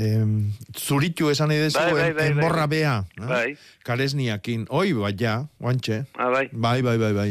em, 0.00 0.32
zuritu 0.72 1.28
esan 1.28 1.52
nahi 1.52 1.60
dezu, 1.66 1.78
Bai, 1.78 1.92
bai, 1.92 2.00
bai, 2.00 2.12
bai. 2.14 2.30
enborra 2.32 2.66
bea. 2.66 2.96
eh? 3.20 3.26
Bai. 3.28 3.56
Karesniakin. 3.84 4.64
Oi, 4.70 4.94
bai, 4.94 5.12
ja, 5.20 5.44
oantxe. 5.60 6.06
Ah, 6.16 6.30
bai. 6.30 6.48
Bai, 6.52 6.80
bai, 6.80 6.96
bai, 6.96 7.12
bai. 7.12 7.30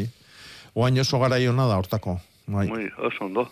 Oain 0.74 1.00
oso 1.00 1.18
gara 1.18 1.38
da, 1.40 1.76
hortako. 1.76 2.20
Bai. 2.50 2.66
Muy, 2.66 2.90
oso 2.98 3.24
ondo. 3.24 3.44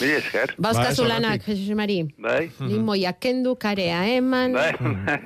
Mila 0.00 0.16
esker. 0.18 0.54
Bauzkazu 0.58 1.04
lanak, 1.06 1.44
Jesus 1.46 1.76
Mari. 1.78 2.00
Bai. 2.18 2.50
Limoia 2.58 3.12
kendu, 3.12 3.54
karea 3.56 4.00
eman, 4.16 4.56
Bai. 4.56 4.72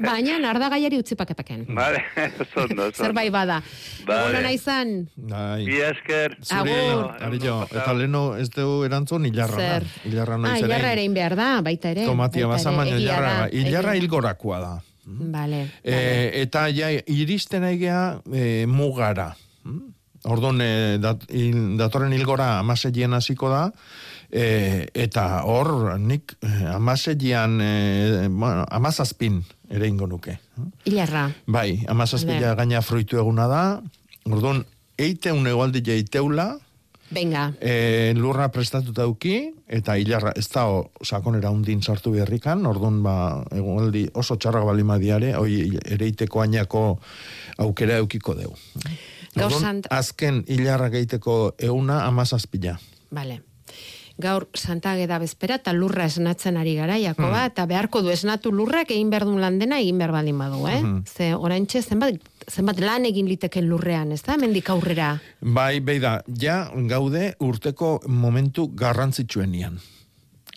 baina 0.04 0.36
ardagaiari 0.50 0.98
utzi 1.00 1.16
pakepaken. 1.16 1.64
Vale, 1.74 2.02
oso 2.44 2.66
ondo. 2.66 2.90
Zerbait 2.92 3.32
bada. 3.32 3.62
Vale. 4.04 4.26
Egun 4.26 4.38
ona 4.42 4.52
izan, 4.52 4.92
Bai. 5.16 5.64
Mila 5.64 5.88
esker. 5.94 6.36
Agur. 6.58 7.06
Arillo, 7.30 7.56
eta 7.70 7.94
leno 7.96 8.24
ez 8.36 8.50
dugu 8.52 8.84
erantzun 8.90 9.24
hilarra. 9.30 9.64
Zer? 9.64 9.88
Hilarra 10.10 10.36
ah, 10.36 10.42
noiz 10.44 10.58
ere. 10.58 10.68
ilarra 10.68 10.92
ere 10.98 11.06
inbehar 11.08 11.36
da, 11.40 11.50
baita 11.64 11.94
ere. 11.94 12.04
Tomatia 12.04 12.50
baina 12.52 12.84
egia 12.84 13.00
hilarra, 13.00 13.34
da, 13.40 13.50
hilarra 13.62 13.96
hilgorakoa 13.96 14.60
da. 14.66 14.74
Vale. 15.10 15.64
E, 15.82 15.96
eta 16.42 16.66
ja, 16.74 16.90
iristen 17.08 17.64
aigea 17.66 18.20
e, 18.28 18.66
mugara. 18.68 19.32
Mm? 19.64 19.88
Orduan, 20.28 20.60
e, 20.60 20.98
dat, 21.00 21.24
il, 21.32 21.76
datorren 21.80 22.12
hilgora 22.12 22.58
amasegien 22.60 23.14
hasiko 23.16 23.48
da, 23.52 23.62
e, 24.28 24.86
eta 24.92 25.42
hor, 25.48 25.98
nik 25.98 26.36
e, 26.44 26.50
amasegien, 26.74 27.60
e, 27.64 27.72
bueno, 28.28 28.66
amazazpin 28.68 29.40
ere 29.70 29.88
ingo 29.88 30.06
nuke. 30.10 30.36
Ilarra. 30.84 31.30
Bai, 31.46 31.80
amazazpila 31.88 32.54
gaina 32.58 32.82
fruitu 32.84 33.20
eguna 33.22 33.48
da, 33.48 33.62
orduan, 34.28 34.64
eiteun 35.00 35.46
egualdi 35.48 35.84
jaiteula, 35.86 36.52
Venga. 37.10 37.48
E, 37.58 38.12
lurra 38.14 38.46
prestatuta 38.54 39.02
dauki, 39.02 39.50
eta 39.66 39.96
hilarra, 39.98 40.30
ez 40.38 40.46
da 40.52 40.68
o, 40.70 40.84
sakonera 41.02 41.50
undin 41.50 41.82
sartu 41.82 42.12
beharrikan, 42.14 42.62
orduan 42.70 43.00
ba, 43.02 43.14
egualdi 43.50 44.04
oso 44.14 44.36
txarrak 44.38 44.68
balima 44.68 44.94
diare, 45.02 45.32
hoi 45.34 45.80
ereiteko 45.90 46.44
ainako 46.44 46.84
aukera 47.66 47.98
eukiko 47.98 48.36
deu. 48.38 48.54
Gaur 49.36 49.52
sant- 49.52 49.86
azken 49.90 50.44
hilarra 50.48 50.88
geiteko 50.90 51.54
euna 51.58 52.04
amazazpila. 52.06 52.78
Vale. 53.10 53.42
Gaur 54.20 54.48
Santa 54.52 54.90
Ageda 54.92 55.16
bezpera 55.18 55.54
eta 55.56 55.72
lurra 55.72 56.04
esnatzen 56.04 56.56
ari 56.60 56.74
gara, 56.76 56.96
Hmm. 56.98 57.04
Jakoba, 57.04 57.46
eta 57.46 57.64
beharko 57.66 58.02
du 58.02 58.10
esnatu 58.10 58.50
lurrak 58.52 58.90
egin 58.90 59.08
behar 59.08 59.24
duen 59.24 59.40
lan 59.40 59.58
dena 59.58 59.78
egin 59.80 59.96
behar 59.96 60.12
baldin 60.12 60.36
badu, 60.38 60.66
eh? 60.68 60.82
Mhm. 60.82 61.04
Ze 61.06 61.34
oraintxe 61.34 61.80
zenbat, 61.82 62.18
zenbat 62.46 62.78
lan 62.80 63.06
egin 63.06 63.26
liteken 63.28 63.66
lurrean, 63.68 64.12
ez 64.12 64.22
da? 64.22 64.36
Mendik 64.36 64.68
aurrera. 64.68 65.20
Bai, 65.40 65.80
beida, 65.80 66.22
ja 66.38 66.70
gaude 66.88 67.34
urteko 67.40 68.00
momentu 68.08 68.68
garrantzitsuenian. 68.74 69.78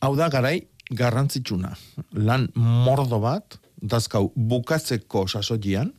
Hau 0.01 0.15
da 0.17 0.27
garai 0.29 0.67
garrantzitsuna. 0.91 1.77
Lan 2.11 2.49
mordo 2.55 3.19
bat, 3.19 3.59
dazkau 3.81 4.33
bukatzeko 4.35 5.25
sasoian, 5.27 5.93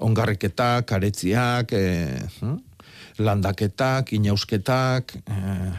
ongarriketak, 0.00 0.86
karetziak, 0.88 1.72
e, 1.72 2.18
landaketak, 3.20 4.12
inausketak, 4.16 5.14
e, 5.26 5.70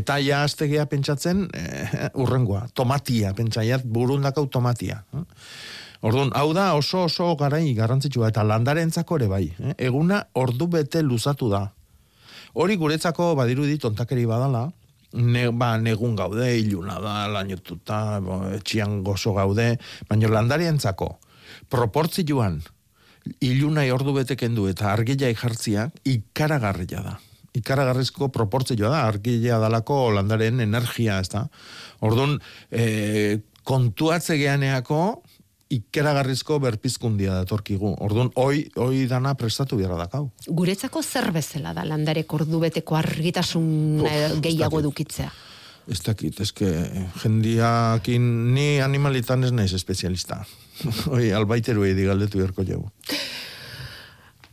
eta 0.00 0.18
ja 0.22 0.44
aztegea 0.46 0.86
pentsatzen 0.90 1.46
e, 1.52 1.66
urrengoa, 2.14 2.66
tomatia, 2.74 3.34
pentsaiat 3.34 3.84
burundakau 3.84 4.46
tomatia. 4.46 5.02
eh? 5.14 5.24
Orduan, 6.00 6.30
hau 6.32 6.54
da 6.56 6.70
oso 6.78 7.04
oso 7.04 7.34
garai 7.36 7.74
garrantzitsua 7.76 8.30
eta 8.32 8.44
landarentzako 8.46 9.18
ere 9.20 9.28
bai. 9.28 9.44
Eh? 9.58 9.74
Eguna 9.90 10.22
ordu 10.32 10.70
bete 10.72 11.02
luzatu 11.04 11.50
da. 11.52 11.66
Hori 12.54 12.76
guretzako 12.80 13.34
badirudi 13.36 13.76
tontakeri 13.78 14.24
badala, 14.26 14.70
ne, 15.12 15.50
ba, 15.50 15.76
negun 15.78 16.16
gaude, 16.16 16.48
iluna 16.58 16.96
da, 17.02 17.14
lainotuta, 17.28 18.20
bo, 18.24 18.40
etxian 18.56 19.02
gozo 19.06 19.34
gaude, 19.36 19.74
baina 20.08 20.30
landarientzako 20.32 21.12
proportzioan 21.70 22.60
ilunai 23.40 23.90
ordu 23.92 24.14
bete 24.16 24.36
kendu 24.36 24.68
eta 24.70 24.92
argilai 24.92 25.34
jartzia 25.34 25.90
ikaragarria 26.04 27.02
da. 27.04 27.18
Ikaragarrizko 27.56 28.28
proportzioa 28.30 28.90
da, 28.92 29.04
argila 29.08 29.58
dalako 29.58 30.12
landaren 30.14 30.60
energia, 30.62 31.18
ez 31.18 31.28
da. 31.32 31.48
Orduan, 32.06 32.38
e, 32.70 33.40
kontuatze 33.66 34.38
geaneako 34.38 35.22
ikaragarrizko 35.70 36.58
berpizkundia 36.62 37.34
datorkigu. 37.42 37.92
Orduan, 38.02 38.32
oi, 38.42 38.64
oi 38.82 39.04
dana 39.10 39.36
prestatu 39.38 39.78
behar 39.78 39.94
dakau. 40.00 40.24
Guretzako 40.46 41.02
zer 41.02 41.30
bezala 41.34 41.74
da 41.76 41.84
landarek 41.86 42.32
ordubeteko 42.34 42.98
argitasun 42.98 44.02
eh, 44.02 44.26
gehiago 44.42 44.82
edukitzea. 44.82 45.30
Ez 45.90 45.98
dakit, 46.06 46.38
eske 46.40 46.68
jendiakin 47.24 48.22
ni 48.54 48.80
animalitan 48.80 49.42
ez 49.44 49.50
naiz 49.52 49.72
espezialista. 49.74 50.44
Oi, 51.16 51.32
albaiteru 51.34 51.82
edi 51.88 52.04
galdetu 52.06 52.38
beharko 52.38 52.62
jau. 52.68 52.84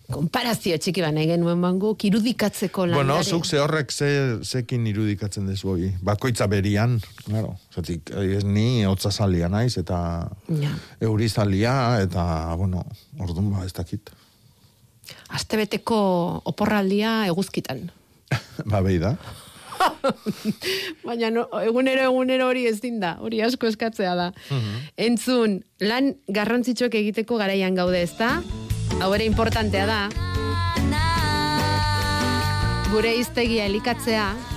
Konparazio 0.07 0.77
txiki 0.79 1.01
ba 1.03 1.09
nahi 1.11 1.27
genuen 1.27 1.59
bangu, 1.61 1.89
irudikatzeko 2.07 2.85
landare. 2.87 3.03
Bueno, 3.03 3.17
zuk 3.27 3.43
ze 3.45 3.59
horrek 3.59 3.91
ze, 3.91 4.07
zekin 4.47 4.85
irudikatzen 4.87 5.49
dezu 5.51 5.73
hoi. 5.73 5.89
Bakoitza 6.01 6.47
berian, 6.47 6.95
claro. 7.25 7.57
Zatik, 7.75 8.13
ez 8.15 8.45
ni 8.47 8.85
hotza 8.87 9.11
zalia 9.11 9.49
naiz, 9.51 9.75
eta 9.77 10.29
Ja. 10.47 10.71
euri 11.03 11.27
zalia, 11.29 11.99
eta, 12.01 12.55
bueno, 12.55 12.85
orduan 13.19 13.51
ba, 13.51 13.65
ez 13.65 13.73
dakit. 13.75 14.09
Astebeteko 15.27 15.99
oporraldia 16.45 17.25
eguzkitan. 17.27 17.89
ba, 18.71 18.79
behi 18.81 19.03
da. 19.03 19.17
Baina 21.07 21.31
no, 21.33 21.47
egunero 21.61 22.07
egunero 22.09 22.47
hori 22.49 22.67
ez 22.67 22.79
da, 22.99 23.17
hori 23.21 23.41
asko 23.41 23.67
eskatzea 23.67 24.15
da. 24.15 24.27
Entzun, 24.97 25.61
lan 25.79 26.15
garrantzitsuak 26.27 26.95
egiteko 26.95 27.37
garaian 27.37 27.75
gaude 27.75 28.01
ez 28.01 28.13
da? 28.17 28.41
Hau 29.01 29.13
ere 29.13 29.25
importantea 29.25 29.85
da. 29.85 30.01
Gure 32.91 33.17
iztegia 33.19 33.65
elikatzea. 33.67 34.56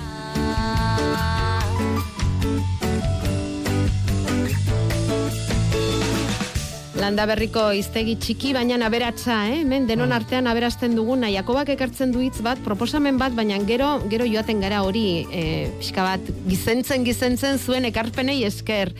Landa 7.01 7.23
berriko 7.25 7.63
iztegi 7.73 8.13
txiki, 8.21 8.51
baina 8.53 8.75
aberatsa, 8.85 9.39
eh? 9.49 9.61
Hemen 9.63 9.87
denon 9.89 10.11
artean 10.13 10.45
aberasten 10.51 10.93
duguna. 10.93 11.31
Jakobak 11.33 11.71
ekartzen 11.73 12.11
du 12.13 12.21
hitz 12.21 12.43
bat, 12.45 12.59
proposamen 12.61 13.17
bat, 13.17 13.33
baina 13.33 13.57
gero 13.65 13.95
gero 14.11 14.27
joaten 14.29 14.61
gara 14.61 14.83
hori, 14.85 15.25
eh, 15.33 15.71
pixka 15.79 16.03
bat, 16.05 16.29
gizentzen 16.45 17.03
gizentzen 17.07 17.57
zuen 17.57 17.87
ekarpenei 17.89 18.43
esker. 18.45 18.93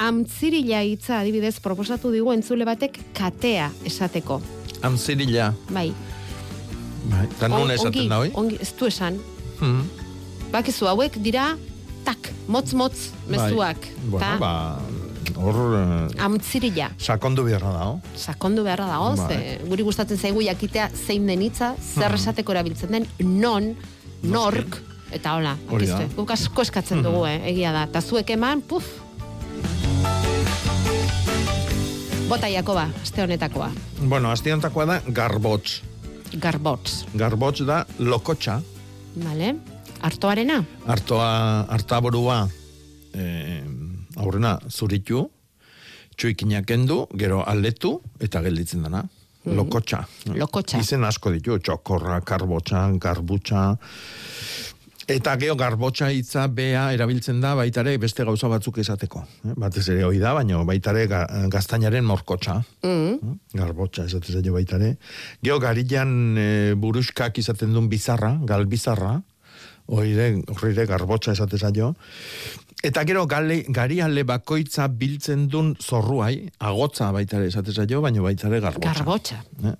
Amtzirila 0.00 0.80
hitza 0.88 1.18
adibidez 1.20 1.58
proposatu 1.60 2.10
digu 2.14 2.32
entzule 2.32 2.64
batek 2.64 2.96
katea 3.18 3.68
esateko. 3.84 4.40
Amzirila. 4.82 5.52
Bai. 5.68 5.90
Bai, 7.10 7.26
eta 7.26 7.48
non 7.52 7.66
On- 7.66 7.70
esaten 7.76 8.08
da, 8.08 8.18
oi? 8.24 8.30
Ongi, 8.34 8.56
ez 8.60 8.72
du 8.78 8.86
esan. 8.86 9.20
Mhm. 9.60 9.84
Bakizu, 10.52 10.86
hauek 10.88 11.20
dira, 11.20 11.56
tak, 12.04 12.32
motz-motz, 12.48 13.10
mezuak. 13.28 13.76
Bai. 13.76 14.08
Bueno, 14.10 14.38
ba, 14.40 14.80
hor 15.36 15.58
eh, 15.78 16.22
Amtzirila. 16.24 16.90
sakondu 16.98 17.44
beharra 17.44 17.72
da, 17.72 17.88
oh? 17.88 18.00
sakondu 18.16 18.64
beharra 18.64 18.86
dago, 18.86 19.14
Bai. 19.16 19.28
ze 19.28 19.58
guri 19.68 19.82
gustatzen 19.82 20.18
zaigu 20.18 20.42
jakitea 20.42 20.90
zein 21.06 21.26
den 21.26 21.40
hitza, 21.42 21.74
zer 21.94 22.08
Mhm. 22.10 22.14
esateko 22.20 22.52
erabiltzen 22.52 22.90
den, 22.90 23.06
non, 23.20 23.74
nork, 24.22 24.80
eta 25.12 25.34
hola, 25.36 25.56
akizte, 25.68 26.08
guk 26.16 26.30
asko 26.30 26.62
eskatzen 26.62 27.02
dugu, 27.02 27.24
eh, 27.26 27.40
egia 27.50 27.72
da, 27.72 27.84
eta 27.84 28.00
zuek 28.00 28.30
eman, 28.30 28.62
puf. 28.62 28.84
Bota 32.28 32.48
Jakoba, 32.48 32.88
aste 33.02 33.22
honetakoa, 33.22 33.70
Bueno, 34.08 34.30
astiantakoa 34.32 34.86
da 34.86 35.00
garbotz. 35.06 35.82
garbotz, 36.40 37.04
Garbotz 37.14 37.60
da 37.66 37.84
lokotxa, 37.98 38.62
vale? 39.16 39.54
Artoarena? 40.00 40.64
hartoa, 40.86 41.66
hartaborua 41.68 42.48
eh, 43.14 43.62
aurrena 44.16 44.58
zuritu, 44.70 45.26
txuikinak 46.16 46.66
kendu, 46.68 47.06
gero 47.18 47.42
aldetu, 47.44 48.00
eta 48.20 48.42
gelditzen 48.42 48.82
dana. 48.82 49.04
Mhm. 49.44 49.56
Lokotxa. 49.56 50.04
Lokotxa. 50.38 50.78
Izen 50.78 51.04
asko 51.04 51.32
ditu, 51.34 51.58
txokorra, 51.58 52.20
karbotxa, 52.20 52.86
garbutxa, 52.98 53.76
Eta 55.10 55.34
geho 55.36 55.56
garbotxa 55.58 56.12
hitza 56.14 56.44
bea 56.46 56.84
erabiltzen 56.94 57.40
da 57.42 57.56
baitare 57.58 57.96
beste 57.98 58.24
gauza 58.24 58.48
batzuk 58.48 58.78
esateko. 58.78 59.24
Eh? 59.48 59.54
Batez 59.58 59.88
ere 59.90 60.04
hoi 60.06 60.20
da, 60.22 60.34
baina 60.36 60.62
baitare 60.68 61.06
ga, 61.10 61.24
gaztainaren 61.50 62.06
morkotxa. 62.06 62.60
Mm. 62.86 63.34
Garbotxa 63.58 64.06
esatez 64.06 64.36
zaio 64.38 64.54
baitare. 64.54 64.94
Geho 65.42 65.58
garilan 65.62 66.38
e, 66.38 66.48
buruskak 66.78 67.42
izaten 67.42 67.74
duen 67.74 67.88
bizarra, 67.90 68.36
galbizarra, 68.46 69.16
horire, 69.90 70.36
horire 70.54 70.86
garbotxa 70.86 71.34
esatez 71.34 71.60
zaio. 71.66 71.94
Eta 72.82 73.04
gero 73.06 73.28
gale, 73.30 73.60
gariale 73.70 74.24
bakoitza 74.26 74.88
biltzen 74.90 75.46
duen 75.50 75.76
zorruai, 75.78 76.48
agotza 76.58 77.12
baitare 77.14 77.46
esatez 77.46 77.76
zaio, 77.78 78.00
baina 78.02 78.24
baitare 78.24 78.58
garbotxa. 78.60 78.94
Garbotxa. 78.98 79.38
Eh? 79.70 79.74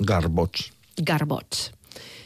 Garbotx. 0.00 0.70
Garbotz. 1.04 1.70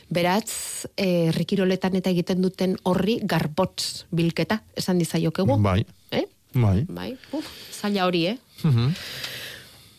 Beratz, 0.08 0.86
eh, 0.96 1.32
eta 1.34 2.10
egiten 2.10 2.40
duten 2.40 2.76
horri 2.84 3.18
garbotz 3.24 4.06
bilketa, 4.10 4.62
esan 4.76 4.98
dizaiokegu. 4.98 5.58
Bai. 5.60 5.84
Eh? 6.10 6.24
Bai. 6.54 6.86
Bai, 6.88 7.16
uf, 7.32 7.44
zaila 7.72 8.06
hori, 8.06 8.26
eh? 8.26 8.38
Mhm. 8.62 8.94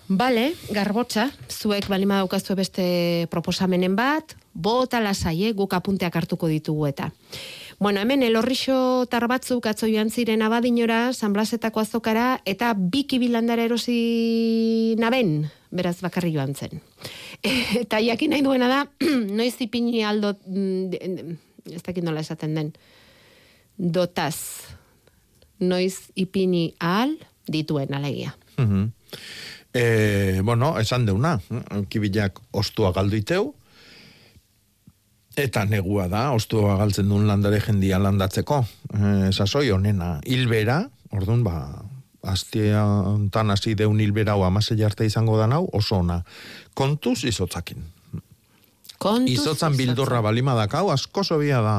Bale, 0.07 0.53
garbotza, 0.71 1.29
zuek 1.49 1.87
balima 1.87 2.17
daukazue 2.17 2.55
beste 2.55 3.27
proposamenen 3.29 3.95
bat, 3.95 4.35
bota 4.53 4.99
lasai, 4.99 5.43
eh, 5.43 5.53
guk 5.53 5.73
apunteak 5.73 6.15
hartuko 6.15 6.47
ditugu 6.47 6.87
eta. 6.87 7.11
Bueno, 7.79 8.01
hemen 8.01 8.23
elorrixo 8.27 9.05
tar 9.07 9.23
batzuk 9.31 9.69
atzo 9.71 9.87
joan 9.87 10.09
ziren 10.11 10.41
abadinora, 10.43 11.13
San 11.13 11.31
Blasetako 11.31 11.79
azokara, 11.79 12.41
eta 12.43 12.73
biki 12.75 13.21
bilandara 13.21 13.63
erosi 13.63 14.95
naben, 14.99 15.47
beraz 15.71 16.01
bakarri 16.03 16.33
joan 16.33 16.51
zen. 16.59 16.81
Eta 17.79 18.01
jakin 18.03 18.35
nahi 18.35 18.43
duena 18.43 18.67
da, 18.67 18.81
noiz 19.39 19.55
ipini 19.63 20.03
aldo, 20.03 20.33
mm, 20.43 21.31
ez 21.71 21.81
dakit 21.85 22.03
nola 22.03 22.19
esaten 22.19 22.59
den, 22.59 22.73
dotaz, 23.77 24.35
noiz 25.63 26.11
ipini 26.19 26.73
ahal 26.83 27.15
dituen 27.47 27.95
alegia. 27.95 28.35
Mhm. 28.57 28.91
E, 29.71 30.41
bueno, 30.43 30.73
esan 30.81 31.05
deuna, 31.07 31.37
kibilak 31.87 32.41
ostua 32.51 32.91
galduiteu, 32.91 33.53
eta 35.37 35.65
negua 35.65 36.07
da, 36.11 36.31
ostua 36.35 36.77
galtzen 36.79 37.09
duen 37.09 37.27
landare 37.27 37.61
jendia 37.61 37.99
landatzeko. 38.01 38.63
E, 38.93 39.31
sasoi 39.31 39.69
honena, 39.71 40.19
hilbera, 40.25 40.81
orduan, 41.15 41.43
ba, 41.43 41.83
astia 42.27 42.83
ontan 42.83 43.51
hasi 43.53 43.75
deun 43.79 43.99
hilbera 43.99 44.33
hau 44.35 44.43
amasei 44.43 44.81
arte 44.83 45.05
izango 45.05 45.37
da 45.39 45.47
nau, 45.47 45.67
oso 45.73 46.01
ona. 46.01 46.23
Kontuz 46.73 47.23
izotzakin. 47.23 47.85
Kontuz 48.99 49.31
Izotzan 49.31 49.77
bildurra 49.79 50.19
balima 50.19 50.57
dakau, 50.57 50.89
asko 50.91 51.23
sobia 51.23 51.61
da. 51.63 51.77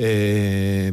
E, 0.00 0.88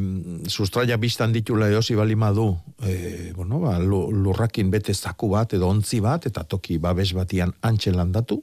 sustraia 0.51 0.97
biztan 0.99 1.31
ditula 1.31 1.69
eosi 1.71 1.95
balima 1.95 2.33
du, 2.35 2.49
e, 2.83 3.31
bueno, 3.35 3.61
ba, 3.63 3.77
lu- 3.79 4.09
lurrakin 4.11 4.69
bete 4.71 4.93
zaku 4.93 5.29
bat, 5.31 5.55
edo 5.55 5.69
ontzi 5.71 6.01
bat, 6.03 6.27
eta 6.27 6.43
toki 6.43 6.77
babes 6.83 7.13
batian 7.15 7.53
antxe 7.63 7.95
landatu. 7.95 8.41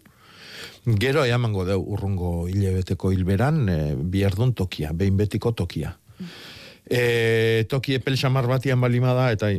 Gero 0.85 1.25
eamango 1.29 1.67
deu 1.69 1.81
urrungo 1.83 2.47
hilebeteko 2.49 3.11
hilberan, 3.13 3.67
e, 3.69 3.81
bierdun 3.95 4.55
tokia, 4.57 4.95
behin 4.97 5.19
betiko 5.19 5.53
tokia. 5.53 5.93
E, 6.89 7.67
toki 7.69 7.99
epel 7.99 8.17
xamar 8.17 8.49
batian 8.49 8.81
balima 8.81 9.13
da, 9.15 9.29
eta 9.35 9.53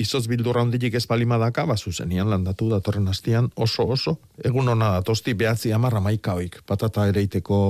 izoz 0.00 0.24
bildurra 0.26 0.64
hondilik 0.64 0.94
ez 0.96 1.04
balima 1.06 1.38
daka, 1.38 1.66
ba, 1.68 1.76
zuzenian 1.76 2.30
landatu 2.30 2.70
datorren 2.72 3.06
hastian 3.12 3.50
oso 3.54 3.86
oso. 3.94 4.16
Egun 4.42 4.72
hona 4.72 4.94
datosti 4.96 5.36
behatzi 5.38 5.72
amarra 5.72 6.00
maikaoik, 6.02 6.62
patata 6.66 7.06
ereiteko 7.12 7.60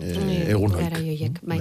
e, 0.00 0.14
egun 0.54 0.78
hoik. 0.78 0.86
Garai 0.86 1.04
horiek, 1.10 1.42
bai. 1.42 1.60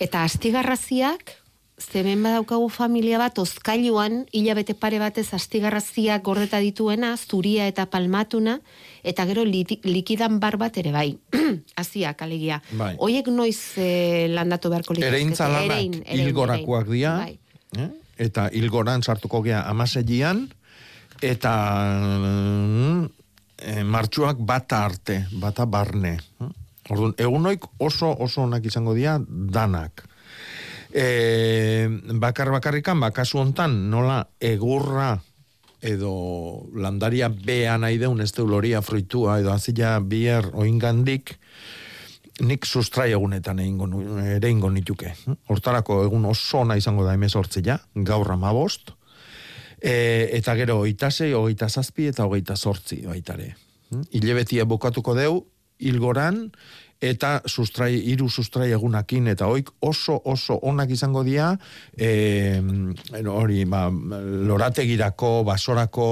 Eta 0.00 0.24
astigarraziak, 0.24 1.34
zemen 1.80 2.22
badaukagu 2.22 2.68
familia 2.68 3.18
bat, 3.18 3.38
ozkailuan, 3.40 4.26
hilabete 4.36 4.74
pare 4.74 4.98
batez 5.00 5.32
astigarraziak 5.34 6.22
gordeta 6.22 6.58
dituena, 6.60 7.14
zuria 7.16 7.66
eta 7.66 7.86
palmatuna, 7.90 8.58
eta 9.02 9.24
gero 9.26 9.44
liti- 9.44 9.80
likidan 9.84 10.38
bar 10.40 10.56
bat 10.60 10.76
ere 10.78 10.92
bai. 10.92 11.16
Aziak, 11.80 12.22
alegia. 12.22 12.60
Bai. 12.78 12.94
Hoiek 13.00 13.26
noiz 13.32 13.56
eh, 13.80 14.28
landatu 14.30 14.68
beharko 14.70 14.92
lituzkete? 14.94 15.14
Ereintza 15.16 15.48
lanak 15.48 15.70
Erein, 15.78 15.94
erein, 16.04 16.26
hilgorakoak 16.28 16.86
erein. 16.86 16.98
dira, 16.98 17.16
Bai. 17.24 17.38
eh? 17.80 17.90
eta 18.20 18.48
hilgoran 18.52 19.02
sartuko 19.02 19.40
gea 19.42 19.62
amaseian, 19.70 20.44
eta 21.24 21.54
mm, 22.20 23.08
eh, 23.64 23.82
martxuak 23.84 24.36
bata 24.44 24.84
arte, 24.84 25.22
bata 25.32 25.64
barne. 25.66 26.18
eh? 26.40 26.50
Orduan, 26.90 27.14
egunoik 27.22 27.64
oso 27.78 28.10
oso 28.18 28.42
onak 28.42 28.64
izango 28.66 28.94
dira 28.94 29.18
danak. 29.28 30.04
E, 30.92 31.88
bakar 32.18 32.50
bakarrikan, 32.50 33.00
bakasu 33.00 33.38
hontan, 33.38 33.90
nola 33.90 34.24
egurra 34.40 35.14
edo 35.80 36.68
landaria 36.76 37.30
bea 37.30 37.78
nahi 37.78 37.98
deun 37.98 38.20
ez 38.20 38.32
loria 38.38 38.82
fruitua 38.82 39.38
edo 39.40 39.52
azila 39.52 39.98
bier 40.00 40.50
oingandik, 40.52 41.38
nik 42.40 42.64
sustrai 42.64 43.10
egunetan 43.12 43.60
egingo, 43.60 43.88
ere 44.22 44.50
ingo 44.50 44.70
nituke. 44.70 45.14
Hortarako 45.48 46.04
egun 46.04 46.24
oso 46.24 46.64
ona 46.64 46.76
izango 46.76 47.04
da 47.04 47.14
emezortzia, 47.14 47.78
gaur 47.94 48.32
amabost, 48.32 48.92
e, 49.80 50.28
eta 50.36 50.54
gero 50.56 50.80
oitasei, 50.84 51.32
ogeita 51.34 51.68
zazpi 51.68 52.10
eta 52.12 52.26
ogeita 52.26 52.56
sortzi 52.56 53.02
baitare. 53.06 53.54
Hilebetia 54.12 54.64
bukatuko 54.64 55.14
deu, 55.14 55.44
ilgoran, 55.80 56.50
eta 57.00 57.40
sustrai, 57.48 57.94
iru 58.12 58.28
sustrai 58.28 58.70
egunakin, 58.76 59.30
eta 59.32 59.48
oik 59.48 59.70
oso 59.80 60.20
oso 60.24 60.58
onak 60.68 60.90
izango 60.92 61.24
dira, 61.24 61.54
e, 61.96 62.60
hori, 63.24 63.64
ba, 63.64 63.86
lorategirako, 63.90 65.32
basorako, 65.48 66.08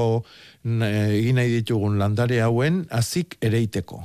egin 0.65 1.37
nahi 1.37 1.59
ditugun 1.61 1.99
landare 2.01 2.41
hauen, 2.45 2.87
azik 2.91 3.37
ereiteko 3.41 4.05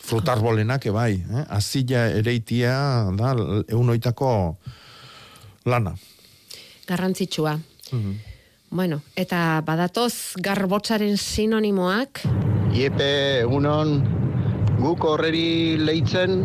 frutarbolenak 0.00 0.86
ebai, 0.90 1.20
eh? 1.20 1.44
azila 1.52 2.06
ereitia 2.16 2.72
da 3.18 3.34
eunoitako 3.68 4.30
lana. 5.68 5.94
Garrantzitsua. 6.88 7.58
Bueno, 8.70 9.00
eta 9.18 9.60
badatoz 9.66 10.40
garbotzaren 10.42 11.16
sinonimoak, 11.18 12.22
Iepe, 12.70 13.42
egunon, 13.42 13.96
guk 14.80 15.04
horreri 15.04 15.76
leitzen 15.80 16.44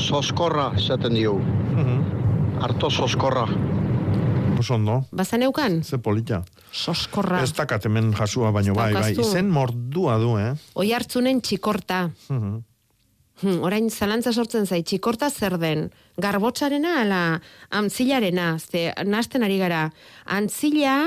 soskorra 0.00 0.70
esaten 0.78 1.16
diogu. 1.16 1.42
Arto 2.64 2.88
soskorra. 2.90 3.44
Oso 4.56 4.74
ondo. 4.78 5.02
bazan 5.12 5.42
eukan? 5.44 5.82
Ze 5.84 5.98
polita. 5.98 6.42
Soskorra. 6.72 7.42
Ez 7.44 7.52
dakat 7.52 7.84
hemen 7.84 8.12
jasua 8.16 8.50
baino 8.52 8.74
bai, 8.74 8.94
bai. 8.94 9.12
Izen 9.12 9.50
mordua 9.52 10.16
du, 10.18 10.38
eh? 10.40 10.54
Oi 10.74 10.92
hartzunen 10.92 11.42
txikorta. 11.44 12.08
Mhm. 12.30 12.56
Hmm, 13.42 13.60
orain 13.68 13.90
zalantza 13.90 14.32
sortzen 14.32 14.64
zait, 14.64 14.86
txikorta 14.88 15.28
zer 15.28 15.58
den? 15.60 15.90
Garbotzarena 16.16 17.02
ala 17.02 17.20
antzilarena? 17.68 18.54
Ze, 18.56 18.94
nasten 19.04 19.44
ari 19.44 19.58
gara. 19.60 19.90
Antzila, 20.24 21.02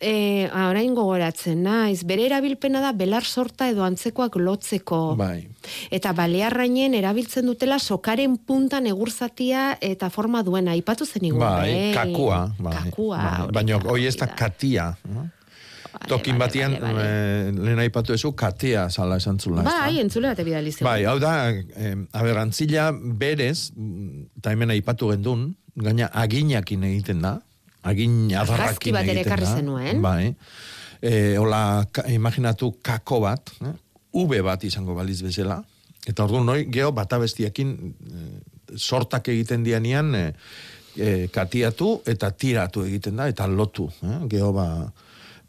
e, 0.00 0.48
orain 0.52 0.94
gogoratzen, 0.94 1.62
naiz, 1.62 2.02
bere 2.04 2.26
erabilpena 2.26 2.80
da 2.84 2.92
belar 2.92 3.24
sorta 3.24 3.68
edo 3.70 3.84
antzekoak 3.86 4.36
lotzeko. 4.36 5.16
Bai. 5.16 5.46
Eta 5.90 6.12
balearrainen 6.12 6.94
erabiltzen 6.94 7.46
dutela 7.46 7.78
sokaren 7.78 8.36
puntan 8.38 8.86
egurzatia 8.86 9.78
eta 9.80 10.10
forma 10.10 10.42
duena. 10.42 10.72
Aipatu 10.76 11.06
zen 11.06 11.24
igun. 11.30 11.40
Bai, 11.40 11.92
kakua. 11.94 12.42
Bai, 12.58 12.74
Kakua. 12.84 13.22
bai. 13.22 13.48
Baina 13.60 13.80
hoi 13.84 14.04
ez 14.06 14.16
da 14.16 14.26
katia. 14.26 14.92
eh? 15.08 15.26
Tokin 16.06 16.36
batian, 16.36 16.74
eh, 16.76 17.48
lehen 17.56 17.78
aipatu 17.80 18.12
ezu, 18.12 18.34
katea 18.36 18.90
zala 18.90 19.16
esan 19.16 19.38
zula. 19.40 19.62
Bai, 19.64 19.96
entzule 20.02 20.28
bate 20.28 20.44
bidali 20.44 20.70
zigun. 20.70 20.84
Bai, 20.90 21.04
hau 21.08 21.18
da, 21.18 21.48
eh, 21.50 21.94
aber, 22.12 22.36
antzila 22.42 22.90
berez, 22.92 23.72
mm, 23.74 24.26
eta 24.36 24.52
hemen 24.52 24.70
aipatu 24.76 25.08
gendun, 25.14 25.54
gaina 25.74 26.10
aginakin 26.12 26.84
egiten 26.84 27.22
da, 27.24 27.38
agin 27.86 28.26
adarrakin 28.34 28.96
bat 28.96 29.08
ere 29.08 29.22
ekarri 29.24 29.46
zenuen. 29.46 30.02
Bai. 30.02 30.34
E, 31.00 31.36
hola, 31.38 31.84
ka, 31.92 32.06
imaginatu 32.10 32.72
kako 32.82 33.20
bat, 33.26 33.52
eh? 33.62 33.74
V 34.16 34.40
bat 34.42 34.62
izango 34.64 34.94
baliz 34.96 35.20
bezala, 35.20 35.58
eta 36.08 36.24
ordu 36.24 36.40
noi, 36.40 36.62
geho 36.72 36.88
batabestiakin 36.96 37.72
eh, 37.76 38.38
sortak 38.80 39.28
egiten 39.28 39.66
dianian, 39.66 40.14
eh, 40.16 40.30
eh, 40.96 41.26
katiatu 41.28 42.00
eta 42.08 42.30
tiratu 42.32 42.86
egiten 42.88 43.20
da, 43.20 43.28
eta 43.28 43.44
lotu. 43.46 43.90
Eh? 44.00 44.22
Geho 44.32 44.54
ba, 44.56 44.66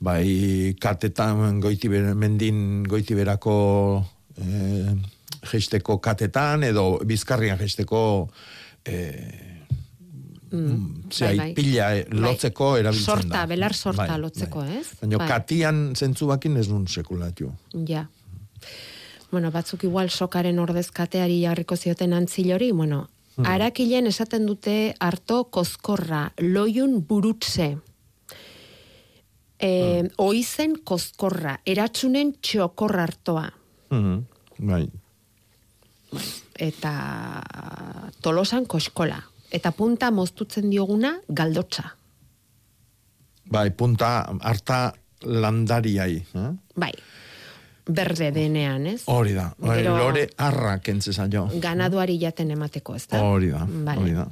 bai 0.04 0.76
katetan 0.84 1.62
goiti 1.64 1.88
ber- 1.88 2.12
mendin 2.20 2.84
goiti 2.84 3.16
berako 3.16 3.56
eh, 4.36 4.92
jeisteko 5.48 6.02
katetan, 6.04 6.68
edo 6.68 7.00
bizkarrian 7.08 7.58
jeisteko 7.64 8.02
eh, 8.84 9.47
Mm, 10.52 11.10
Zea, 11.12 11.48
pila 11.56 11.90
eh, 11.98 12.06
lotzeko 12.10 12.78
erabiltzen 12.78 13.06
sorta, 13.06 13.28
da. 13.42 13.46
belar 13.46 13.74
sorta 13.76 14.06
Bai, 14.08 14.20
lotzeko, 14.22 14.64
ez? 14.64 14.88
Baina 15.02 15.18
Bai. 15.18 15.28
katian 15.28 15.94
zentzubakin 15.96 16.56
ez 16.58 16.70
nun 16.70 16.88
sekulatu. 16.88 17.52
Ja. 17.88 18.06
Bueno, 19.32 19.52
batzuk 19.52 19.84
igual 19.84 20.10
sokaren 20.10 20.60
ordezkateari 20.60 21.42
jarriko 21.42 21.76
zioten 21.76 22.14
antzilori, 22.14 22.72
bueno, 22.72 23.10
Hmm. 23.38 23.46
arakilen 23.46 24.08
esaten 24.08 24.46
dute 24.48 24.96
harto 25.00 25.44
kozkorra, 25.52 26.32
loiun 26.40 27.06
burutze, 27.06 27.78
e, 29.60 30.02
Hmm. 30.02 30.10
oizen 30.18 30.76
kozkorra, 30.84 31.60
eratsunen 31.66 32.34
txokorra 32.42 33.04
hartoa, 33.04 33.52
Mhm, 33.92 34.24
Bai. 34.60 34.90
eta 36.56 37.44
tolosan 38.22 38.66
koskola, 38.66 39.22
eta 39.52 39.72
punta 39.72 40.12
moztutzen 40.12 40.70
dioguna 40.70 41.18
galdotza. 41.30 41.84
Bai, 43.52 43.70
punta 43.72 44.26
harta 44.44 44.94
landariai. 45.24 46.18
Eh? 46.36 46.50
Bai, 46.76 46.92
berde 47.88 48.32
denean, 48.36 48.86
ez? 48.88 49.04
Hori 49.08 49.34
da. 49.34 49.54
Bai, 49.58 49.78
Gero- 49.82 49.96
lore 49.98 50.26
arra 50.38 50.78
kentzesa 50.84 51.28
jo. 51.32 51.46
Ganaduari 51.64 52.18
jaten 52.20 52.52
emateko, 52.52 52.96
ez 52.96 53.08
da? 53.08 53.22
Hori 53.24 53.50
da, 53.54 53.66
Vale. 53.70 54.02
hori 54.02 54.14
da. 54.18 54.28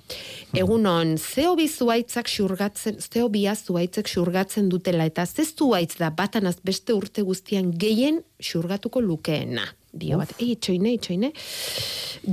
Egunon, 0.53 1.15
zeo 1.17 1.55
bi 1.55 1.67
zuaitzak 1.69 2.27
xurgatzen, 2.27 2.99
zeo 2.99 3.29
bi 3.29 3.45
zuaitzak 3.55 4.07
xurgatzen 4.11 4.69
dutela, 4.69 5.05
eta 5.05 5.25
ze 5.25 5.45
zuaitz 5.45 5.95
da 5.97 6.09
batanaz 6.09 6.57
beste 6.63 6.93
urte 6.93 7.21
guztian 7.21 7.71
gehien 7.71 8.23
xurgatuko 8.41 8.99
lukeena. 9.01 9.63
Dio 9.95 10.17
bat, 10.19 10.31
ei, 10.39 10.51
itxoine, 10.57 10.91
itxoine. 10.97 11.31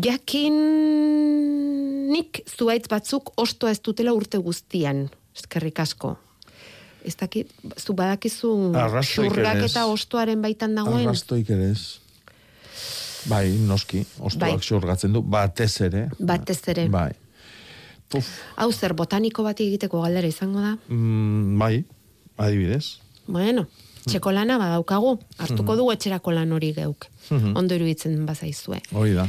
Jakin 0.04 0.56
nik 2.12 2.42
zuaitz 2.50 2.88
batzuk 2.90 3.30
ostoa 3.40 3.70
ez 3.70 3.80
dutela 3.84 4.12
urte 4.16 4.40
guztian. 4.42 5.06
Eskerrik 5.36 5.78
asko. 5.84 6.16
Ez 7.06 7.14
dakit, 7.18 7.50
zu 7.78 7.94
badakizu 7.98 8.50
ez. 8.74 9.06
xurgaketa 9.14 9.86
ostoaren 9.90 10.42
baitan 10.42 10.74
dagoen. 10.78 11.06
Arrastoik 11.06 11.50
ere 11.50 11.70
ez. 11.72 11.98
Bai, 13.30 13.52
noski, 13.68 14.02
ostoak 14.18 14.56
Bai. 14.58 14.66
xurgatzen 14.66 15.12
du, 15.14 15.22
batez 15.22 15.72
ere. 15.86 16.08
Batez 16.18 16.58
ere. 16.74 16.88
Bai. 16.90 17.12
Puf, 18.10 18.26
Hau 18.58 18.68
zer, 18.74 18.92
botaniko 18.98 19.44
bat 19.46 19.60
egiteko 19.62 20.02
galdera 20.02 20.28
izango 20.28 20.60
da. 20.60 20.74
mm, 20.88 21.58
bai, 21.58 21.84
adibidez. 22.36 22.98
Bueno, 23.26 23.66
txeko 24.06 24.32
lana 24.32 24.58
badaukagu, 24.58 25.18
hartuko 25.38 25.72
Mhm. 25.72 25.76
dugu 25.78 25.92
etxerako 25.92 26.30
lan 26.32 26.52
hori 26.52 26.72
geuk. 26.72 27.06
Mhm. 27.30 27.56
Ondo 27.56 27.74
iruditzen 27.74 28.26
bazaizue. 28.26 28.80
Hori 28.92 29.12
da. 29.14 29.28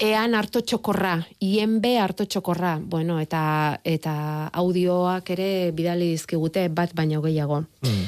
Ean 0.00 0.34
harto 0.34 0.62
txokorra, 0.62 1.26
INB 1.40 1.84
harto 2.00 2.24
txokorra, 2.24 2.78
bueno, 2.82 3.18
eta 3.20 3.80
eta 3.84 4.46
audioak 4.52 5.28
ere 5.30 5.72
bidali 5.72 6.10
dizkigute 6.12 6.68
bat 6.68 6.94
baino 6.94 7.20
gehiago. 7.20 7.66
Mm. 7.82 8.06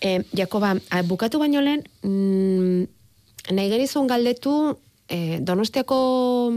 E, 0.00 0.24
Jakoba, 0.34 0.74
bukatu 1.06 1.38
baino 1.38 1.60
lehen, 1.60 1.84
mm, 2.02 2.82
nahi 3.54 3.86
galdetu, 4.08 4.76
e, 5.08 5.38
donostiako 5.40 6.52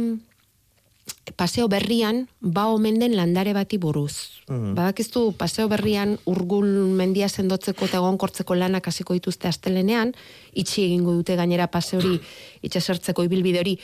paseo 1.35 1.67
berrian 1.67 2.27
ba 2.41 2.67
omen 2.67 2.99
den 2.99 3.15
landare 3.15 3.53
bati 3.53 3.77
buruz. 3.77 4.41
Mhm. 4.47 4.75
Badakizu 4.75 5.33
paseo 5.37 5.67
berrian 5.67 6.17
urgul 6.25 6.65
mendia 6.93 7.29
sendotzeko 7.29 7.85
eta 7.85 7.97
egonkortzeko 7.97 8.55
lanak 8.55 8.87
hasiko 8.87 9.13
dituzte 9.13 9.47
astelenean, 9.47 10.13
itxi 10.55 10.85
egingo 10.87 11.13
dute 11.13 11.35
gainera 11.35 11.67
pase 11.67 11.97
hori 11.99 12.19
itxasertzeko 12.65 13.25
ibilbide 13.27 13.61
hori 13.61 13.75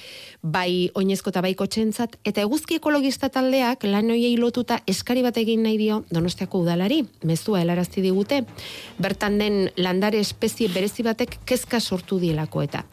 bai 0.42 0.90
oinezko 0.96 1.30
eta 1.30 1.44
bai 1.46 1.54
kotxentzat 1.60 2.18
eta 2.26 2.42
eguzki 2.48 2.80
ekologista 2.82 3.30
taldeak 3.30 3.86
lan 3.90 4.10
hoiei 4.14 4.38
lotuta 4.40 4.80
eskari 4.88 5.22
bat 5.26 5.38
egin 5.38 5.64
nahi 5.64 5.78
dio 5.78 6.02
Donostiako 6.12 6.64
udalari, 6.64 7.02
mezua 7.24 7.62
helarazti 7.62 8.02
digute. 8.02 8.42
Bertan 9.00 9.38
den 9.40 9.70
landare 9.78 10.20
espezie 10.20 10.72
berezi 10.74 11.04
batek 11.06 11.40
kezka 11.46 11.80
sortu 11.80 12.20
dielako 12.20 12.64
eta 12.66 12.86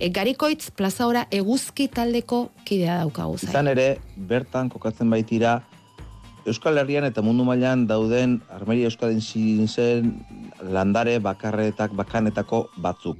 e, 0.00 0.08
Garikoitz 0.08 0.70
plaza 0.76 1.06
ora 1.06 1.26
eguzki 1.30 1.88
taldeko 1.92 2.48
kidea 2.64 3.00
daukagu 3.04 3.38
zai. 3.38 3.50
Izan 3.52 3.70
ere, 3.70 3.90
bertan 4.16 4.72
kokatzen 4.72 5.10
baitira 5.12 5.60
Euskal 6.48 6.80
Herrian 6.80 7.04
eta 7.04 7.22
mundu 7.22 7.44
mailan 7.44 7.84
dauden 7.86 8.38
Armeria 8.50 8.88
Euskadin 8.88 9.20
zen 9.68 10.14
landare 10.62 11.18
bakarretak 11.18 11.94
bakanetako 11.96 12.68
batzuk. 12.76 13.18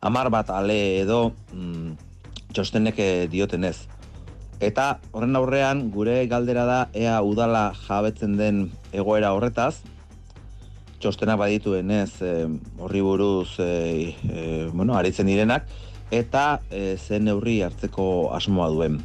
Amar 0.00 0.30
bat 0.30 0.50
ale 0.50 1.00
edo 1.00 1.32
mm, 1.52 1.92
txostenek 2.52 2.98
eh, 2.98 3.26
diotenez. 3.30 3.86
Eta 4.62 5.00
horren 5.12 5.36
aurrean 5.36 5.88
gure 5.90 6.20
galdera 6.30 6.64
da 6.66 6.80
ea 6.94 7.16
udala 7.22 7.72
jabetzen 7.86 8.36
den 8.38 8.64
egoera 8.92 9.32
horretaz, 9.34 9.82
txostenak 11.02 11.38
badituenez 11.38 12.10
eh, 12.22 12.46
horri 12.78 13.02
buruz 13.02 13.58
eh, 13.58 14.14
eh, 14.30 14.68
bueno, 14.72 14.94
aritzen 14.94 15.26
direnak, 15.26 15.66
eta 16.12 16.60
eh, 16.70 16.94
zen 16.98 17.26
neurri 17.26 17.62
hartzeko 17.66 18.06
asmoa 18.36 18.70
duen. 18.70 19.00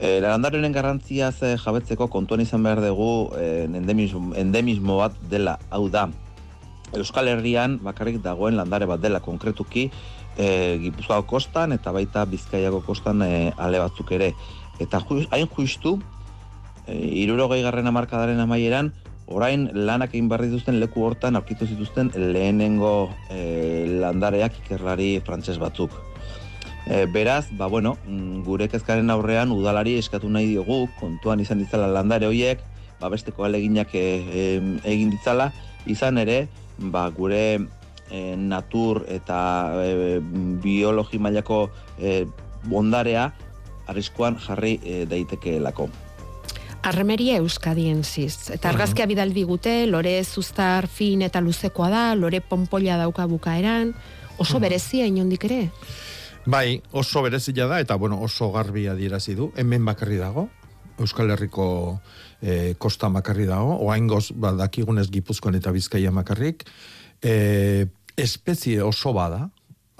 E, 0.00 0.16
landarionen 0.24 0.72
garrantziaz 0.72 1.42
eh, 1.44 1.56
jabetzeko 1.60 2.06
kontuan 2.08 2.40
izan 2.40 2.64
behar 2.64 2.80
dugu 2.80 3.28
eh, 3.36 3.66
endemismo, 3.68 4.32
endemismo 4.40 4.96
bat 5.02 5.18
dela, 5.28 5.58
hau 5.68 5.90
da. 5.92 6.06
Euskal 6.98 7.28
Herrian 7.28 7.78
bakarrik 7.82 8.18
dagoen 8.22 8.56
landare 8.58 8.86
bat 8.90 9.00
dela 9.00 9.20
konkretuki 9.20 9.90
e, 10.36 10.78
Gipuzkoako 10.82 11.26
kostan 11.28 11.72
eta 11.76 11.92
baita 11.92 12.24
Bizkaiako 12.26 12.82
kostan 12.86 13.22
e, 13.22 13.52
ale 13.56 13.78
batzuk 13.82 14.10
ere. 14.16 14.32
Eta 14.80 15.02
ju, 15.04 15.22
hain 15.30 15.48
justu, 15.56 15.98
e, 16.86 16.96
irurogei 17.22 17.62
garren 17.62 17.86
amarkadaren 17.86 18.40
amaieran, 18.40 18.92
orain 19.30 19.68
lanak 19.74 20.14
egin 20.14 20.28
barri 20.28 20.50
dituzten 20.50 20.80
leku 20.82 21.04
hortan 21.06 21.38
aurkitu 21.38 21.66
zituzten 21.66 22.10
lehenengo 22.16 23.10
e, 23.30 23.86
landareak 24.02 24.58
ikerlari 24.64 25.20
frantses 25.26 25.58
batzuk. 25.58 25.94
E, 26.86 27.04
beraz, 27.06 27.46
ba 27.52 27.68
bueno, 27.68 27.96
mm, 28.06 28.42
gure 28.48 28.66
kezkaren 28.72 29.10
aurrean 29.14 29.52
udalari 29.54 29.94
eskatu 30.00 30.28
nahi 30.28 30.48
diogu, 30.54 30.88
kontuan 30.98 31.40
izan 31.40 31.60
ditzala 31.62 31.86
landare 31.92 32.26
horiek, 32.26 32.64
ba 33.00 33.08
besteko 33.12 33.46
aleginak 33.46 33.94
e, 33.94 34.06
em, 34.56 34.72
egin 34.84 35.12
ditzala, 35.14 35.52
izan 35.86 36.18
ere, 36.18 36.48
ba 36.80 37.08
gure 37.10 37.60
e, 38.10 38.36
natur 38.36 39.04
eta 39.08 39.40
e, 39.84 40.20
biologi 40.62 41.18
mailako 41.18 41.70
e, 41.98 42.24
bondarea 42.64 43.30
arriskuan 43.86 44.38
jarri 44.40 44.78
e, 44.82 45.04
daitekeelako. 45.10 45.88
Armeria 46.82 47.36
Euskadiensiz. 47.36 48.50
Eta 48.54 48.70
argazkia 48.70 49.04
bidal 49.06 49.34
digute, 49.36 49.84
lore 49.86 50.14
zuztar 50.24 50.88
fin 50.88 51.22
eta 51.22 51.42
luzekoa 51.44 51.90
da, 51.92 52.04
lore 52.16 52.40
pompolla 52.40 52.96
dauka 52.96 53.26
bukaeran, 53.28 53.92
oso 54.40 54.60
berezia 54.60 55.04
inondik 55.06 55.44
ere. 55.50 55.60
Bai, 56.46 56.80
oso 56.96 57.20
berezia 57.22 57.66
da, 57.68 57.82
eta 57.84 57.98
bueno, 58.00 58.22
oso 58.24 58.48
garbi 58.52 58.86
adierazi 58.88 59.36
du. 59.36 59.50
Hemen 59.60 59.84
bakarri 59.84 60.16
dago, 60.16 60.48
Euskal 61.00 61.30
Herriko 61.32 62.00
eh, 62.42 62.74
kosta 62.78 63.08
bakarri 63.12 63.46
dago, 63.48 63.78
oaingoz 63.86 64.30
badakigunez 64.32 65.08
Gipuzkoan 65.12 65.58
eta 65.58 65.72
Bizkaia 65.72 66.12
bakarrik, 66.14 66.64
eh, 67.22 67.86
espezie 68.16 68.82
oso 68.82 69.12
bada, 69.16 69.48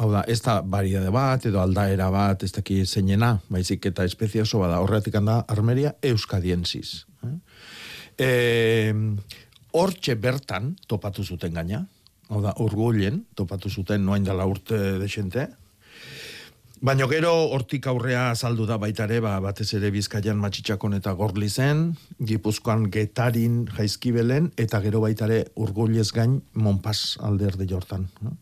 hau 0.01 0.09
da, 0.13 0.25
ez 0.29 0.41
da 0.41 0.61
variade 0.65 1.11
bat, 1.13 1.45
edo 1.47 1.61
aldaera 1.61 2.09
bat, 2.13 2.43
ez 2.43 2.53
daki 2.57 2.85
zeinena, 2.87 3.35
baizik 3.53 3.91
eta 3.91 4.05
espezie 4.09 4.43
oso 4.43 4.63
bada, 4.63 4.81
horretik 4.81 5.17
handa 5.21 5.43
armeria 5.49 5.95
euskadiensiz. 6.03 7.05
Eh? 7.27 7.37
Eh, 8.21 8.95
hortxe 9.77 10.17
bertan 10.21 10.75
topatu 10.89 11.25
zuten 11.25 11.55
gaina, 11.57 11.85
hau 12.31 12.41
da, 12.45 12.55
urgullen 12.63 13.25
topatu 13.37 13.71
zuten 13.71 14.05
noain 14.05 14.25
dela 14.25 14.47
urte 14.49 14.99
desente, 15.01 15.49
Baina 16.81 17.05
gero 17.11 17.31
hortik 17.53 17.85
aurrea 17.91 18.31
azaldu 18.31 18.65
da 18.65 18.79
baita 18.81 19.05
ere, 19.05 19.19
ba, 19.21 19.35
batez 19.45 19.67
ere 19.77 19.91
bizkaian 19.93 20.39
matxitxakon 20.41 20.95
eta 20.97 21.13
gorli 21.13 21.51
zen, 21.53 21.91
gipuzkoan 22.25 22.87
getarin 22.95 23.67
jaizkibelen, 23.77 24.49
eta 24.57 24.81
gero 24.81 25.03
baita 25.05 25.27
ere 25.29 25.43
urgullez 25.61 26.09
gain 26.17 26.39
monpas 26.55 27.19
alderde 27.21 27.67
jortan. 27.69 28.09
no? 28.25 28.33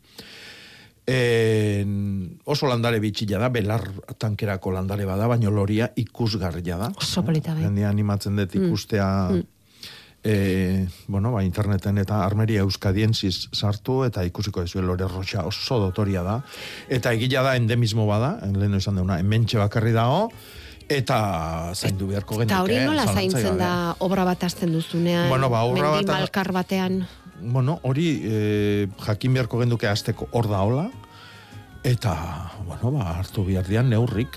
En, 1.08 2.38
oso 2.44 2.68
landare 2.68 3.00
bitxila 3.02 3.40
da, 3.42 3.48
belar 3.50 3.82
tankerako 4.22 4.70
landare 4.76 5.06
bada, 5.08 5.26
baina 5.26 5.50
loria 5.50 5.90
ikusgarria 5.96 6.76
da. 6.78 6.92
Oso 7.00 7.24
polita 7.26 7.54
bai. 7.58 7.64
Animatzen 7.88 8.36
dut 8.36 8.54
Mm. 8.54 8.66
ikustea 8.68 9.06
Mm. 9.32 9.42
E, 10.24 10.86
bueno, 11.06 11.32
ba, 11.32 11.42
interneten 11.44 11.98
eta 11.98 12.24
armeria 12.24 12.60
euskadienziz 12.66 13.48
sartu 13.54 14.02
eta 14.04 14.24
ikusiko 14.26 14.62
ez 14.62 14.74
lore 14.74 15.06
roxa 15.08 15.44
oso 15.46 15.78
dotoria 15.80 16.22
da. 16.22 16.40
Eta 16.88 17.12
egila 17.12 17.42
da 17.46 17.56
endemismo 17.56 18.06
bada, 18.06 18.38
lehen 18.54 18.74
esan 18.74 18.96
deuna, 18.98 19.18
hementxe 19.22 19.58
bakarri 19.58 19.92
dago, 19.92 20.30
eta 20.88 21.72
zaindu 21.74 22.08
beharko 22.08 22.38
genuke. 22.40 22.52
Eta 22.52 22.62
hori 22.64 22.78
nola 22.80 23.04
zalantzarik 23.06 23.32
zaintzen 23.32 23.58
da 23.60 23.72
obra 24.00 24.24
bat 24.24 24.44
azten 24.44 24.72
duzunean, 24.72 25.28
Bueno, 25.28 25.50
ba, 25.50 25.62
obra 25.68 25.90
bat- 25.98 26.06
malkar 26.06 26.52
batean. 26.52 27.06
Bueno, 27.40 27.78
hori 27.82 28.08
e, 28.24 28.88
jakin 29.06 29.34
beharko 29.36 29.60
genduke 29.60 29.86
azteko 29.86 30.26
hor 30.32 30.48
da 30.50 30.62
hola, 30.66 30.88
eta, 31.86 32.14
bueno, 32.66 32.90
ba, 32.98 33.12
hartu 33.20 33.44
behar 33.46 33.68
dian 33.68 33.88
neurrik. 33.88 34.34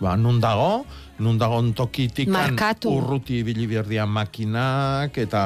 Ba, 0.00 0.16
nun 0.16 0.40
dago, 0.40 0.86
nun 1.18 1.38
dago 1.38 1.60
tokitik 1.74 2.30
urruti 2.86 3.40
ibili 3.42 3.66
behar 3.66 3.88
dian 3.90 4.08
makinak, 4.08 5.16
eta 5.18 5.42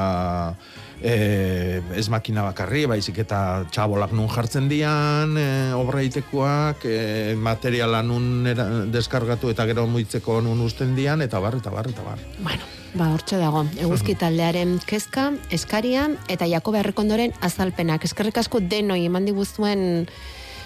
e, 1.03 1.83
ez 1.97 2.07
makina 2.13 2.45
bakarri, 2.47 2.85
baizik 2.91 3.23
eta 3.25 3.65
txabolak 3.73 4.13
nun 4.17 4.29
jartzen 4.33 4.69
dian, 4.71 5.35
e, 5.37 5.73
obra 5.77 6.03
egitekoak, 6.05 6.87
e, 6.87 7.35
materiala 7.37 8.03
nun 8.07 8.47
era, 8.47 8.69
deskargatu 8.93 9.51
eta 9.53 9.67
gero 9.71 9.87
muitzeko 9.91 10.41
nun 10.45 10.63
usten 10.65 10.95
dian, 10.99 11.25
eta 11.25 11.41
bar, 11.43 11.59
eta 11.59 11.73
bar, 11.75 11.91
eta 11.91 12.07
bar. 12.07 12.23
Ba, 12.93 13.09
hortxe 13.09 13.41
dago, 13.41 13.65
eguzki 13.81 14.15
taldearen 14.23 14.79
kezka, 14.87 15.31
eskaria, 15.51 16.11
eta 16.29 16.49
Jakobe 16.49 16.83
Errekondoren 16.83 17.35
azalpenak. 17.41 18.05
Eskerrik 18.05 18.39
asko 18.45 18.61
denoi 18.61 19.03
eman 19.09 19.27
diguzuen 19.29 20.07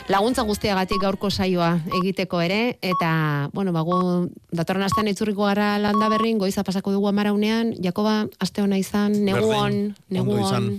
laguntza 0.09 0.43
guztiagatik 0.47 1.01
gaurko 1.03 1.31
saioa 1.31 1.77
egiteko 2.01 2.41
ere, 2.45 2.79
eta, 2.83 3.51
bueno, 3.55 3.73
bagu, 3.75 3.97
datorren 4.55 4.87
astean 4.87 5.11
itzurriko 5.11 5.47
gara 5.49 5.77
landa 5.83 6.09
berrin, 6.13 6.39
goiza 6.39 6.65
pasako 6.65 6.95
dugu 6.95 7.11
amaraunean, 7.11 7.75
Jakoba, 7.83 8.27
aste 8.39 8.63
hona 8.63 8.79
izan, 8.79 9.17
neguon, 9.27 9.97
neguon. 10.11 10.71